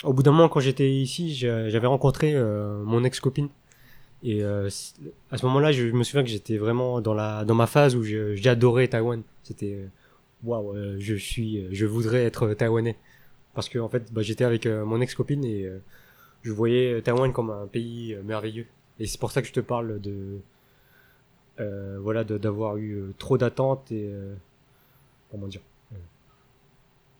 au 0.03 0.12
bout 0.12 0.22
d'un 0.22 0.33
moment, 0.33 0.49
quand 0.49 0.61
j'étais 0.61 0.91
ici, 0.91 1.35
j'a- 1.35 1.68
j'avais 1.68 1.87
rencontré 1.87 2.35
mon 2.85 3.05
ex-copine. 3.05 3.49
Et 4.22 4.43
euh, 4.43 4.68
à 5.31 5.39
ce 5.39 5.47
moment-là, 5.47 5.72
je 5.72 5.85
me 5.87 6.03
souviens 6.03 6.22
que 6.22 6.28
j'étais 6.28 6.59
vraiment 6.59 7.01
dans 7.01 7.14
la 7.14 7.45
dans 7.45 7.55
ma 7.55 7.66
phase 7.66 7.95
où 7.97 8.03
j'adorais 8.03 8.89
Taïwan. 8.89 9.22
C'était 9.45 9.89
waouh, 10.43 10.74
euh, 10.74 10.97
je 10.99 11.14
suis, 11.14 11.66
je 11.74 11.87
voudrais 11.87 12.24
être 12.24 12.53
taïwanais 12.55 12.97
parce 13.55 13.68
que 13.68 13.78
en 13.78 13.88
fait, 13.88 14.12
bah, 14.12 14.22
j'étais 14.22 14.44
avec 14.44 14.66
euh, 14.66 14.84
mon 14.84 15.01
ex-copine 15.01 15.44
et 15.44 15.64
euh, 15.64 15.78
je 16.42 16.53
voyais 16.53 17.01
Taïwan 17.03 17.32
comme 17.32 17.51
un 17.51 17.66
pays 17.66 18.14
euh, 18.14 18.22
merveilleux. 18.22 18.66
Et 18.98 19.07
c'est 19.07 19.18
pour 19.18 19.30
ça 19.32 19.42
que 19.42 19.48
je 19.48 19.53
te 19.53 19.61
parle 19.61 20.01
de 20.01 20.38
euh, 21.59 21.98
voilà 22.01 22.24
d'avoir 22.24 22.76
eu 22.76 22.94
euh, 22.94 23.14
trop 23.18 23.38
d'attentes 23.38 23.90
et 23.92 24.09
euh, 24.09 24.34
comment 25.30 25.46
dire 25.46 25.61
euh, 25.92 25.96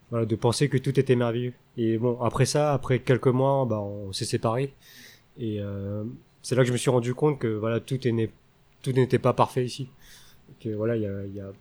voilà 0.09 0.25
de 0.25 0.35
penser 0.35 0.69
que 0.69 0.77
tout 0.77 0.99
était 0.99 1.15
merveilleux. 1.15 1.53
Et 1.77 1.97
bon, 1.97 2.19
après 2.21 2.45
ça, 2.45 2.73
après 2.73 2.99
quelques 2.99 3.27
mois, 3.27 3.65
bah 3.65 3.79
on 3.79 4.11
s'est 4.13 4.25
séparés 4.25 4.73
et 5.39 5.59
euh, 5.59 6.03
c'est 6.41 6.55
là 6.55 6.63
que 6.63 6.67
je 6.67 6.73
me 6.73 6.77
suis 6.77 6.89
rendu 6.89 7.13
compte 7.13 7.39
que 7.39 7.47
voilà 7.47 7.79
tout 7.79 8.07
est 8.07 8.31
tout 8.81 8.91
n'était 8.93 9.19
pas 9.19 9.33
parfait 9.33 9.65
ici. 9.65 9.89
Que 10.59 10.69
voilà, 10.69 10.95
il 10.97 11.03
y 11.03 11.05
a, 11.05 11.25
y 11.27 11.39
a 11.39 11.51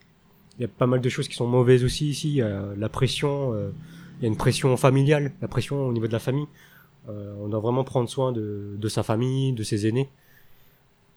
y 0.59 0.65
a 0.65 0.69
pas 0.69 0.87
mal 0.87 1.01
de 1.01 1.09
choses 1.09 1.29
qui 1.29 1.35
sont 1.37 1.47
mauvaises 1.47 1.85
aussi 1.85 2.09
ici. 2.11 2.33
Y 2.35 2.43
a 2.43 2.75
la 2.77 2.89
pression, 2.89 3.55
euh, 3.55 3.71
il 4.21 4.25
y 4.25 4.27
a 4.27 4.29
une 4.29 4.37
pression 4.37 4.77
familiale, 4.77 5.33
la 5.41 5.49
pression 5.49 5.87
au 5.87 5.93
niveau 5.95 6.07
de 6.07 6.13
la 6.13 6.19
famille. 6.19 6.47
Euh, 7.09 7.35
on 7.41 7.49
doit 7.49 7.61
vraiment 7.61 7.85
prendre 7.85 8.09
soin 8.09 8.33
de, 8.33 8.89
sa 8.89 9.03
famille, 9.03 9.55
de 9.55 9.63
ses 9.63 9.87
aînés. 9.87 10.11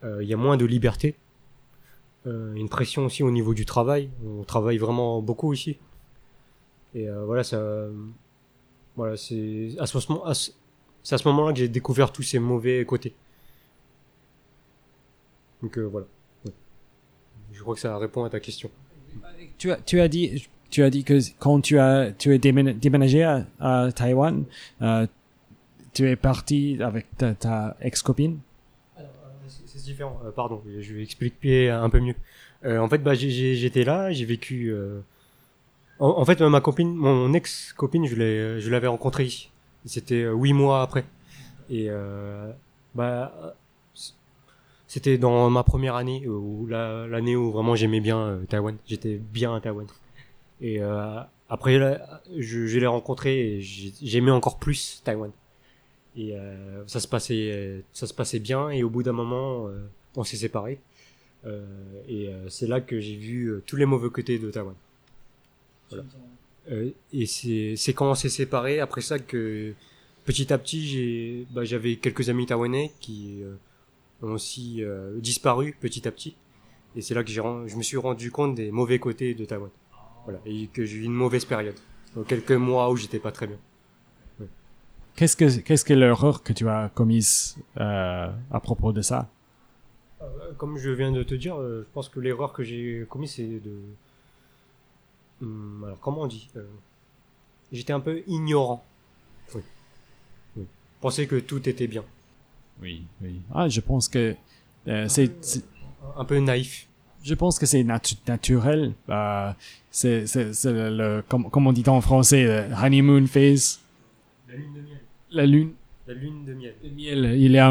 Euh, 0.06 0.24
il 0.24 0.30
y 0.30 0.34
a 0.34 0.38
moins 0.38 0.56
de 0.56 0.64
liberté. 0.64 1.16
Euh, 2.26 2.54
une 2.54 2.70
pression 2.70 3.06
aussi 3.06 3.22
au 3.22 3.30
niveau 3.30 3.54
du 3.54 3.66
travail. 3.66 4.10
On 4.26 4.44
travaille 4.44 4.78
vraiment 4.78 5.22
beaucoup 5.22 5.52
ici. 5.52 5.78
Et 6.96 7.10
euh, 7.10 7.26
voilà, 7.26 7.44
ça, 7.44 7.88
voilà, 8.96 9.18
c'est 9.18 9.76
à 9.78 9.86
ce 9.86 11.28
moment-là 11.28 11.52
que 11.52 11.60
j'ai 11.60 11.68
découvert 11.68 12.14
tous 12.14 12.24
ces 12.24 12.40
mauvais 12.40 12.86
côtés. 12.86 13.14
Donc 15.62 15.78
voilà. 15.78 16.08
Je 17.52 17.62
crois 17.62 17.76
que 17.76 17.82
ça 17.82 17.98
répond 17.98 18.24
à 18.24 18.30
ta 18.30 18.40
question. 18.40 18.72
Tu 19.58 20.00
as 20.00 20.08
dit, 20.08 20.48
tu 20.74 20.82
as 20.82 20.90
dit 20.90 21.04
que 21.04 21.20
quand 21.38 21.62
tu 21.62 21.78
as, 21.78 22.12
tu 22.18 22.34
es 22.34 22.40
déména- 22.40 22.74
déménagé 22.74 23.22
à, 23.22 23.46
à 23.60 23.92
Taïwan, 23.92 24.44
euh, 24.82 25.06
tu 25.94 26.10
es 26.10 26.16
parti 26.16 26.80
avec 26.82 27.06
ta, 27.16 27.78
ex-copine? 27.80 28.40
C'est 29.68 29.84
différent. 29.84 30.20
Euh, 30.26 30.32
pardon, 30.32 30.64
je 30.80 30.94
vais 30.96 31.04
expliquer 31.04 31.70
un 31.70 31.90
peu 31.92 32.00
mieux. 32.00 32.16
Euh, 32.66 32.80
en 32.80 32.90
fait, 32.90 32.98
bah, 32.98 33.14
j'étais 33.14 33.84
là, 33.84 34.12
j'ai 34.12 34.26
vécu. 34.26 34.76
En, 36.00 36.26
fait, 36.26 36.42
ma 36.42 36.60
copine, 36.60 36.96
mon 36.96 37.32
ex-copine, 37.34 38.08
je 38.08 38.70
l'avais 38.70 38.88
rencontrée 38.88 39.26
ici. 39.26 39.52
C'était 39.86 40.26
huit 40.26 40.54
mois 40.54 40.82
après. 40.82 41.06
Et 41.70 41.88
bah, 42.96 43.56
c'était 44.88 45.20
dans 45.20 45.52
ma 45.52 45.62
première 45.62 45.96
année, 45.96 46.28
ou 46.28 46.66
la- 46.66 47.06
l'année 47.06 47.36
où 47.36 47.52
vraiment 47.52 47.76
j'aimais 47.76 48.02
bien 48.02 48.40
Taïwan. 48.50 48.76
J'étais 48.88 49.18
bien 49.18 49.54
à 49.56 49.62
Taïwan. 49.62 49.86
Et 50.64 50.82
euh, 50.82 51.20
après, 51.50 51.78
je, 52.36 52.66
je 52.66 52.80
l'ai 52.80 52.88
rencontrée 52.88 53.58
et 53.58 53.62
j'ai- 53.62 53.94
j'aimais 54.02 54.32
encore 54.32 54.58
plus 54.58 55.02
Taïwan. 55.04 55.30
Et 56.18 56.36
euh, 56.36 56.84
ça 56.88 57.00
se 57.00 57.08
passait, 57.08 57.84
ça 57.94 58.08
se 58.08 58.14
passait 58.14 58.40
bien. 58.40 58.70
Et 58.70 58.82
au 58.82 58.90
bout 58.90 59.04
d'un 59.04 59.12
moment, 59.12 59.68
euh, 59.68 59.86
on 60.16 60.24
s'est 60.24 60.38
séparés. 60.38 60.80
Euh, 61.46 61.62
et 62.08 62.30
euh, 62.30 62.48
c'est 62.50 62.68
là 62.68 62.80
que 62.80 63.00
j'ai 63.02 63.16
vu 63.18 63.48
euh, 63.48 63.62
tous 63.66 63.76
les 63.76 63.86
mauvais 63.86 64.10
côtés 64.10 64.40
de 64.40 64.50
Taïwan. 64.50 64.76
Voilà. 65.90 66.04
Et 67.12 67.26
c'est 67.26 67.94
quand 67.94 68.10
on 68.10 68.16
s'est 68.16 68.30
séparés 68.30 68.80
après 68.80 69.02
ça 69.02 69.20
que 69.20 69.74
petit 70.26 70.54
à 70.54 70.58
petit 70.58 71.46
bah, 71.52 71.66
j'avais 71.66 71.98
quelques 71.98 72.30
amis 72.30 72.46
taïwanais 72.46 72.94
qui 73.02 73.42
ont 74.22 74.32
aussi 74.32 74.82
disparu 75.18 75.76
petit 75.82 76.08
à 76.08 76.12
petit. 76.12 76.36
Et 76.96 77.02
c'est 77.02 77.14
là 77.16 77.24
que 77.26 77.32
je 77.32 77.76
me 77.76 77.84
suis 77.84 77.98
rendu 77.98 78.32
compte 78.32 78.56
des 78.56 78.72
mauvais 78.72 78.98
côtés 78.98 79.34
de 79.34 79.44
Taïwan. 79.44 79.70
Voilà. 80.26 80.40
Et 80.46 80.68
que 80.68 80.86
j'ai 80.86 80.98
eu 80.98 81.04
une 81.04 81.14
mauvaise 81.14 81.46
période. 81.46 81.76
Donc 82.16 82.28
quelques 82.28 82.52
mois 82.52 82.90
où 82.92 82.96
j'étais 82.96 83.20
pas 83.20 83.32
très 83.32 83.48
bien. 83.48 83.58
Qu'est-ce 85.16 85.36
que, 85.36 85.60
qu'est-ce 85.60 85.86
que 85.86 85.94
l'erreur 85.94 86.42
que 86.42 86.54
tu 86.54 86.68
as 86.68 86.90
commise 86.96 87.56
euh, 87.78 88.32
à 88.52 88.60
propos 88.60 88.92
de 88.92 89.02
ça? 89.04 89.30
Euh, 90.22 90.26
Comme 90.58 90.78
je 90.80 90.90
viens 90.90 91.12
de 91.12 91.22
te 91.22 91.36
dire, 91.36 91.56
euh, 91.60 91.86
je 91.88 91.94
pense 91.94 92.10
que 92.10 92.20
l'erreur 92.20 92.52
que 92.52 92.64
j'ai 92.64 93.06
commise, 93.08 93.34
c'est 93.34 93.44
de... 93.60 93.76
Hum, 95.44 95.84
alors, 95.86 96.00
comment 96.00 96.22
on 96.22 96.28
dit 96.28 96.50
Euh, 96.56 96.64
J'étais 97.72 97.94
un 97.94 98.00
peu 98.00 98.24
ignorant. 98.28 98.84
Oui. 99.54 99.62
oui. 100.58 100.64
Je 100.66 101.02
pensais 101.02 101.28
que 101.28 101.36
tout 101.40 101.68
était 101.70 101.88
bien. 101.88 102.04
Oui, 102.82 103.04
oui. 103.22 103.40
Ah, 103.54 103.70
je 103.70 103.82
pense 103.82 104.08
que 104.10 104.36
euh, 104.88 105.08
c'est- 105.10 105.64
Un 106.18 106.26
peu 106.26 106.38
naïf. 106.40 106.88
Je 107.24 107.34
pense 107.36 107.58
que 107.58 107.66
c'est 107.66 107.84
natu- 107.84 108.18
naturel. 108.28 108.94
Euh, 109.10 109.52
c'est, 109.90 110.26
le, 110.66 110.90
le- 110.98 111.24
comme, 111.28 111.50
comme 111.50 111.68
on 111.68 111.74
dit 111.74 111.84
en 111.88 112.02
français, 112.02 112.44
le 112.44 112.76
honeymoon 112.76 113.26
phase. 113.28 113.80
La 114.50 114.56
lune 114.56 114.74
de 114.76 114.82
miel. 114.82 115.00
La 115.32 115.46
lune 115.46 115.72
La 116.08 116.14
lune 116.14 116.46
de 116.46 116.54
miel. 116.54 116.76
de 116.84 116.90
miel. 116.90 117.34
Il 117.40 117.52
y 117.52 117.58
a 117.58 117.70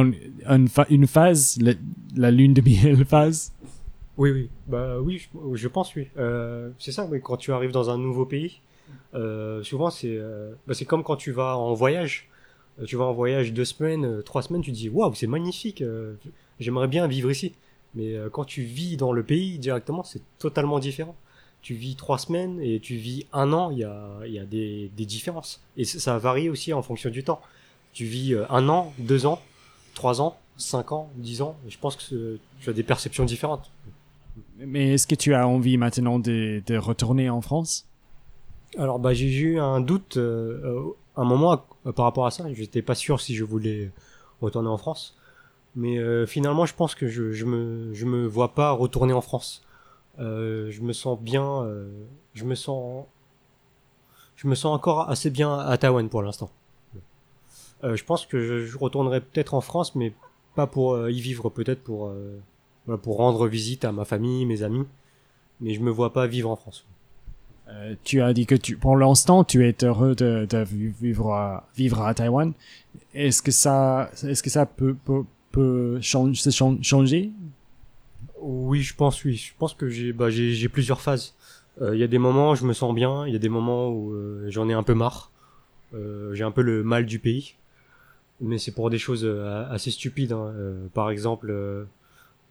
une, 0.89 1.07
phase, 1.07 1.59
la 2.17 2.31
lune 2.31 2.55
de 2.55 2.63
miel 2.63 3.05
phase. 3.13 3.53
Oui, 4.17 4.31
oui. 4.31 4.49
Bah 4.67 4.99
oui, 5.01 5.19
je, 5.19 5.57
je 5.57 5.69
pense 5.69 5.95
oui. 5.95 6.09
Euh, 6.19 6.71
c'est 6.79 6.93
ça, 6.93 7.07
oui. 7.11 7.21
Quand 7.23 7.37
tu 7.37 7.53
arrives 7.53 7.73
dans 7.73 7.91
un 7.91 7.99
nouveau 7.99 8.25
pays, 8.27 8.61
euh, 9.15 9.63
souvent 9.63 9.91
c'est, 9.91 10.17
euh, 10.17 10.53
bah, 10.67 10.75
c'est 10.75 10.85
comme 10.85 11.03
quand 11.03 11.17
tu 11.17 11.31
vas 11.33 11.57
en 11.57 11.75
voyage. 11.75 12.29
Euh, 12.81 12.85
tu 12.87 12.97
vas 12.97 13.05
en 13.05 13.13
voyage 13.13 13.53
deux 13.53 13.65
semaines, 13.67 14.05
euh, 14.07 14.23
trois 14.23 14.43
semaines, 14.43 14.63
tu 14.63 14.71
te 14.73 14.77
dis 14.77 14.89
waouh, 14.89 15.15
c'est 15.15 15.27
magnifique. 15.27 15.83
euh, 15.83 16.15
j'aimerais 16.61 16.89
bien 16.89 17.07
vivre 17.07 17.31
ici. 17.31 17.53
Mais 17.95 18.15
euh, 18.15 18.31
quand 18.31 18.45
tu 18.45 18.63
vis 18.63 18.97
dans 18.97 19.13
le 19.13 19.23
pays 19.23 19.59
directement, 19.59 20.03
c'est 20.03 20.23
totalement 20.39 20.79
différent. 20.79 21.15
Tu 21.61 21.75
vis 21.75 21.95
trois 21.95 22.19
semaines 22.19 22.61
et 22.61 22.81
tu 22.81 22.97
vis 22.97 23.27
un 23.33 23.53
an, 23.53 23.71
il 23.71 23.79
y 23.79 23.85
a, 23.85 24.05
il 24.27 24.33
y 24.33 24.39
a 24.39 24.45
des, 24.45 24.91
des 24.97 25.07
différences. 25.07 25.61
Et 25.77 25.85
ça 25.85 26.19
varie 26.19 26.49
aussi 26.49 26.73
en 26.73 26.83
fonction 26.83 27.11
du 27.11 27.23
temps. 27.23 27.41
Tu 27.93 28.05
vis 28.05 28.35
euh, 28.35 28.45
un 28.51 28.69
an, 28.69 28.93
deux 28.99 29.27
ans, 29.27 29.41
trois 29.95 30.21
ans, 30.21 30.37
cinq 30.57 30.93
ans, 30.93 31.11
dix 31.17 31.43
ans. 31.43 31.57
Et 31.67 31.71
je 31.71 31.79
pense 31.79 31.97
que 31.97 32.39
tu 32.61 32.71
as 32.71 32.73
des 32.73 32.83
perceptions 32.83 33.25
différentes. 33.25 33.71
Mais 34.59 34.95
est-ce 34.95 35.07
que 35.07 35.15
tu 35.15 35.35
as 35.35 35.47
envie 35.47 35.77
maintenant 35.77 36.19
de, 36.19 36.63
de 36.67 36.77
retourner 36.77 37.29
en 37.31 37.41
France? 37.43 37.87
Alors 38.79 38.99
bah 38.99 39.13
j'ai 39.13 39.29
eu 39.29 39.59
un 39.59 39.81
doute 39.81 40.17
euh, 40.17 40.61
euh, 40.65 40.83
un 41.17 41.25
moment 41.25 41.63
par 41.95 42.07
rapport 42.07 42.25
à 42.27 42.31
ça. 42.31 42.45
J'étais 42.55 42.81
pas 42.81 42.95
sûr 42.95 43.21
si 43.21 43.35
je 43.35 43.45
voulais 43.45 43.91
retourner 44.41 44.69
en 44.69 44.79
France, 44.79 45.15
mais 45.75 45.99
euh, 45.99 46.27
finalement 46.27 46.67
je 46.67 46.75
pense 46.75 46.95
que 46.95 47.09
je, 47.09 47.33
je 47.33 47.45
me 47.45 47.93
je 47.95 48.05
me 48.07 48.27
vois 48.27 48.55
pas 48.55 48.71
retourner 48.73 49.13
en 49.13 49.21
France. 49.21 49.65
Euh, 50.19 50.71
je 50.71 50.83
me 50.83 50.93
sens 50.93 51.19
bien, 51.19 51.63
euh, 51.63 51.89
je 52.35 52.45
me 52.45 52.55
sens 52.55 53.07
je 54.37 54.49
me 54.49 54.55
sens 54.55 54.75
encore 54.75 55.09
assez 55.09 55.31
bien 55.31 55.59
à 55.59 55.77
Taïwan 55.79 56.09
pour 56.09 56.23
l'instant. 56.23 56.51
Euh, 57.85 57.97
je 57.97 58.05
pense 58.05 58.27
que 58.27 58.41
je, 58.41 58.65
je 58.67 58.79
retournerai 58.79 59.21
peut-être 59.21 59.55
en 59.55 59.61
France, 59.61 59.95
mais 59.95 60.13
pas 60.55 60.67
pour 60.67 60.95
euh, 60.95 61.11
y 61.11 61.21
vivre, 61.21 61.49
peut-être 61.51 61.83
pour 61.83 62.09
euh, 62.09 62.39
voilà, 62.87 62.99
pour 62.99 63.17
rendre 63.17 63.49
visite 63.49 63.85
à 63.85 63.93
ma 63.93 64.05
famille, 64.05 64.45
mes 64.47 64.63
amis, 64.63 64.85
mais 65.61 65.75
je 65.75 65.81
me 65.81 65.91
vois 65.91 66.13
pas 66.13 66.27
vivre 66.27 66.51
en 66.51 66.57
France. 66.57 66.85
Euh, 67.69 67.95
Tu 68.05 68.21
as 68.21 68.33
dit 68.33 68.47
que 68.47 68.55
tu, 68.55 68.77
pour 68.77 68.97
l'instant, 68.97 69.45
tu 69.45 69.67
es 69.67 69.75
heureux 69.83 70.15
de, 70.15 70.47
de 70.49 70.59
vi- 70.65 70.93
vivre 71.01 71.33
à, 71.33 71.67
vivre 71.77 72.03
à 72.03 72.13
Taïwan. 72.15 72.53
Est-ce 73.15 73.41
que 73.43 73.51
ça, 73.51 74.11
est-ce 74.23 74.43
que 74.43 74.51
ça 74.51 74.67
peut, 74.67 74.95
peut, 74.95 75.25
peut 75.53 75.99
chan- 76.01 76.35
se 76.35 76.51
chan- 76.51 76.83
changer? 76.83 77.31
Oui, 78.41 78.83
je 78.83 78.95
pense, 78.95 79.23
oui. 79.25 79.35
Je 79.37 79.53
pense 79.59 79.75
que 79.75 79.89
j'ai 79.89 80.13
bah, 80.13 80.31
j'ai 80.31 80.69
plusieurs 80.69 81.01
phases. 81.01 81.35
Euh, 81.81 81.95
Il 81.95 82.01
y 82.01 82.05
a 82.05 82.09
des 82.09 82.19
moments 82.19 82.51
où 82.53 82.55
je 82.55 82.65
me 82.67 82.73
sens 82.73 82.95
bien, 82.95 83.27
il 83.27 83.33
y 83.33 83.37
a 83.37 83.39
des 83.39 83.49
moments 83.49 83.89
où 83.91 84.13
euh, 84.13 84.47
j'en 84.51 84.69
ai 84.69 84.73
un 84.75 84.83
peu 84.83 84.95
marre. 84.95 85.31
Euh, 85.95 86.35
j'ai 86.35 86.45
un 86.45 86.51
peu 86.51 86.63
le 86.63 86.83
mal 86.83 87.07
du 87.07 87.19
pays. 87.19 87.55
Mais 88.41 88.59
c'est 88.59 88.73
pour 88.73 88.91
des 88.91 88.99
choses 88.99 89.25
euh, 89.25 89.65
assez 89.71 89.91
stupides. 89.91 90.33
hein. 90.33 90.53
Par 90.95 91.11
exemple, 91.11 91.55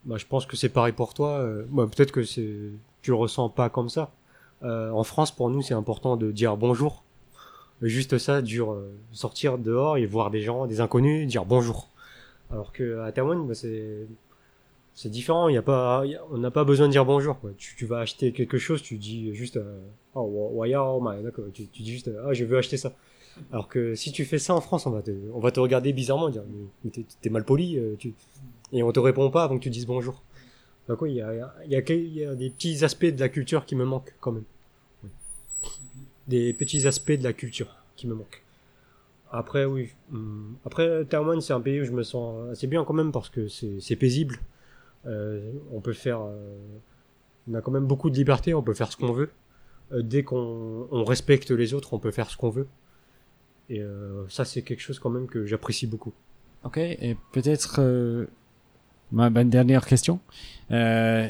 bah, 0.05 0.17
je 0.17 0.25
pense 0.25 0.45
que 0.45 0.55
c'est 0.57 0.69
pareil 0.69 0.93
pour 0.93 1.13
toi. 1.13 1.45
Bah, 1.69 1.87
Peut-être 1.93 2.11
que 2.11 2.21
tu 2.21 3.11
le 3.11 3.15
ressens 3.15 3.49
pas 3.49 3.69
comme 3.69 3.89
ça. 3.89 4.11
En 4.63 5.03
France, 5.03 5.31
pour 5.35 5.49
nous, 5.49 5.61
c'est 5.61 5.73
important 5.73 6.17
de 6.17 6.31
dire 6.31 6.55
bonjour. 6.57 7.03
Juste 7.81 8.19
ça, 8.19 8.41
dure 8.43 8.77
sortir 9.11 9.57
dehors 9.57 9.97
et 9.97 10.05
voir 10.05 10.29
des 10.29 10.41
gens, 10.41 10.67
des 10.67 10.81
inconnus, 10.81 11.27
dire 11.27 11.45
bonjour. 11.45 11.87
Alors 12.51 12.73
que 12.73 12.99
à 12.99 13.11
Taïwan, 13.11 13.47
bah, 13.47 13.55
c'est 13.55 14.07
c'est 14.93 15.09
différent. 15.09 15.47
Il 15.47 15.55
y 15.55 15.57
a 15.57 15.61
pas, 15.61 16.03
on 16.31 16.37
n'a 16.37 16.51
pas 16.51 16.63
besoin 16.63 16.87
de 16.87 16.91
dire 16.91 17.05
bonjour. 17.05 17.39
Quoi. 17.39 17.51
Tu, 17.57 17.85
vas 17.85 17.99
acheter 17.99 18.31
quelque 18.33 18.57
chose, 18.57 18.81
tu 18.81 18.97
dis 18.97 19.33
juste 19.33 19.57
euh, 19.57 19.79
oh 20.15 20.61
oh 20.61 21.01
my. 21.01 21.23
Tu, 21.53 21.67
tu 21.67 21.81
dis 21.81 21.91
juste 21.91 22.09
euh, 22.09 22.25
ah 22.27 22.33
je 22.33 22.43
veux 22.45 22.57
acheter 22.57 22.77
ça. 22.77 22.93
Alors 23.51 23.69
que 23.69 23.95
si 23.95 24.11
tu 24.11 24.25
fais 24.25 24.39
ça 24.39 24.53
en 24.53 24.61
France, 24.61 24.85
on 24.85 24.91
va 24.91 25.01
te, 25.01 25.11
on 25.33 25.39
va 25.39 25.51
te 25.51 25.59
regarder 25.59 25.93
bizarrement, 25.93 26.29
dire 26.29 26.43
mais, 26.83 26.91
t'es, 26.91 27.29
mal 27.29 27.45
poli, 27.45 27.77
euh, 27.77 27.95
tu, 27.97 28.13
et 28.73 28.83
on 28.83 28.91
te 28.91 28.99
répond 28.99 29.29
pas 29.31 29.43
avant 29.43 29.57
que 29.57 29.63
tu 29.63 29.69
dises 29.69 29.87
bonjour. 29.87 30.21
Donc 30.89 30.99
il 31.03 31.13
y 31.13 31.21
a, 31.21 31.33
y 31.65 31.69
y 31.69 32.25
a 32.25 32.35
des 32.35 32.49
petits 32.49 32.83
aspects 32.83 33.05
de 33.05 33.19
la 33.19 33.29
culture 33.29 33.65
qui 33.65 33.75
me 33.75 33.85
manquent 33.85 34.13
quand 34.19 34.33
même. 34.33 34.43
Des 36.27 36.53
petits 36.53 36.85
aspects 36.87 37.13
de 37.13 37.23
la 37.23 37.33
culture 37.33 37.75
qui 37.95 38.07
me 38.07 38.15
manquent. 38.15 38.40
Après 39.31 39.65
oui, 39.65 39.89
hum, 40.11 40.57
après 40.65 41.05
Taïwan 41.05 41.39
c'est 41.39 41.53
un 41.53 41.61
pays 41.61 41.81
où 41.81 41.85
je 41.85 41.91
me 41.91 42.03
sens 42.03 42.51
assez 42.51 42.67
bien 42.67 42.83
quand 42.83 42.93
même 42.93 43.11
parce 43.11 43.29
que 43.29 43.47
c'est, 43.47 43.79
c'est 43.79 43.95
paisible. 43.95 44.37
Euh, 45.05 45.53
on 45.71 45.79
peut 45.81 45.93
faire, 45.93 46.21
euh, 46.21 46.59
on 47.49 47.53
a 47.55 47.61
quand 47.61 47.71
même 47.71 47.87
beaucoup 47.87 48.09
de 48.09 48.15
liberté, 48.15 48.53
on 48.53 48.61
peut 48.61 48.73
faire 48.73 48.91
ce 48.91 48.97
qu'on 48.97 49.13
veut. 49.13 49.29
Euh, 49.93 50.01
dès 50.01 50.23
qu'on 50.23 50.87
on 50.91 51.03
respecte 51.03 51.49
les 51.51 51.73
autres, 51.73 51.93
on 51.93 51.99
peut 51.99 52.11
faire 52.11 52.29
ce 52.29 52.37
qu'on 52.37 52.49
veut. 52.49 52.67
Et 53.69 53.81
euh, 53.81 54.27
ça, 54.27 54.43
c'est 54.43 54.61
quelque 54.63 54.81
chose 54.81 54.99
quand 54.99 55.09
même 55.09 55.27
que 55.27 55.45
j'apprécie 55.45 55.87
beaucoup. 55.87 56.13
Ok, 56.63 56.77
et 56.77 57.17
peut-être 57.31 57.77
euh, 57.79 58.25
ma, 59.11 59.29
ma 59.29 59.43
dernière 59.43 59.85
question. 59.85 60.19
Euh, 60.71 61.27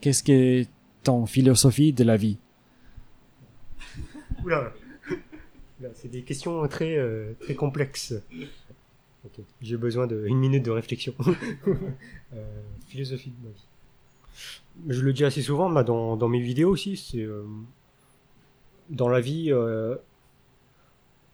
Qu'est-ce 0.00 0.22
que 0.22 0.68
ton 1.02 1.26
philosophie 1.26 1.92
de 1.92 2.04
la 2.04 2.16
vie? 2.16 2.38
Oula, 4.44 4.72
c'est 5.94 6.08
des 6.08 6.22
questions 6.22 6.66
très 6.68 6.96
euh, 6.96 7.32
complexes. 7.56 8.14
J'ai 9.62 9.76
besoin 9.76 10.06
d'une 10.06 10.38
minute 10.38 10.64
de 10.64 10.70
réflexion. 10.70 11.14
Euh, 12.36 12.62
philosophie 12.88 13.30
de 13.30 13.46
ma 13.46 13.52
vie. 13.52 13.66
Je 14.88 15.02
le 15.02 15.12
dis 15.12 15.24
assez 15.24 15.40
souvent, 15.40 15.70
dans, 15.70 16.28
mes 16.28 16.40
vidéos 16.40 16.70
aussi, 16.70 16.96
c'est 16.96 17.22
euh, 17.22 17.44
dans 18.90 19.08
la 19.08 19.20
vie, 19.20 19.52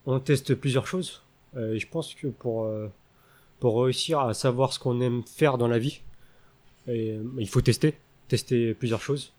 on 0.04 0.20
teste 0.20 0.54
plusieurs 0.54 0.86
choses. 0.86 1.22
Je 1.54 1.86
pense 1.86 2.14
que 2.14 2.26
pour 2.26 3.82
réussir 3.82 4.20
à 4.20 4.34
savoir 4.34 4.74
ce 4.74 4.78
qu'on 4.78 5.00
aime 5.00 5.22
faire 5.22 5.56
dans 5.56 5.68
la 5.68 5.78
vie, 5.78 6.02
il 6.86 7.48
faut 7.48 7.62
tester, 7.62 7.94
tester 8.28 8.74
plusieurs 8.74 9.00
choses. 9.00 9.32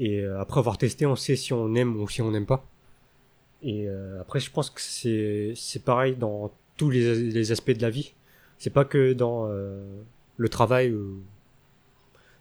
Et 0.00 0.24
après 0.24 0.58
avoir 0.58 0.78
testé, 0.78 1.06
on 1.06 1.14
sait 1.14 1.36
si 1.36 1.52
on 1.52 1.76
aime 1.76 1.94
ou 1.94 2.08
si 2.08 2.22
on 2.22 2.32
n'aime 2.32 2.46
pas. 2.46 2.66
Et 3.62 3.88
euh, 3.88 4.20
après, 4.20 4.40
je 4.40 4.50
pense 4.50 4.70
que 4.70 4.80
c'est 4.80 5.52
c'est 5.56 5.84
pareil 5.84 6.16
dans 6.16 6.52
tous 6.76 6.90
les, 6.90 7.14
les 7.30 7.52
aspects 7.52 7.70
de 7.70 7.82
la 7.82 7.90
vie. 7.90 8.14
C'est 8.58 8.70
pas 8.70 8.84
que 8.84 9.12
dans 9.12 9.48
euh, 9.48 9.80
le 10.36 10.48
travail, 10.48 10.94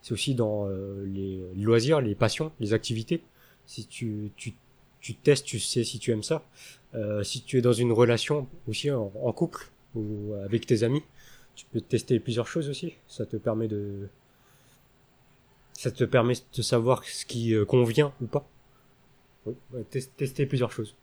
c'est 0.01 0.13
aussi 0.13 0.36
dans 0.36 0.67
euh, 0.67 1.05
les 1.05 1.41
loisirs, 1.61 2.01
les 2.01 2.15
passions, 2.15 2.51
les 2.59 2.74
activités. 2.74 3.22
Si 3.65 3.86
tu, 3.86 4.32
tu, 4.36 4.53
tu 4.99 5.15
testes, 5.15 5.45
tu 5.45 5.59
sais 5.59 5.84
si 5.84 5.99
tu 5.99 6.11
aimes 6.11 6.24
ça. 6.24 6.43
Euh, 6.93 7.24
si 7.24 7.41
tu 7.41 7.57
es 7.57 7.61
dans 7.61 7.74
une 7.74 7.91
relation 7.91 8.47
aussi 8.67 8.91
en, 8.91 9.11
en 9.24 9.32
couple 9.32 9.69
ou 9.95 10.34
avec 10.43 10.65
tes 10.65 10.84
amis, 10.84 11.03
tu 11.55 11.65
peux 11.72 11.82
tester 11.82 12.19
plusieurs 12.19 12.47
choses 12.47 12.69
aussi. 12.69 12.93
Ça 13.07 13.26
te 13.26 13.38
permet 13.38 13.67
de 13.67 14.07
ça 15.74 15.89
te 15.89 16.03
permet 16.03 16.36
de 16.55 16.61
savoir 16.61 17.03
ce 17.05 17.26
qui 17.26 17.55
euh, 17.55 17.65
convient 17.65 18.13
ou 18.22 18.28
pas. 18.28 18.47
Oui, 19.45 19.53
tester 20.17 20.45
plusieurs 20.45 20.71
choses. 20.71 20.95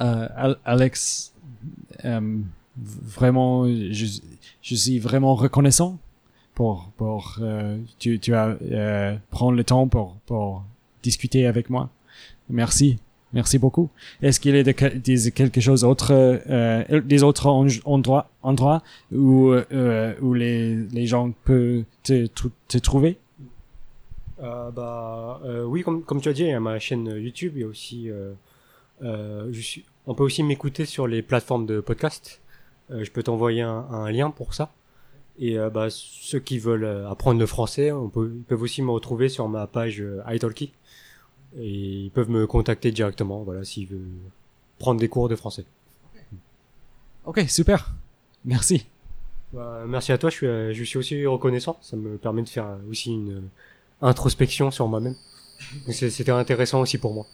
Euh, 0.00 0.28
Al- 0.36 0.58
Alex, 0.64 1.32
euh, 2.04 2.38
vraiment, 2.76 3.66
je, 3.66 4.20
suis 4.62 4.98
vraiment 4.98 5.34
reconnaissant 5.34 5.98
pour 6.54 6.90
pour 6.96 7.36
euh, 7.40 7.78
tu 7.98 8.18
tu 8.18 8.34
as 8.34 8.56
euh, 8.70 9.16
prendre 9.30 9.56
le 9.56 9.64
temps 9.64 9.88
pour 9.88 10.16
pour 10.26 10.64
discuter 11.02 11.46
avec 11.46 11.70
moi. 11.70 11.90
Merci, 12.48 12.98
merci 13.32 13.58
beaucoup. 13.58 13.88
Est-ce 14.20 14.38
qu'il 14.38 14.54
y 14.54 14.58
a 14.58 14.62
de, 14.62 14.98
des 14.98 15.30
quelque 15.32 15.60
chose 15.60 15.80
d'autre, 15.82 16.12
euh, 16.12 17.00
des 17.02 17.22
autres 17.22 17.46
en- 17.46 17.66
endroits 17.84 18.30
endroits 18.42 18.82
où 19.12 19.50
euh, 19.52 20.14
où 20.20 20.34
les 20.34 20.76
les 20.76 21.06
gens 21.06 21.32
peuvent 21.44 21.84
te, 22.02 22.26
te 22.68 22.78
trouver? 22.78 23.18
Euh, 24.42 24.70
bah 24.70 25.40
euh, 25.44 25.64
oui, 25.64 25.82
comme, 25.82 26.02
comme 26.02 26.20
tu 26.20 26.28
as 26.28 26.32
dit, 26.32 26.42
il 26.42 26.48
y 26.48 26.52
a 26.52 26.60
ma 26.60 26.78
chaîne 26.78 27.06
YouTube, 27.06 27.52
il 27.56 27.60
y 27.60 27.64
a 27.64 27.68
aussi 27.68 28.10
euh, 28.10 28.32
euh, 29.02 29.48
je 29.52 29.60
suis, 29.60 29.84
on 30.06 30.14
peut 30.14 30.24
aussi 30.24 30.42
m'écouter 30.42 30.84
sur 30.84 31.06
les 31.06 31.22
plateformes 31.22 31.66
de 31.66 31.80
podcast. 31.80 32.40
Euh, 32.90 33.04
je 33.04 33.10
peux 33.10 33.22
t'envoyer 33.22 33.62
un, 33.62 33.86
un 33.90 34.10
lien 34.10 34.30
pour 34.30 34.54
ça. 34.54 34.72
Et 35.38 35.58
euh, 35.58 35.70
bah, 35.70 35.88
ceux 35.90 36.40
qui 36.40 36.58
veulent 36.58 37.06
apprendre 37.08 37.38
le 37.38 37.46
français, 37.46 37.92
on 37.92 38.08
peut, 38.08 38.32
ils 38.34 38.42
peuvent 38.42 38.62
aussi 38.62 38.82
me 38.82 38.90
retrouver 38.90 39.28
sur 39.28 39.48
ma 39.48 39.66
page 39.66 40.00
euh, 40.00 40.20
italki. 40.28 40.72
Et 41.56 41.68
ils 41.68 42.10
peuvent 42.10 42.30
me 42.30 42.46
contacter 42.46 42.90
directement, 42.90 43.42
voilà, 43.42 43.64
s'ils 43.64 43.86
veulent 43.86 44.00
prendre 44.78 44.98
des 44.98 45.08
cours 45.08 45.28
de 45.28 45.36
français. 45.36 45.64
Ok, 47.24 47.44
super. 47.48 47.94
Merci. 48.44 48.86
Bah, 49.52 49.84
merci 49.86 50.12
à 50.12 50.18
toi, 50.18 50.30
je 50.30 50.34
suis, 50.34 50.74
je 50.74 50.84
suis 50.84 50.98
aussi 50.98 51.26
reconnaissant. 51.26 51.78
Ça 51.80 51.96
me 51.96 52.16
permet 52.16 52.42
de 52.42 52.48
faire 52.48 52.78
aussi 52.90 53.12
une 53.12 53.48
introspection 54.02 54.70
sur 54.70 54.88
moi-même. 54.88 55.14
C'était 55.88 56.32
intéressant 56.32 56.80
aussi 56.80 56.98
pour 56.98 57.14
moi. 57.14 57.26